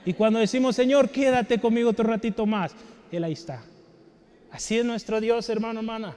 Y 0.05 0.13
cuando 0.13 0.39
decimos, 0.39 0.77
Señor, 0.77 1.11
quédate 1.11 1.59
conmigo 1.59 1.91
otro 1.91 2.05
ratito 2.05 2.47
más, 2.47 2.73
Él 3.11 3.25
ahí 3.25 3.33
está. 3.33 3.63
Así 4.51 4.79
es 4.79 4.85
nuestro 4.85 5.21
Dios, 5.21 5.49
hermano, 5.49 5.81
hermana. 5.81 6.15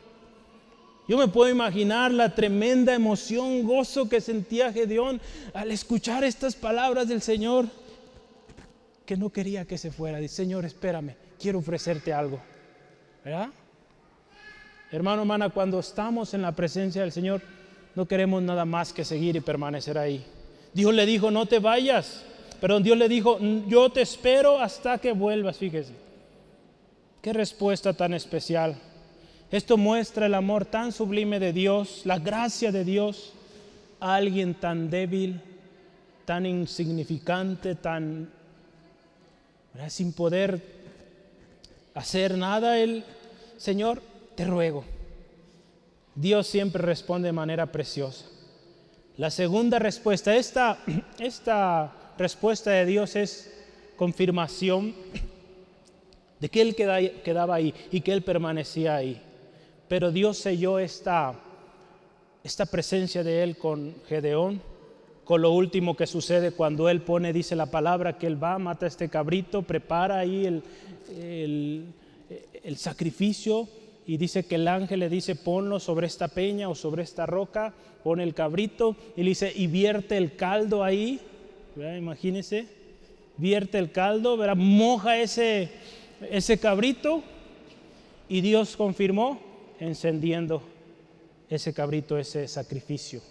Yo 1.08 1.18
me 1.18 1.30
puedo 1.30 1.50
imaginar 1.50 2.12
la 2.12 2.36
tremenda 2.36 2.94
emoción, 2.94 3.64
gozo 3.64 4.10
que 4.10 4.20
sentía 4.20 4.74
Gedeón 4.74 5.22
al 5.54 5.72
escuchar 5.72 6.26
estas 6.26 6.56
palabras 6.56 7.08
del 7.08 7.22
Señor, 7.22 7.68
que 9.06 9.16
no 9.16 9.30
quería 9.30 9.66
que 9.66 9.78
se 9.78 9.90
fuera. 9.90 10.18
Dice, 10.18 10.36
Señor, 10.36 10.66
espérame, 10.66 11.16
quiero 11.40 11.60
ofrecerte 11.60 12.12
algo. 12.12 12.42
¿Verdad? 13.24 13.50
Hermano, 14.92 15.22
hermana, 15.22 15.50
cuando 15.50 15.80
estamos 15.80 16.34
en 16.34 16.42
la 16.42 16.52
presencia 16.52 17.02
del 17.02 17.14
Señor, 17.14 17.42
no 17.98 18.08
queremos 18.08 18.44
nada 18.44 18.64
más 18.64 18.94
que 18.94 19.04
seguir 19.04 19.36
y 19.38 19.40
permanecer 19.40 19.98
ahí. 19.98 20.24
Dios 20.72 20.94
le 20.94 21.04
dijo, 21.08 21.32
no 21.32 21.48
te 21.48 21.58
vayas. 21.58 22.24
Perdón, 22.62 22.84
Dios 22.84 22.96
le 22.96 23.10
dijo, 23.10 23.40
yo 23.68 23.90
te 23.90 24.02
espero 24.02 24.60
hasta 24.60 25.00
que 25.00 25.14
vuelvas. 25.14 25.58
Fíjese. 25.58 25.94
Qué 27.24 27.34
respuesta 27.34 27.94
tan 27.94 28.14
especial. 28.14 28.76
Esto 29.50 29.78
muestra 29.78 30.28
el 30.28 30.36
amor 30.36 30.64
tan 30.66 30.92
sublime 30.92 31.40
de 31.40 31.54
Dios, 31.54 32.04
la 32.06 32.20
gracia 32.20 32.72
de 32.72 32.86
Dios 32.86 33.34
a 34.00 34.14
alguien 34.14 34.54
tan 34.54 34.92
débil, 34.92 35.42
tan 36.26 36.46
insignificante, 36.46 37.74
tan 37.74 38.30
sin 39.88 40.14
poder 40.14 40.62
hacer 41.96 42.38
nada. 42.38 42.78
El 42.78 43.04
Señor, 43.58 44.04
te 44.36 44.46
ruego. 44.46 44.86
Dios 46.18 46.48
siempre 46.48 46.82
responde 46.82 47.28
de 47.28 47.32
manera 47.32 47.72
preciosa. 47.72 48.26
La 49.18 49.30
segunda 49.30 49.78
respuesta, 49.78 50.36
esta, 50.36 50.80
esta 51.20 51.94
respuesta 52.18 52.72
de 52.72 52.88
Dios 52.88 53.16
es 53.16 53.54
confirmación 53.96 54.96
de 56.40 56.50
que 56.50 56.62
Él 56.62 56.76
quedaba 56.76 57.54
ahí 57.54 57.72
y 57.92 58.02
que 58.02 58.14
Él 58.14 58.24
permanecía 58.24 58.96
ahí. 58.96 59.22
Pero 59.88 60.12
Dios 60.12 60.40
selló 60.40 60.80
esta, 60.80 61.36
esta 62.44 62.66
presencia 62.66 63.24
de 63.24 63.44
Él 63.44 63.56
con 63.56 63.94
Gedeón, 64.08 64.60
con 65.24 65.44
lo 65.44 65.52
último 65.52 65.96
que 65.96 66.08
sucede 66.08 66.50
cuando 66.50 66.90
Él 66.90 67.02
pone, 67.04 67.32
dice 67.32 67.56
la 67.56 67.68
palabra, 67.68 68.18
que 68.18 68.26
Él 68.26 68.44
va, 68.44 68.58
mata 68.58 68.88
a 68.88 68.90
este 68.90 69.08
cabrito, 69.08 69.62
prepara 69.62 70.18
ahí 70.18 70.48
el, 70.48 70.64
el, 71.16 71.86
el 72.64 72.78
sacrificio 72.78 73.70
y 74.08 74.16
dice 74.16 74.46
que 74.46 74.56
el 74.56 74.70
ángel 74.70 75.02
le 75.02 75.10
dice 75.10 75.36
ponlo 75.36 75.82
sobre 75.82 76.08
esta 76.08 76.30
peña 76.30 76.70
o 76.70 76.76
sobre 76.76 77.04
esta 77.04 77.26
roca, 77.26 77.74
pone 78.04 78.24
el 78.24 78.34
cabrito 78.34 78.96
y 79.18 79.24
le 79.24 79.30
dice 79.30 79.52
y 79.54 79.68
vierte 79.68 80.16
el 80.16 80.38
caldo 80.38 80.82
ahí, 80.82 81.20
imagínense, 81.76 82.68
vierte 83.36 83.78
el 83.78 83.92
caldo, 83.92 84.38
¿verdad? 84.38 84.56
moja 84.56 85.20
ese, 85.20 85.70
ese 86.32 86.58
cabrito 86.58 87.22
y 88.30 88.40
Dios 88.40 88.78
confirmó 88.78 89.42
encendiendo 89.78 90.64
ese 91.50 91.74
cabrito, 91.74 92.18
ese 92.18 92.48
sacrificio. 92.48 93.22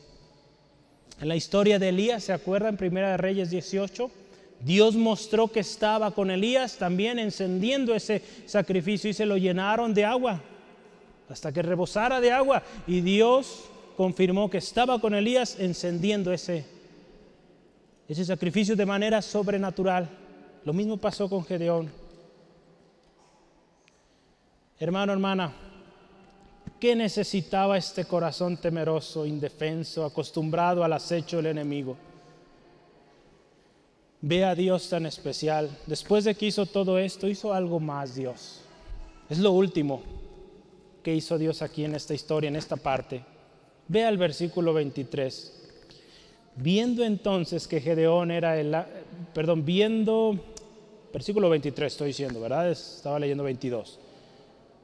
En 1.23 1.29
la 1.29 1.37
historia 1.37 1.79
de 1.79 1.89
Elías, 1.89 2.25
¿se 2.25 2.35
acuerdan? 2.35 2.75
En 2.75 2.77
Primera 2.77 3.13
de 3.13 3.17
Reyes 3.17 3.49
18, 3.49 4.11
Dios 4.61 4.95
mostró 4.95 5.49
que 5.49 5.61
estaba 5.61 6.11
con 6.11 6.31
Elías 6.31 6.77
también 6.77 7.19
encendiendo 7.19 7.95
ese 7.95 8.21
sacrificio 8.45 9.09
y 9.09 9.15
se 9.15 9.25
lo 9.25 9.39
llenaron 9.39 9.95
de 9.95 10.05
agua 10.05 10.43
hasta 11.29 11.53
que 11.53 11.63
rebosara 11.63 12.21
de 12.21 12.33
agua. 12.33 12.63
Y 12.87 13.01
Dios 13.01 13.65
confirmó 13.97 14.51
que 14.51 14.59
estaba 14.59 15.01
con 15.01 15.15
Elías 15.15 15.57
encendiendo 15.59 16.33
ese, 16.33 16.65
ese 18.09 18.25
sacrificio 18.25 18.77
de 18.77 18.87
manera 18.87 19.23
sobrenatural. 19.23 20.09
Lo 20.65 20.73
mismo 20.73 20.97
pasó 20.97 21.29
con 21.29 21.45
Gedeón. 21.45 21.91
Hermano, 24.79 25.13
hermana, 25.13 25.53
¿qué 26.79 26.95
necesitaba 26.95 27.79
este 27.79 28.05
corazón 28.05 28.59
temeroso, 28.59 29.25
indefenso, 29.25 30.05
acostumbrado 30.05 30.85
al 30.85 30.93
acecho 30.93 31.39
del 31.39 31.47
enemigo? 31.47 31.97
Ve 34.21 34.45
a 34.45 34.55
Dios 34.55 34.89
tan 34.91 35.07
especial. 35.07 35.71
Después 35.87 36.25
de 36.25 36.35
que 36.35 36.47
hizo 36.47 36.67
todo 36.67 36.99
esto, 36.99 37.29
hizo 37.29 37.55
algo 37.55 37.81
más 37.81 38.15
Dios. 38.15 38.61
Es 39.31 39.39
lo 39.39 39.53
último 39.53 40.03
hizo 41.15 41.39
Dios 41.39 41.63
aquí 41.63 41.85
en 41.85 41.95
esta 41.95 42.15
historia, 42.15 42.49
en 42.49 42.57
esta 42.57 42.77
parte. 42.77 43.23
Vea 43.89 44.09
el 44.09 44.19
versículo 44.19 44.73
23. 44.75 45.53
Viendo 46.57 47.05
entonces 47.05 47.69
que 47.69 47.81
Gedeón 47.81 48.31
era 48.31 48.59
el, 48.59 48.75
perdón, 49.35 49.65
viendo, 49.65 50.39
versículo 51.13 51.51
23 51.51 51.93
estoy 51.93 52.09
diciendo, 52.09 52.41
¿verdad? 52.41 52.71
Estaba 52.71 53.19
leyendo 53.19 53.45
22. 53.45 54.01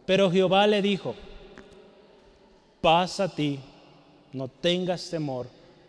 Pero 0.05 0.31
Jehová 0.31 0.66
le 0.66 0.83
dijo, 0.83 1.14
pasa 2.81 3.25
a 3.25 3.29
ti, 3.29 3.59
no 4.33 4.49
tengas 4.49 5.09
temor, 5.09 5.47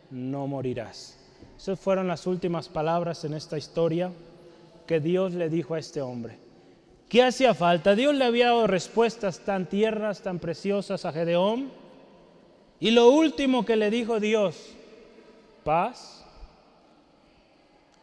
no 0.10 0.48
morirás. 0.48 1.18
Esas 1.58 1.80
fueron 1.80 2.08
las 2.08 2.28
últimas 2.28 2.70
palabras 2.70 3.26
en 3.26 3.34
esta 3.34 3.58
historia 3.58 4.12
que 4.88 5.00
Dios 5.00 5.34
le 5.34 5.50
dijo 5.50 5.76
a 5.76 5.80
este 5.80 6.02
hombre. 6.02 6.43
¿Qué 7.14 7.22
hacía 7.22 7.54
falta? 7.54 7.94
Dios 7.94 8.16
le 8.16 8.26
había 8.26 8.48
dado 8.48 8.66
respuestas 8.66 9.42
tan 9.42 9.68
tiernas, 9.68 10.22
tan 10.22 10.40
preciosas 10.40 11.06
a 11.06 11.14
Gedeón. 11.14 11.70
Y 12.80 12.90
lo 12.90 13.12
último 13.12 13.66
que 13.66 13.76
le 13.76 13.92
dijo 13.92 14.20
Dios, 14.20 14.72
paz. 15.64 16.26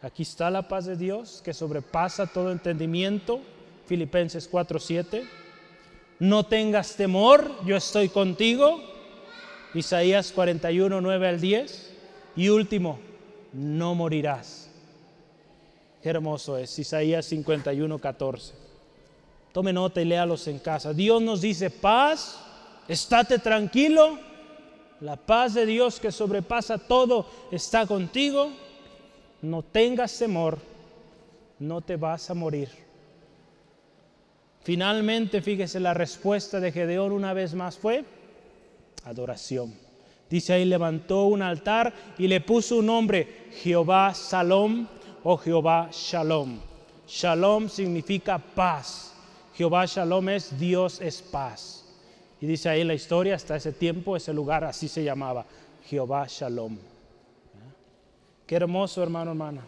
Aquí 0.00 0.22
está 0.22 0.48
la 0.48 0.68
paz 0.68 0.84
de 0.86 0.94
Dios 0.94 1.42
que 1.44 1.52
sobrepasa 1.52 2.28
todo 2.28 2.52
entendimiento. 2.52 3.40
Filipenses 3.86 4.48
4:7. 4.48 5.26
No 6.20 6.46
tengas 6.46 6.94
temor, 6.94 7.50
yo 7.66 7.76
estoy 7.76 8.10
contigo. 8.10 8.80
Isaías 9.74 10.30
41, 10.30 11.00
9 11.00 11.26
al 11.26 11.40
10. 11.40 11.96
Y 12.36 12.48
último, 12.48 13.00
no 13.52 13.96
morirás. 13.96 14.70
Hermoso 16.00 16.56
es. 16.56 16.78
Isaías 16.78 17.26
51, 17.26 17.98
14. 17.98 18.69
Tome 19.52 19.72
nota 19.72 20.00
y 20.00 20.04
léalos 20.04 20.46
en 20.46 20.58
casa. 20.58 20.92
Dios 20.92 21.20
nos 21.20 21.40
dice 21.40 21.70
paz, 21.70 22.38
estate 22.88 23.38
tranquilo. 23.38 24.18
La 25.00 25.16
paz 25.16 25.54
de 25.54 25.66
Dios 25.66 25.98
que 25.98 26.12
sobrepasa 26.12 26.78
todo 26.78 27.26
está 27.50 27.86
contigo. 27.86 28.50
No 29.42 29.62
tengas 29.62 30.16
temor, 30.18 30.58
no 31.58 31.80
te 31.80 31.96
vas 31.96 32.30
a 32.30 32.34
morir. 32.34 32.68
Finalmente, 34.62 35.40
fíjese, 35.40 35.80
la 35.80 35.94
respuesta 35.94 36.60
de 36.60 36.70
Gedeón 36.70 37.12
una 37.12 37.32
vez 37.32 37.54
más 37.54 37.78
fue 37.78 38.04
adoración. 39.04 39.74
Dice 40.28 40.52
ahí, 40.52 40.64
levantó 40.64 41.24
un 41.24 41.42
altar 41.42 41.92
y 42.18 42.28
le 42.28 42.40
puso 42.40 42.76
un 42.76 42.86
nombre, 42.86 43.48
Jehová 43.62 44.14
Salom 44.14 44.86
o 45.24 45.36
Jehová 45.38 45.88
Shalom. 45.90 46.60
Shalom 47.08 47.68
significa 47.68 48.38
paz. 48.38 49.09
Jehová 49.60 49.84
Shalom 49.84 50.26
es 50.30 50.58
Dios 50.58 51.02
es 51.02 51.20
paz. 51.20 51.84
Y 52.40 52.46
dice 52.46 52.70
ahí 52.70 52.82
la 52.82 52.94
historia, 52.94 53.34
hasta 53.34 53.56
ese 53.56 53.72
tiempo, 53.72 54.16
ese 54.16 54.32
lugar 54.32 54.64
así 54.64 54.88
se 54.88 55.04
llamaba, 55.04 55.44
Jehová 55.86 56.24
Shalom. 56.26 56.78
Qué 58.46 58.56
hermoso, 58.56 59.02
hermano, 59.02 59.32
hermana. 59.32 59.60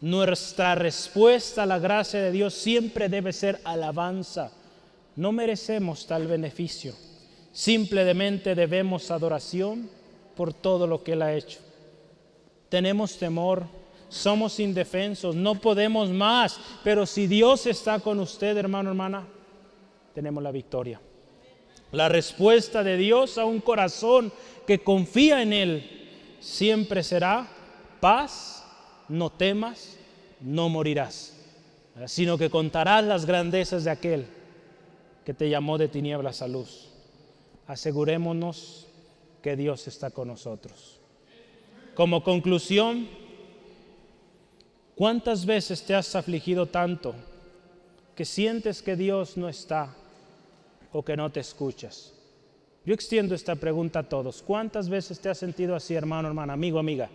Nuestra 0.00 0.74
respuesta 0.74 1.62
a 1.62 1.66
la 1.66 1.78
gracia 1.78 2.20
de 2.20 2.32
Dios 2.32 2.52
siempre 2.54 3.08
debe 3.08 3.32
ser 3.32 3.60
alabanza. 3.62 4.50
No 5.14 5.30
merecemos 5.30 6.04
tal 6.04 6.26
beneficio. 6.26 6.92
Simplemente 7.52 8.56
debemos 8.56 9.08
adoración 9.12 9.88
por 10.34 10.52
todo 10.52 10.88
lo 10.88 11.04
que 11.04 11.12
Él 11.12 11.22
ha 11.22 11.32
hecho. 11.32 11.60
Tenemos 12.68 13.16
temor 13.18 13.66
somos 14.12 14.60
indefensos, 14.60 15.34
no 15.34 15.54
podemos 15.54 16.10
más, 16.10 16.60
pero 16.84 17.06
si 17.06 17.26
Dios 17.26 17.66
está 17.66 17.98
con 17.98 18.20
usted, 18.20 18.56
hermano, 18.56 18.90
hermana, 18.90 19.26
tenemos 20.14 20.42
la 20.42 20.52
victoria. 20.52 21.00
La 21.92 22.08
respuesta 22.08 22.82
de 22.82 22.96
Dios 22.96 23.38
a 23.38 23.46
un 23.46 23.60
corazón 23.60 24.32
que 24.66 24.80
confía 24.80 25.42
en 25.42 25.52
Él 25.52 26.10
siempre 26.40 27.02
será 27.02 27.48
paz, 28.00 28.64
no 29.08 29.30
temas, 29.30 29.96
no 30.40 30.68
morirás, 30.68 31.34
sino 32.06 32.36
que 32.36 32.50
contarás 32.50 33.04
las 33.04 33.24
grandezas 33.24 33.84
de 33.84 33.90
aquel 33.90 34.26
que 35.24 35.32
te 35.32 35.48
llamó 35.48 35.78
de 35.78 35.88
tinieblas 35.88 36.42
a 36.42 36.48
luz. 36.48 36.90
Asegurémonos 37.66 38.88
que 39.42 39.56
Dios 39.56 39.88
está 39.88 40.10
con 40.10 40.28
nosotros. 40.28 41.00
Como 41.94 42.24
conclusión, 42.24 43.08
¿Cuántas 44.94 45.46
veces 45.46 45.82
te 45.82 45.94
has 45.94 46.14
afligido 46.14 46.66
tanto 46.66 47.14
que 48.14 48.24
sientes 48.24 48.82
que 48.82 48.94
Dios 48.94 49.36
no 49.36 49.48
está 49.48 49.94
o 50.92 51.02
que 51.02 51.16
no 51.16 51.30
te 51.30 51.40
escuchas? 51.40 52.12
Yo 52.84 52.92
extiendo 52.92 53.34
esta 53.34 53.54
pregunta 53.54 54.00
a 54.00 54.08
todos. 54.08 54.42
¿Cuántas 54.42 54.88
veces 54.88 55.20
te 55.20 55.28
has 55.28 55.38
sentido 55.38 55.74
así, 55.74 55.94
hermano, 55.94 56.28
hermana, 56.28 56.52
amigo, 56.52 56.78
amiga? 56.78 57.08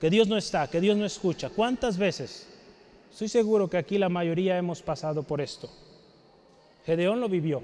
Que 0.00 0.10
Dios 0.10 0.28
no 0.28 0.36
está, 0.36 0.68
que 0.68 0.80
Dios 0.80 0.96
no 0.96 1.06
escucha. 1.06 1.48
¿Cuántas 1.48 1.96
veces? 1.96 2.46
Estoy 3.10 3.28
seguro 3.28 3.68
que 3.70 3.78
aquí 3.78 3.96
la 3.96 4.08
mayoría 4.08 4.58
hemos 4.58 4.82
pasado 4.82 5.22
por 5.22 5.40
esto. 5.40 5.70
Gedeón 6.84 7.20
lo 7.20 7.28
vivió 7.28 7.62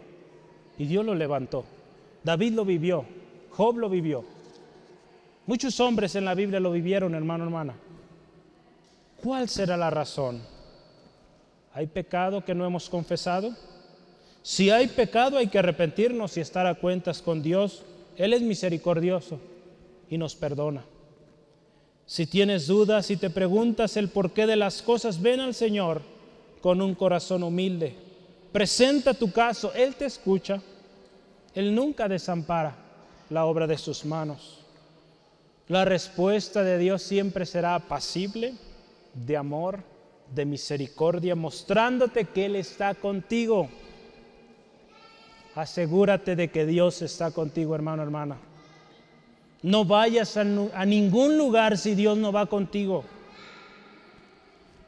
y 0.78 0.86
Dios 0.86 1.04
lo 1.04 1.14
levantó. 1.14 1.64
David 2.24 2.54
lo 2.54 2.64
vivió, 2.64 3.04
Job 3.50 3.76
lo 3.76 3.90
vivió. 3.90 4.24
Muchos 5.46 5.78
hombres 5.80 6.14
en 6.14 6.24
la 6.24 6.34
Biblia 6.34 6.60
lo 6.60 6.72
vivieron, 6.72 7.14
hermano, 7.14 7.44
hermana. 7.44 7.74
¿Cuál 9.22 9.48
será 9.48 9.76
la 9.76 9.90
razón? 9.90 10.40
¿Hay 11.74 11.86
pecado 11.86 12.44
que 12.44 12.54
no 12.54 12.64
hemos 12.64 12.88
confesado? 12.88 13.54
Si 14.42 14.70
hay 14.70 14.88
pecado 14.88 15.36
hay 15.36 15.48
que 15.48 15.58
arrepentirnos 15.58 16.36
y 16.36 16.40
estar 16.40 16.66
a 16.66 16.74
cuentas 16.74 17.20
con 17.20 17.42
Dios. 17.42 17.82
Él 18.16 18.32
es 18.32 18.40
misericordioso 18.40 19.38
y 20.08 20.16
nos 20.16 20.34
perdona. 20.34 20.84
Si 22.06 22.26
tienes 22.26 22.66
dudas 22.66 23.10
y 23.10 23.16
te 23.16 23.30
preguntas 23.30 23.96
el 23.96 24.08
porqué 24.08 24.46
de 24.46 24.56
las 24.56 24.82
cosas, 24.82 25.20
ven 25.20 25.40
al 25.40 25.54
Señor 25.54 26.02
con 26.60 26.80
un 26.80 26.94
corazón 26.94 27.42
humilde. 27.42 27.94
Presenta 28.52 29.14
tu 29.14 29.30
caso, 29.30 29.72
Él 29.74 29.94
te 29.94 30.06
escucha. 30.06 30.60
Él 31.54 31.74
nunca 31.74 32.08
desampara 32.08 32.74
la 33.28 33.44
obra 33.44 33.66
de 33.66 33.78
sus 33.78 34.04
manos. 34.04 34.58
La 35.68 35.84
respuesta 35.84 36.64
de 36.64 36.78
Dios 36.78 37.02
siempre 37.02 37.46
será 37.46 37.76
apacible 37.76 38.54
de 39.14 39.36
amor, 39.36 39.80
de 40.34 40.44
misericordia, 40.44 41.34
mostrándote 41.34 42.24
que 42.24 42.46
Él 42.46 42.56
está 42.56 42.94
contigo. 42.94 43.68
Asegúrate 45.54 46.36
de 46.36 46.48
que 46.48 46.64
Dios 46.66 47.02
está 47.02 47.30
contigo, 47.32 47.74
hermano, 47.74 48.02
hermana. 48.02 48.38
No 49.62 49.84
vayas 49.84 50.36
a, 50.36 50.44
ningún 50.44 51.36
lugar 51.36 51.76
si 51.76 51.94
Dios 51.94 52.16
no 52.16 52.32
va 52.32 52.46
contigo. 52.46 53.04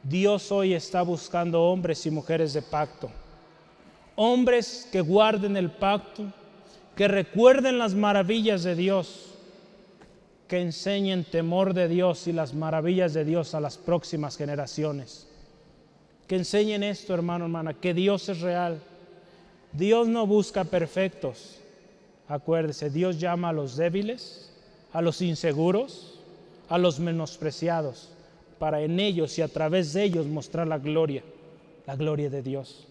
Dios 0.01 0.51
hoy 0.51 0.73
está 0.73 1.01
buscando 1.03 1.61
hombres 1.61 2.05
y 2.05 2.11
mujeres 2.11 2.53
de 2.53 2.61
pacto. 2.61 3.11
Hombres 4.15 4.87
que 4.91 5.01
guarden 5.01 5.57
el 5.57 5.69
pacto, 5.69 6.23
que 6.95 7.07
recuerden 7.07 7.77
las 7.77 7.93
maravillas 7.93 8.63
de 8.63 8.75
Dios, 8.75 9.32
que 10.53 10.61
enseñen 10.61 11.23
temor 11.23 11.73
de 11.73 11.87
Dios 11.87 12.27
y 12.27 12.31
las 12.31 12.53
maravillas 12.53 13.11
de 13.15 13.25
Dios 13.25 13.55
a 13.55 13.59
las 13.59 13.79
próximas 13.79 14.37
generaciones. 14.37 15.27
Que 16.27 16.35
enseñen 16.35 16.83
esto, 16.83 17.15
hermano, 17.15 17.45
hermana, 17.45 17.73
que 17.73 17.95
Dios 17.95 18.29
es 18.29 18.39
real. 18.39 18.79
Dios 19.71 20.07
no 20.07 20.27
busca 20.27 20.63
perfectos. 20.63 21.59
Acuérdese, 22.27 22.91
Dios 22.91 23.19
llama 23.19 23.49
a 23.49 23.51
los 23.51 23.77
débiles, 23.77 24.53
a 24.91 25.01
los 25.01 25.23
inseguros, 25.23 26.19
a 26.69 26.77
los 26.77 26.99
menospreciados, 26.99 28.09
para 28.59 28.79
en 28.81 28.99
ellos 28.99 29.39
y 29.39 29.41
a 29.41 29.47
través 29.47 29.91
de 29.93 30.03
ellos 30.03 30.27
mostrar 30.27 30.67
la 30.67 30.77
gloria, 30.77 31.23
la 31.87 31.95
gloria 31.95 32.29
de 32.29 32.43
Dios. 32.43 32.87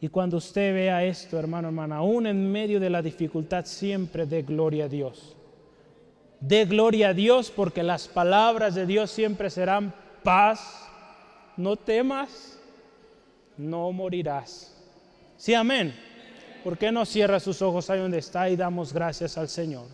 Y 0.00 0.06
cuando 0.06 0.36
usted 0.36 0.72
vea 0.72 1.04
esto, 1.04 1.36
hermano, 1.36 1.66
hermana, 1.66 1.96
aún 1.96 2.28
en 2.28 2.52
medio 2.52 2.78
de 2.78 2.90
la 2.90 3.02
dificultad, 3.02 3.64
siempre 3.64 4.24
dé 4.24 4.42
gloria 4.42 4.84
a 4.84 4.88
Dios. 4.88 5.34
Dé 6.40 6.64
gloria 6.64 7.08
a 7.08 7.14
Dios 7.14 7.50
porque 7.50 7.82
las 7.82 8.08
palabras 8.08 8.74
de 8.74 8.86
Dios 8.86 9.10
siempre 9.10 9.50
serán 9.50 9.94
paz, 10.22 10.86
no 11.56 11.76
temas, 11.76 12.58
no 13.56 13.92
morirás. 13.92 14.74
Sí, 15.36 15.54
amén. 15.54 15.94
¿Por 16.62 16.78
qué 16.78 16.90
no 16.90 17.04
cierra 17.04 17.40
sus 17.40 17.60
ojos 17.62 17.90
ahí 17.90 18.00
donde 18.00 18.18
está 18.18 18.48
y 18.48 18.56
damos 18.56 18.92
gracias 18.92 19.36
al 19.36 19.48
Señor? 19.48 19.86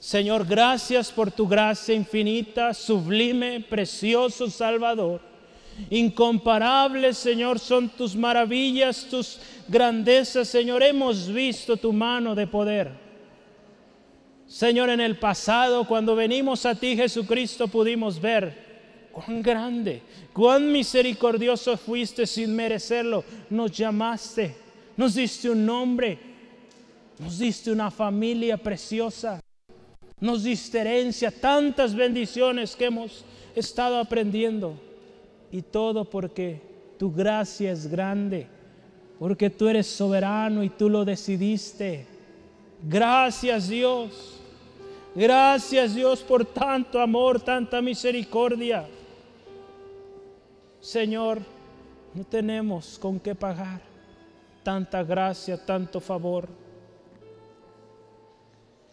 Señor, 0.00 0.46
gracias 0.46 1.12
por 1.12 1.30
tu 1.30 1.46
gracia 1.46 1.94
infinita, 1.94 2.72
sublime, 2.72 3.60
precioso 3.60 4.48
Salvador. 4.48 5.20
Incomparable, 5.88 7.14
Señor, 7.14 7.58
son 7.58 7.88
tus 7.90 8.16
maravillas, 8.16 9.06
tus 9.08 9.38
grandezas, 9.68 10.48
Señor. 10.48 10.82
Hemos 10.82 11.32
visto 11.32 11.76
tu 11.76 11.92
mano 11.92 12.34
de 12.34 12.46
poder. 12.46 13.09
Señor, 14.50 14.90
en 14.90 15.00
el 15.00 15.16
pasado, 15.16 15.86
cuando 15.86 16.16
venimos 16.16 16.66
a 16.66 16.74
ti, 16.74 16.96
Jesucristo, 16.96 17.68
pudimos 17.68 18.20
ver 18.20 19.08
cuán 19.12 19.42
grande, 19.42 20.02
cuán 20.32 20.72
misericordioso 20.72 21.76
fuiste 21.76 22.26
sin 22.26 22.56
merecerlo. 22.56 23.22
Nos 23.48 23.70
llamaste, 23.70 24.56
nos 24.96 25.14
diste 25.14 25.50
un 25.50 25.64
nombre, 25.64 26.18
nos 27.20 27.38
diste 27.38 27.70
una 27.70 27.92
familia 27.92 28.56
preciosa, 28.56 29.40
nos 30.18 30.42
diste 30.42 30.80
herencia, 30.80 31.30
tantas 31.30 31.94
bendiciones 31.94 32.74
que 32.74 32.86
hemos 32.86 33.24
estado 33.54 34.00
aprendiendo. 34.00 34.74
Y 35.52 35.62
todo 35.62 36.04
porque 36.04 36.60
tu 36.98 37.12
gracia 37.12 37.70
es 37.70 37.88
grande, 37.88 38.48
porque 39.16 39.48
tú 39.48 39.68
eres 39.68 39.86
soberano 39.86 40.64
y 40.64 40.70
tú 40.70 40.90
lo 40.90 41.04
decidiste. 41.04 42.04
Gracias 42.82 43.68
Dios. 43.68 44.39
Gracias 45.14 45.94
Dios 45.94 46.20
por 46.20 46.44
tanto 46.44 47.00
amor, 47.00 47.40
tanta 47.40 47.82
misericordia. 47.82 48.86
Señor, 50.80 51.40
no 52.14 52.24
tenemos 52.24 52.98
con 52.98 53.18
qué 53.18 53.34
pagar 53.34 53.80
tanta 54.62 55.02
gracia, 55.02 55.56
tanto 55.56 56.00
favor. 56.00 56.48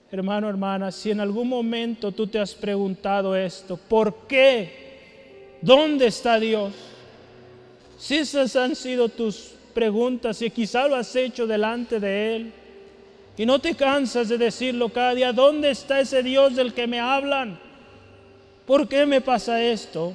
Hermano, 0.10 0.48
hermana, 0.48 0.92
si 0.92 1.12
en 1.12 1.20
algún 1.20 1.50
momento 1.50 2.12
tú 2.12 2.28
te 2.28 2.40
has 2.40 2.56
preguntado 2.56 3.36
esto, 3.36 3.78
¿por 3.78 4.28
qué? 4.28 5.58
¿Dónde 5.62 6.08
está 6.08 6.40
Dios? 6.40 6.74
Si 7.98 8.16
esas 8.16 8.56
han 8.56 8.76
sido 8.76 9.10
tus 9.10 9.54
preguntas 9.74 10.42
y 10.42 10.50
quizá 10.50 10.88
lo 10.88 10.96
has 10.96 11.14
hecho 11.16 11.46
delante 11.46 12.00
de 12.00 12.36
Él 12.36 12.54
y 13.38 13.46
no 13.46 13.60
te 13.60 13.76
cansas 13.76 14.30
de 14.30 14.38
decirlo 14.40 14.90
cada 14.90 15.14
día, 15.14 15.32
¿dónde 15.32 15.70
está 15.70 16.00
ese 16.00 16.24
Dios 16.24 16.56
del 16.56 16.74
que 16.74 16.88
me 16.88 17.00
hablan? 17.00 17.60
¿Por 18.66 18.88
qué 18.88 19.06
me 19.06 19.22
pasa 19.22 19.62
esto? 19.62 20.14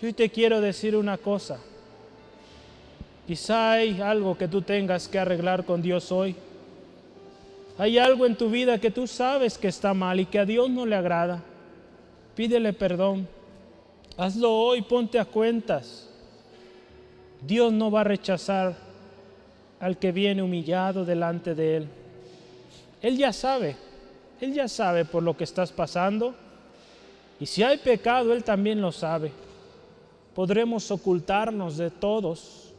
Yo 0.00 0.14
te 0.14 0.28
quiero 0.28 0.60
decir 0.60 0.94
una 0.94 1.16
cosa. 1.16 1.58
Quizá 3.26 3.72
hay 3.72 3.98
algo 4.00 4.36
que 4.36 4.46
tú 4.46 4.60
tengas 4.60 5.08
que 5.08 5.18
arreglar 5.18 5.64
con 5.64 5.80
Dios 5.80 6.12
hoy. 6.12 6.36
Hay 7.78 7.96
algo 7.98 8.26
en 8.26 8.36
tu 8.36 8.50
vida 8.50 8.78
que 8.78 8.90
tú 8.90 9.06
sabes 9.06 9.56
que 9.56 9.68
está 9.68 9.94
mal 9.94 10.20
y 10.20 10.26
que 10.26 10.38
a 10.38 10.44
Dios 10.44 10.68
no 10.68 10.84
le 10.84 10.96
agrada. 10.96 11.42
Pídele 12.34 12.74
perdón. 12.74 13.26
Hazlo 14.18 14.52
hoy, 14.52 14.82
ponte 14.82 15.18
a 15.18 15.24
cuentas. 15.24 16.10
Dios 17.40 17.72
no 17.72 17.90
va 17.90 18.02
a 18.02 18.04
rechazar 18.04 18.85
al 19.80 19.98
que 19.98 20.12
viene 20.12 20.42
humillado 20.42 21.04
delante 21.04 21.54
de 21.54 21.76
Él. 21.78 21.88
Él 23.02 23.16
ya 23.16 23.32
sabe, 23.32 23.76
Él 24.40 24.52
ya 24.54 24.68
sabe 24.68 25.04
por 25.04 25.22
lo 25.22 25.36
que 25.36 25.44
estás 25.44 25.72
pasando. 25.72 26.34
Y 27.38 27.46
si 27.46 27.62
hay 27.62 27.78
pecado, 27.78 28.32
Él 28.32 28.44
también 28.44 28.80
lo 28.80 28.92
sabe 28.92 29.32
podremos 30.36 30.90
ocultarnos 30.90 31.78
de 31.78 31.90
todos, 31.90 32.74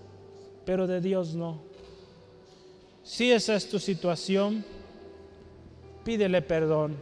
pero 0.64 0.86
de 0.86 1.02
Dios 1.02 1.34
no. 1.34 1.58
Si 3.04 3.32
esa 3.32 3.56
es 3.56 3.68
tu 3.68 3.80
situación, 3.80 4.64
pídele 6.04 6.44
perdón. 6.44 6.96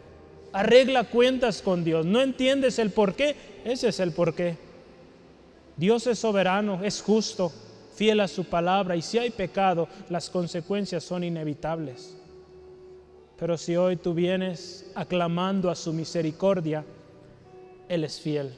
Arregla 0.53 1.03
cuentas 1.03 1.61
con 1.61 1.83
Dios. 1.83 2.05
¿No 2.05 2.21
entiendes 2.21 2.79
el 2.79 2.91
por 2.91 3.15
qué? 3.15 3.35
Ese 3.65 3.89
es 3.89 3.99
el 3.99 4.13
por 4.13 4.33
qué. 4.33 4.55
Dios 5.75 6.07
es 6.07 6.19
soberano, 6.19 6.81
es 6.85 7.01
justo, 7.01 7.51
fiel 7.95 8.19
a 8.19 8.27
su 8.27 8.43
palabra 8.43 8.95
y 8.95 9.01
si 9.01 9.17
hay 9.17 9.29
pecado, 9.29 9.87
las 10.09 10.29
consecuencias 10.29 11.03
son 11.03 11.23
inevitables. 11.23 12.17
Pero 13.37 13.57
si 13.57 13.75
hoy 13.75 13.97
tú 13.97 14.13
vienes 14.13 14.91
aclamando 14.95 15.69
a 15.69 15.75
su 15.75 15.93
misericordia, 15.93 16.83
Él 17.89 18.03
es 18.03 18.19
fiel 18.19 18.53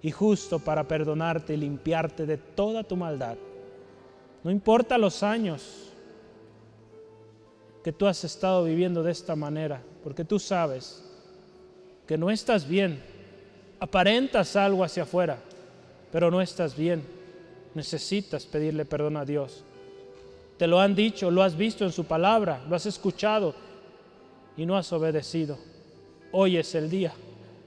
y 0.00 0.10
justo 0.10 0.58
para 0.58 0.86
perdonarte 0.88 1.54
y 1.54 1.58
limpiarte 1.58 2.26
de 2.26 2.36
toda 2.36 2.82
tu 2.82 2.96
maldad. 2.96 3.36
No 4.42 4.50
importa 4.50 4.98
los 4.98 5.22
años 5.22 5.92
que 7.84 7.92
tú 7.92 8.06
has 8.06 8.24
estado 8.24 8.64
viviendo 8.64 9.02
de 9.02 9.12
esta 9.12 9.36
manera, 9.36 9.82
porque 10.02 10.24
tú 10.24 10.38
sabes 10.38 11.04
que 12.06 12.18
no 12.18 12.30
estás 12.30 12.66
bien, 12.66 13.00
aparentas 13.78 14.56
algo 14.56 14.82
hacia 14.82 15.04
afuera, 15.04 15.38
pero 16.10 16.30
no 16.30 16.40
estás 16.40 16.76
bien. 16.76 17.21
Necesitas 17.74 18.46
pedirle 18.46 18.84
perdón 18.84 19.16
a 19.16 19.24
Dios. 19.24 19.64
Te 20.58 20.66
lo 20.66 20.80
han 20.80 20.94
dicho, 20.94 21.30
lo 21.30 21.42
has 21.42 21.56
visto 21.56 21.84
en 21.84 21.92
su 21.92 22.04
palabra, 22.04 22.62
lo 22.68 22.76
has 22.76 22.86
escuchado 22.86 23.54
y 24.56 24.66
no 24.66 24.76
has 24.76 24.92
obedecido. 24.92 25.58
Hoy 26.30 26.56
es 26.56 26.74
el 26.74 26.90
día 26.90 27.12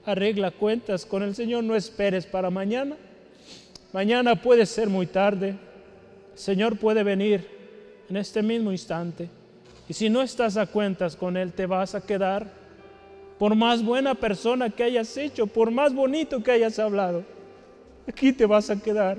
arregla 0.06 0.52
cuentas 0.52 1.04
con 1.04 1.22
el 1.24 1.34
Señor, 1.34 1.64
no 1.64 1.74
esperes 1.74 2.24
para 2.24 2.48
mañana. 2.48 2.96
Mañana 3.92 4.40
puede 4.40 4.64
ser 4.64 4.88
muy 4.88 5.06
tarde. 5.06 5.48
El 6.32 6.38
Señor 6.38 6.78
puede 6.78 7.02
venir 7.02 7.46
en 8.08 8.16
este 8.16 8.40
mismo 8.40 8.70
instante. 8.70 9.28
Y 9.88 9.92
si 9.92 10.08
no 10.08 10.22
estás 10.22 10.56
a 10.56 10.66
cuentas 10.66 11.16
con 11.16 11.36
Él, 11.36 11.52
te 11.52 11.66
vas 11.66 11.94
a 11.94 12.00
quedar. 12.00 12.46
Por 13.38 13.54
más 13.54 13.84
buena 13.84 14.14
persona 14.14 14.70
que 14.70 14.84
hayas 14.84 15.14
hecho, 15.16 15.46
por 15.46 15.70
más 15.70 15.92
bonito 15.92 16.42
que 16.42 16.52
hayas 16.52 16.78
hablado, 16.78 17.24
aquí 18.06 18.32
te 18.32 18.46
vas 18.46 18.70
a 18.70 18.80
quedar. 18.80 19.18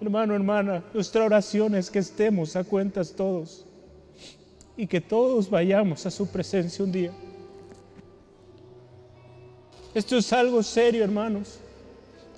Hermano, 0.00 0.34
hermana, 0.34 0.84
nuestra 0.94 1.24
oración 1.24 1.74
es 1.74 1.90
que 1.90 1.98
estemos 1.98 2.54
a 2.54 2.62
cuentas 2.62 3.12
todos 3.12 3.66
y 4.76 4.86
que 4.86 5.00
todos 5.00 5.50
vayamos 5.50 6.06
a 6.06 6.10
su 6.10 6.28
presencia 6.28 6.84
un 6.84 6.92
día. 6.92 7.12
Esto 9.92 10.16
es 10.16 10.32
algo 10.32 10.62
serio, 10.62 11.02
hermanos. 11.02 11.58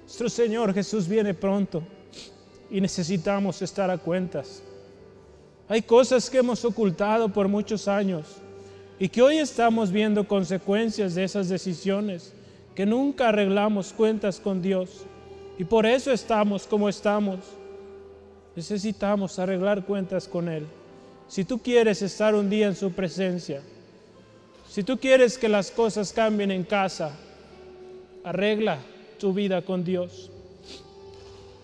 Nuestro 0.05 0.31
Señor 0.31 0.73
Jesús 0.73 1.07
viene 1.07 1.35
pronto 1.35 1.83
y 2.71 2.81
necesitamos 2.81 3.61
estar 3.61 3.91
a 3.91 3.99
cuentas. 3.99 4.63
Hay 5.69 5.83
cosas 5.83 6.31
que 6.31 6.39
hemos 6.39 6.65
ocultado 6.65 7.29
por 7.29 7.47
muchos 7.47 7.89
años 7.89 8.39
y 8.99 9.11
que 9.11 9.21
hoy 9.21 9.37
estamos 9.37 9.93
viendo 9.93 10.27
consecuencias 10.27 11.15
de 11.15 11.25
esas 11.25 11.51
decisiones, 11.51 12.33
que 12.75 12.87
nunca 12.87 13.29
arreglamos 13.29 13.93
cuentas 13.93 14.41
con 14.41 14.63
Dios 14.63 15.05
y 15.61 15.65
por 15.65 15.85
eso 15.85 16.11
estamos 16.11 16.67
como 16.67 16.89
estamos. 16.89 17.41
Necesitamos 18.57 19.39
arreglar 19.39 19.85
cuentas 19.85 20.27
con 20.27 20.49
Él. 20.49 20.67
Si 21.29 21.45
tú 21.45 21.59
quieres 21.59 22.01
estar 22.01 22.35
un 22.35 22.49
día 22.49 22.67
en 22.69 22.75
su 22.75 22.93
presencia, 22.93 23.61
si 24.67 24.83
tú 24.83 24.97
quieres 24.97 25.37
que 25.37 25.51
las 25.51 25.71
cosas 25.71 26.15
cambien 26.15 26.51
en 26.51 26.65
casa, 26.65 27.15
arregla 28.25 28.79
tu 29.19 29.35
vida 29.35 29.61
con 29.61 29.85
Dios. 29.85 30.31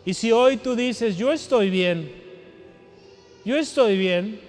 Y 0.05 0.13
si 0.13 0.31
hoy 0.31 0.59
tú 0.59 0.77
dices, 0.77 1.17
yo 1.17 1.33
estoy 1.33 1.71
bien, 1.71 2.13
yo 3.47 3.57
estoy 3.57 3.97
bien, 3.97 4.41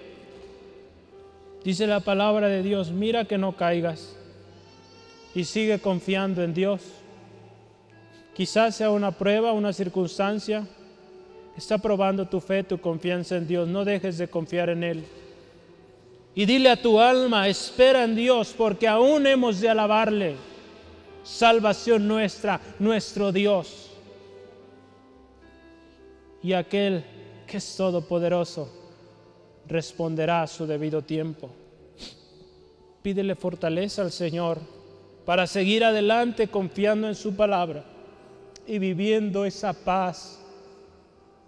Dice 1.64 1.88
la 1.88 2.00
palabra 2.00 2.48
de 2.48 2.64
Dios, 2.64 2.92
mira 2.92 3.26
que 3.26 3.38
no 3.38 3.58
caigas 3.58 4.16
y 5.36 5.44
sigue 5.44 5.80
confiando 5.80 6.42
en 6.42 6.54
Dios. 6.54 6.82
Quizás 8.38 8.76
sea 8.76 8.92
una 8.92 9.10
prueba, 9.10 9.52
una 9.52 9.74
circunstancia. 9.74 10.64
Está 11.58 11.80
probando 11.80 12.28
tu 12.28 12.40
fe, 12.40 12.64
tu 12.64 12.80
confianza 12.80 13.36
en 13.36 13.48
Dios. 13.48 13.68
No 13.68 13.84
dejes 13.84 14.20
de 14.20 14.28
confiar 14.28 14.70
en 14.70 14.84
Él. 14.84 15.04
Y 16.36 16.46
dile 16.46 16.70
a 16.70 16.80
tu 16.80 17.00
alma, 17.00 17.48
espera 17.48 18.04
en 18.04 18.16
Dios, 18.16 18.54
porque 18.56 18.88
aún 18.88 19.26
hemos 19.26 19.60
de 19.60 19.70
alabarle. 19.70 20.36
Salvación 21.24 22.08
nuestra, 22.08 22.62
nuestro 22.78 23.32
Dios. 23.32 23.90
Y 26.44 26.54
aquel 26.54 27.04
que 27.48 27.58
es 27.58 27.76
todopoderoso 27.76 28.72
responderá 29.68 30.44
a 30.44 30.48
su 30.48 30.68
debido 30.68 31.02
tiempo. 31.02 31.50
Pídele 33.02 33.34
fortaleza 33.34 34.04
al 34.04 34.12
Señor 34.12 34.60
para 35.26 35.48
seguir 35.48 35.84
adelante 35.84 36.50
confiando 36.50 37.08
en 37.08 37.16
su 37.16 37.36
palabra 37.36 37.97
y 38.68 38.80
viviendo 38.80 39.46
esa 39.46 39.74
paz, 39.74 40.40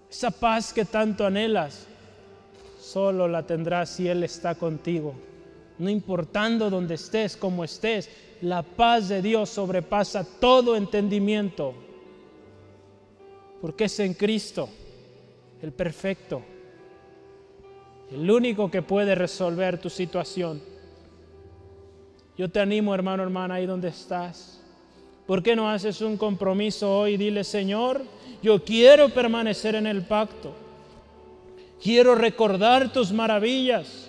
esa 0.10 0.32
paz 0.32 0.74
que 0.74 0.86
tanto 0.86 1.26
anhelas. 1.26 1.86
Solo 2.80 3.28
la 3.28 3.44
tendrás 3.46 3.90
si 3.90 4.08
Él 4.08 4.24
está 4.24 4.56
contigo. 4.56 5.14
No 5.78 5.90
importando 5.90 6.70
dónde 6.70 6.96
estés, 6.96 7.38
cómo 7.38 7.64
estés, 7.64 8.10
la 8.42 8.64
paz 8.64 9.10
de 9.10 9.22
Dios 9.22 9.50
sobrepasa 9.50 10.26
todo 10.40 10.76
entendimiento. 10.76 11.74
Porque 13.62 13.86
es 13.86 14.00
en 14.00 14.14
Cristo, 14.14 14.70
el 15.62 15.74
perfecto, 15.74 16.42
el 18.12 18.32
único 18.32 18.72
que 18.72 18.82
puede 18.82 19.14
resolver 19.14 19.80
tu 19.80 19.90
situación. 19.90 20.62
Yo 22.38 22.50
te 22.50 22.62
animo, 22.62 22.96
hermano, 22.96 23.24
hermana, 23.24 23.56
ahí 23.56 23.66
donde 23.66 23.90
estás. 23.90 24.59
¿Por 25.30 25.44
qué 25.44 25.56
no 25.56 25.70
haces 25.70 26.02
un 26.02 26.18
compromiso 26.18 26.92
hoy 26.92 27.16
dile, 27.16 27.44
Señor, 27.44 28.02
yo 28.42 28.64
quiero 28.64 29.10
permanecer 29.10 29.76
en 29.76 29.86
el 29.86 30.02
pacto? 30.02 30.56
Quiero 31.80 32.16
recordar 32.16 32.92
tus 32.92 33.12
maravillas 33.12 34.08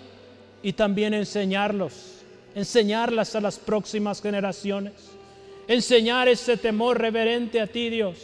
y 0.63 0.73
también 0.73 1.13
enseñarlos, 1.13 2.23
enseñarlas 2.55 3.37
a 3.37 3.43
las 3.43 3.59
próximas 3.59 4.23
generaciones. 4.23 4.95
Enseñar 5.69 6.27
ese 6.27 6.57
temor 6.57 6.99
reverente 6.99 7.61
a 7.61 7.67
ti, 7.67 7.91
Dios. 7.91 8.17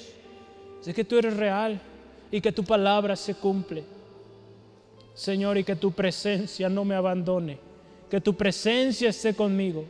Sé 0.81 0.95
que 0.95 1.05
tú 1.05 1.19
eres 1.19 1.37
real 1.37 1.79
y 2.31 2.41
que 2.41 2.51
tu 2.51 2.65
palabra 2.65 3.15
se 3.15 3.35
cumple. 3.35 3.85
Señor, 5.13 5.59
y 5.59 5.65
que 5.65 5.77
tu 5.77 5.93
presencia 5.93 6.71
no 6.71 6.83
me 6.87 6.95
abandone, 6.95 7.59
que 8.09 8.23
tu 8.23 8.35
presencia 8.35 9.11
esté 9.11 9.35
conmigo. 9.35 9.85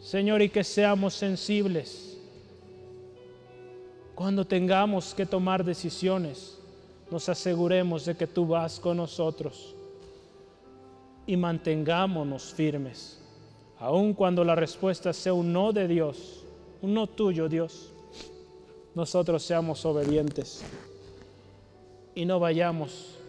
Señor, 0.00 0.42
y 0.42 0.48
que 0.48 0.64
seamos 0.64 1.14
sensibles. 1.14 2.18
Cuando 4.14 4.46
tengamos 4.46 5.14
que 5.14 5.26
tomar 5.26 5.64
decisiones, 5.64 6.58
nos 7.10 7.28
aseguremos 7.28 8.04
de 8.04 8.16
que 8.16 8.26
tú 8.26 8.46
vas 8.46 8.78
con 8.78 8.96
nosotros 8.96 9.74
y 11.26 11.36
mantengámonos 11.36 12.52
firmes, 12.52 13.18
aun 13.78 14.14
cuando 14.14 14.44
la 14.44 14.54
respuesta 14.54 15.12
sea 15.12 15.32
un 15.32 15.52
no 15.52 15.72
de 15.72 15.88
Dios, 15.88 16.44
un 16.82 16.94
no 16.94 17.06
tuyo, 17.06 17.48
Dios. 17.48 17.92
Nosotros 18.94 19.42
seamos 19.42 19.84
obedientes 19.84 20.62
y 22.14 22.24
no 22.24 22.40
vayamos 22.40 23.20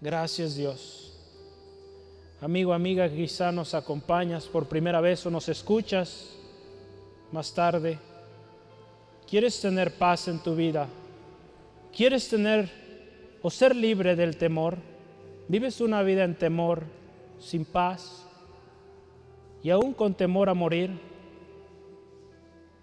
Gracias 0.00 0.54
Dios. 0.54 1.07
Amigo, 2.40 2.72
amiga, 2.72 3.08
quizá 3.08 3.50
nos 3.50 3.74
acompañas 3.74 4.46
por 4.46 4.68
primera 4.68 5.00
vez 5.00 5.24
o 5.26 5.30
nos 5.30 5.48
escuchas 5.48 6.36
más 7.32 7.52
tarde. 7.52 7.98
¿Quieres 9.28 9.60
tener 9.60 9.96
paz 9.98 10.28
en 10.28 10.38
tu 10.38 10.54
vida? 10.54 10.88
¿Quieres 11.94 12.28
tener 12.28 12.70
o 13.42 13.50
ser 13.50 13.74
libre 13.74 14.14
del 14.14 14.36
temor? 14.36 14.78
¿Vives 15.48 15.80
una 15.80 16.02
vida 16.02 16.24
en 16.24 16.36
temor, 16.36 16.84
sin 17.38 17.64
paz 17.64 18.26
y 19.62 19.70
aún 19.70 19.92
con 19.92 20.14
temor 20.14 20.48
a 20.48 20.54
morir? 20.54 20.90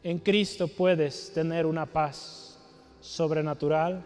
En 0.03 0.19
Cristo 0.19 0.67
puedes 0.67 1.31
tener 1.33 1.65
una 1.65 1.85
paz 1.85 2.59
sobrenatural 2.99 4.03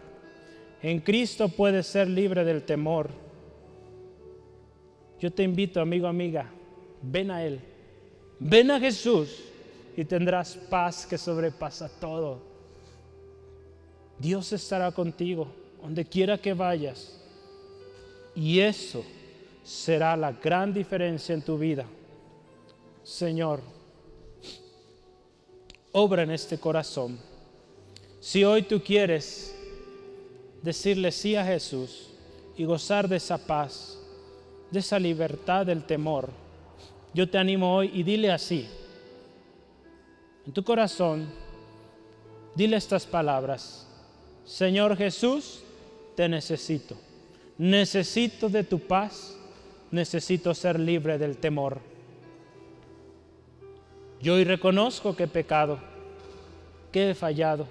en 0.82 1.00
Cristo 1.00 1.48
puedes 1.48 1.86
ser 1.86 2.08
libre 2.08 2.44
del 2.44 2.62
temor. 2.62 3.10
Yo 5.20 5.30
te 5.30 5.42
invito, 5.42 5.80
amigo, 5.80 6.06
amiga, 6.06 6.50
ven 7.02 7.30
a 7.30 7.44
Él. 7.44 7.60
Ven 8.38 8.70
a 8.70 8.80
Jesús 8.80 9.44
y 9.94 10.04
tendrás 10.04 10.56
paz 10.56 11.06
que 11.06 11.18
sobrepasa 11.18 11.90
todo. 12.00 12.40
Dios 14.18 14.52
estará 14.52 14.90
contigo 14.92 15.48
donde 15.82 16.06
quiera 16.06 16.38
que 16.38 16.54
vayas. 16.54 17.20
Y 18.34 18.60
eso 18.60 19.04
será 19.62 20.16
la 20.16 20.32
gran 20.32 20.72
diferencia 20.72 21.34
en 21.34 21.42
tu 21.42 21.58
vida. 21.58 21.84
Señor, 23.02 23.60
obra 25.92 26.22
en 26.22 26.30
este 26.30 26.58
corazón. 26.58 27.18
Si 28.20 28.42
hoy 28.44 28.62
tú 28.62 28.82
quieres 28.82 29.54
decirle 30.62 31.12
sí 31.12 31.36
a 31.36 31.44
Jesús 31.44 32.10
y 32.56 32.64
gozar 32.64 33.08
de 33.08 33.16
esa 33.16 33.38
paz, 33.38 33.99
de 34.70 34.78
esa 34.78 34.98
libertad 34.98 35.66
del 35.66 35.84
temor, 35.84 36.30
yo 37.12 37.28
te 37.28 37.38
animo 37.38 37.74
hoy 37.74 37.90
y 37.92 38.02
dile 38.02 38.30
así, 38.30 38.68
en 40.46 40.52
tu 40.52 40.62
corazón, 40.62 41.28
dile 42.54 42.76
estas 42.76 43.06
palabras, 43.06 43.86
Señor 44.44 44.96
Jesús, 44.96 45.62
te 46.16 46.28
necesito, 46.28 46.96
necesito 47.58 48.48
de 48.48 48.64
tu 48.64 48.78
paz, 48.78 49.36
necesito 49.90 50.54
ser 50.54 50.78
libre 50.78 51.18
del 51.18 51.36
temor. 51.36 51.80
Yo 54.22 54.34
hoy 54.34 54.44
reconozco 54.44 55.16
que 55.16 55.24
he 55.24 55.28
pecado, 55.28 55.78
que 56.92 57.10
he 57.10 57.14
fallado. 57.14 57.66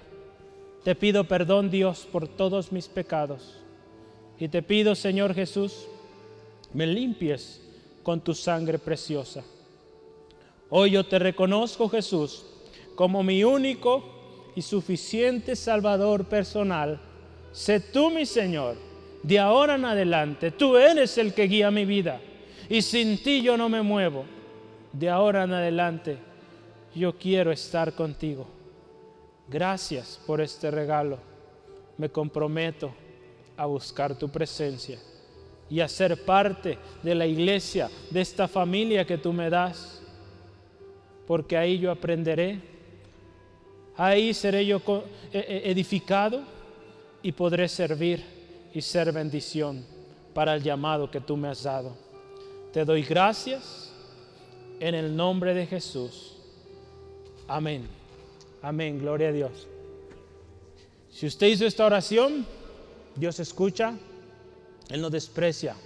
Te 0.82 0.94
pido 0.94 1.24
perdón, 1.24 1.70
Dios, 1.70 2.08
por 2.10 2.26
todos 2.26 2.72
mis 2.72 2.88
pecados. 2.88 3.56
Y 4.38 4.48
te 4.48 4.62
pido, 4.62 4.94
Señor 4.94 5.34
Jesús, 5.34 5.86
me 6.72 6.86
limpies 6.86 7.60
con 8.02 8.20
tu 8.20 8.34
sangre 8.34 8.78
preciosa. 8.78 9.42
Hoy 10.68 10.92
yo 10.92 11.04
te 11.04 11.18
reconozco, 11.18 11.88
Jesús, 11.88 12.44
como 12.94 13.22
mi 13.22 13.42
único 13.44 14.04
y 14.54 14.62
suficiente 14.62 15.56
Salvador 15.56 16.26
personal. 16.26 17.00
Sé 17.52 17.80
tú 17.80 18.10
mi 18.10 18.26
Señor. 18.26 18.76
De 19.22 19.38
ahora 19.38 19.74
en 19.74 19.84
adelante, 19.84 20.50
tú 20.50 20.76
eres 20.76 21.18
el 21.18 21.34
que 21.34 21.44
guía 21.44 21.70
mi 21.70 21.84
vida. 21.84 22.20
Y 22.68 22.82
sin 22.82 23.22
ti 23.22 23.42
yo 23.42 23.56
no 23.56 23.68
me 23.68 23.82
muevo. 23.82 24.24
De 24.92 25.10
ahora 25.10 25.44
en 25.44 25.52
adelante, 25.52 26.16
yo 26.94 27.16
quiero 27.18 27.52
estar 27.52 27.94
contigo. 27.94 28.46
Gracias 29.48 30.20
por 30.26 30.40
este 30.40 30.70
regalo. 30.70 31.18
Me 31.98 32.08
comprometo 32.08 32.92
a 33.56 33.66
buscar 33.66 34.16
tu 34.16 34.28
presencia 34.28 34.98
y 35.70 35.80
a 35.80 35.88
ser 35.88 36.24
parte 36.24 36.78
de 37.02 37.14
la 37.14 37.26
iglesia, 37.26 37.88
de 38.10 38.20
esta 38.20 38.48
familia 38.48 39.06
que 39.06 39.18
tú 39.18 39.32
me 39.32 39.48
das, 39.48 40.02
porque 41.26 41.56
ahí 41.56 41.78
yo 41.78 41.92
aprenderé, 41.92 42.60
ahí 43.96 44.34
seré 44.34 44.66
yo 44.66 44.82
e, 45.32 45.38
e, 45.38 45.70
edificado 45.70 46.42
y 47.22 47.30
podré 47.30 47.68
servir 47.68 48.22
y 48.74 48.80
ser 48.80 49.12
bendición 49.12 49.84
para 50.34 50.56
el 50.56 50.62
llamado 50.62 51.10
que 51.10 51.20
tú 51.20 51.36
me 51.36 51.48
has 51.48 51.62
dado. 51.62 51.96
Te 52.72 52.84
doy 52.84 53.02
gracias 53.02 53.92
en 54.80 54.94
el 54.94 55.14
nombre 55.14 55.54
de 55.54 55.66
Jesús. 55.66 56.36
Amén. 57.46 57.86
Amén, 58.62 58.98
gloria 58.98 59.28
a 59.28 59.32
Dios. 59.32 59.68
Si 61.10 61.26
usted 61.26 61.48
hizo 61.48 61.66
esta 61.66 61.84
oración, 61.84 62.46
Dios 63.16 63.38
escucha, 63.40 63.96
Él 64.90 65.00
no 65.00 65.10
desprecia 65.10 65.76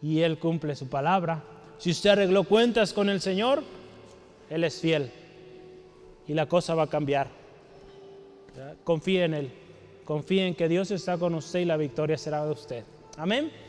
y 0.00 0.20
Él 0.20 0.38
cumple 0.38 0.74
su 0.74 0.88
palabra. 0.88 1.42
Si 1.78 1.90
usted 1.90 2.10
arregló 2.10 2.44
cuentas 2.44 2.92
con 2.92 3.08
el 3.08 3.20
Señor, 3.20 3.62
Él 4.50 4.64
es 4.64 4.80
fiel 4.80 5.10
y 6.26 6.34
la 6.34 6.46
cosa 6.46 6.74
va 6.74 6.84
a 6.84 6.88
cambiar. 6.88 7.28
Confíe 8.84 9.24
en 9.24 9.34
Él, 9.34 9.50
confíe 10.04 10.46
en 10.46 10.54
que 10.54 10.68
Dios 10.68 10.90
está 10.90 11.18
con 11.18 11.34
usted 11.34 11.60
y 11.60 11.64
la 11.64 11.76
victoria 11.76 12.18
será 12.18 12.44
de 12.44 12.52
usted. 12.52 12.84
Amén. 13.16 13.52